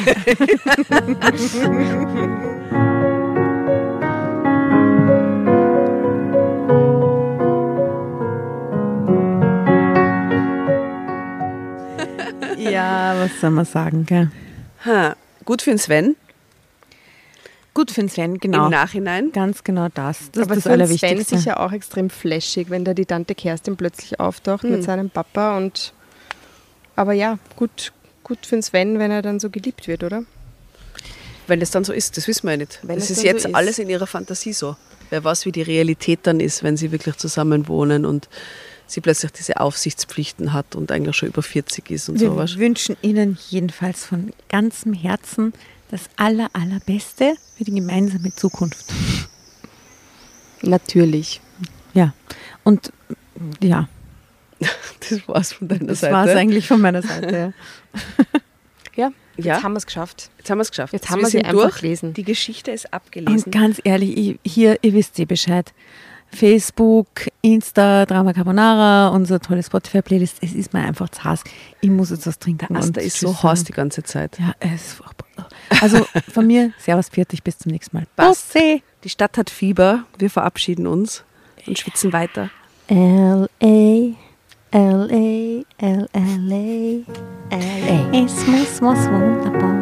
Ja, 12.70 13.14
was 13.18 13.40
soll 13.40 13.50
man 13.50 13.64
sagen, 13.64 14.06
gell? 14.06 14.30
Ha, 14.84 15.16
gut 15.44 15.62
für 15.62 15.70
den 15.70 15.78
Sven 15.78 16.16
Gut 17.74 17.90
für 17.90 18.02
den 18.02 18.10
Sven, 18.10 18.36
genau. 18.38 18.66
im 18.66 18.70
Nachhinein. 18.70 19.32
Ganz 19.32 19.64
genau 19.64 19.88
das. 19.88 20.30
Das 20.32 20.44
Aber 20.44 20.56
ist 20.56 20.66
das 20.66 20.72
für 20.72 20.78
den 20.78 20.86
Sven 20.86 21.08
Allerwichtigste. 21.08 21.38
sicher 21.38 21.60
auch 21.60 21.72
extrem 21.72 22.10
flashig, 22.10 22.68
wenn 22.68 22.84
da 22.84 22.92
die 22.92 23.06
Tante 23.06 23.34
Kerstin 23.34 23.76
plötzlich 23.76 24.20
auftaucht 24.20 24.64
mit 24.64 24.82
seinem 24.82 25.08
Papa 25.08 25.56
und 25.56 25.94
aber 26.94 27.14
ja, 27.14 27.38
gut, 27.56 27.92
gut 28.22 28.44
für 28.44 28.56
den 28.56 28.62
Sven, 28.62 28.98
wenn 28.98 29.10
er 29.10 29.22
dann 29.22 29.40
so 29.40 29.48
geliebt 29.48 29.88
wird, 29.88 30.04
oder? 30.04 30.24
Wenn 31.46 31.62
es 31.62 31.70
dann 31.70 31.84
so 31.84 31.94
ist, 31.94 32.18
das 32.18 32.28
wissen 32.28 32.46
wir 32.46 32.52
ja 32.52 32.56
nicht. 32.58 32.80
Wenn 32.82 32.96
das 32.96 33.04
es 33.04 33.12
ist 33.12 33.16
dann 33.18 33.22
so 33.22 33.28
jetzt 33.28 33.46
ist. 33.46 33.54
alles 33.54 33.78
in 33.78 33.88
ihrer 33.88 34.06
Fantasie 34.06 34.52
so. 34.52 34.76
Wer 35.08 35.24
weiß, 35.24 35.46
wie 35.46 35.52
die 35.52 35.62
Realität 35.62 36.20
dann 36.24 36.40
ist, 36.40 36.62
wenn 36.62 36.76
sie 36.76 36.92
wirklich 36.92 37.16
zusammen 37.16 37.68
wohnen 37.68 38.04
und 38.04 38.28
sie 38.92 39.00
plötzlich 39.00 39.32
diese 39.32 39.60
Aufsichtspflichten 39.60 40.52
hat 40.52 40.74
und 40.76 40.90
eigentlich 40.92 41.16
schon 41.16 41.28
über 41.28 41.42
40 41.42 41.90
ist 41.90 42.08
und 42.08 42.20
Wir 42.20 42.28
sowas. 42.28 42.56
wünschen 42.58 42.96
Ihnen 43.02 43.38
jedenfalls 43.50 44.04
von 44.04 44.32
ganzem 44.48 44.92
Herzen 44.92 45.52
das 45.90 46.02
aller, 46.16 46.48
allerbeste 46.52 47.34
für 47.56 47.64
die 47.64 47.74
gemeinsame 47.74 48.34
Zukunft. 48.34 48.86
Natürlich. 50.62 51.40
Ja. 51.94 52.14
Und 52.64 52.92
ja, 53.62 53.88
Das 55.10 55.26
war's 55.28 55.52
von 55.54 55.68
deiner 55.68 55.86
das 55.86 56.00
Seite. 56.00 56.12
war 56.14 56.26
es 56.26 56.36
eigentlich 56.36 56.66
von 56.68 56.80
meiner 56.80 57.02
Seite. 57.02 57.54
Ja. 57.94 58.00
Ja, 58.94 59.10
jetzt 59.38 59.46
Ja. 59.46 59.62
haben 59.62 59.72
wir 59.72 59.78
es 59.78 59.86
geschafft. 59.86 60.30
Jetzt 60.36 60.50
haben 60.50 60.58
wir 60.58 60.62
es 60.62 60.68
geschafft. 60.70 60.92
Jetzt 60.92 61.08
haben 61.08 61.20
wir 61.22 61.28
sie 61.28 61.38
einfach 61.42 61.62
durch. 61.70 61.80
gelesen. 61.80 62.12
Die 62.12 62.24
Geschichte 62.24 62.70
ist 62.72 62.92
abgelesen. 62.92 63.44
Und 63.44 63.50
ganz 63.50 63.80
ehrlich, 63.84 64.14
ich, 64.18 64.38
hier, 64.44 64.78
ihr 64.82 64.92
wisst 64.92 65.18
eh 65.18 65.24
Bescheid. 65.24 65.72
Facebook, 66.34 67.06
Insta, 67.42 68.06
Drama 68.06 68.32
Carbonara, 68.32 69.08
unser 69.08 69.38
tolles 69.40 69.66
Spotify-Playlist. 69.66 70.38
Es 70.40 70.52
ist 70.54 70.72
mir 70.72 70.80
einfach 70.80 71.08
zu 71.10 71.22
heiß. 71.22 71.44
Ich 71.80 71.90
muss 71.90 72.10
jetzt 72.10 72.26
was 72.26 72.38
trinken. 72.38 72.66
Der 72.68 72.78
Asta 72.78 73.00
und 73.00 73.06
ist 73.06 73.20
so 73.20 73.42
heiß 73.42 73.64
die 73.64 73.72
ganze 73.72 74.02
Zeit. 74.02 74.38
Ja, 74.38 74.52
es. 74.58 75.00
Also 75.80 76.06
von 76.32 76.46
mir, 76.46 76.72
Servus, 76.78 77.08
Viertig, 77.08 77.42
bis 77.42 77.58
zum 77.58 77.72
nächsten 77.72 77.96
Mal. 77.96 78.06
Passt. 78.16 78.54
Die 78.54 79.08
Stadt 79.08 79.36
hat 79.36 79.50
Fieber. 79.50 80.04
Wir 80.18 80.30
verabschieden 80.30 80.86
uns 80.86 81.24
und 81.66 81.78
schwitzen 81.78 82.12
weiter. 82.12 82.50
L.A., 82.88 84.14
L.A., 84.70 85.64
L.L.A., 85.78 86.18
L.A. 87.50 88.10
Es 88.12 88.46
muss 88.46 88.80
was 88.80 89.10
Wunderbares 89.10 89.81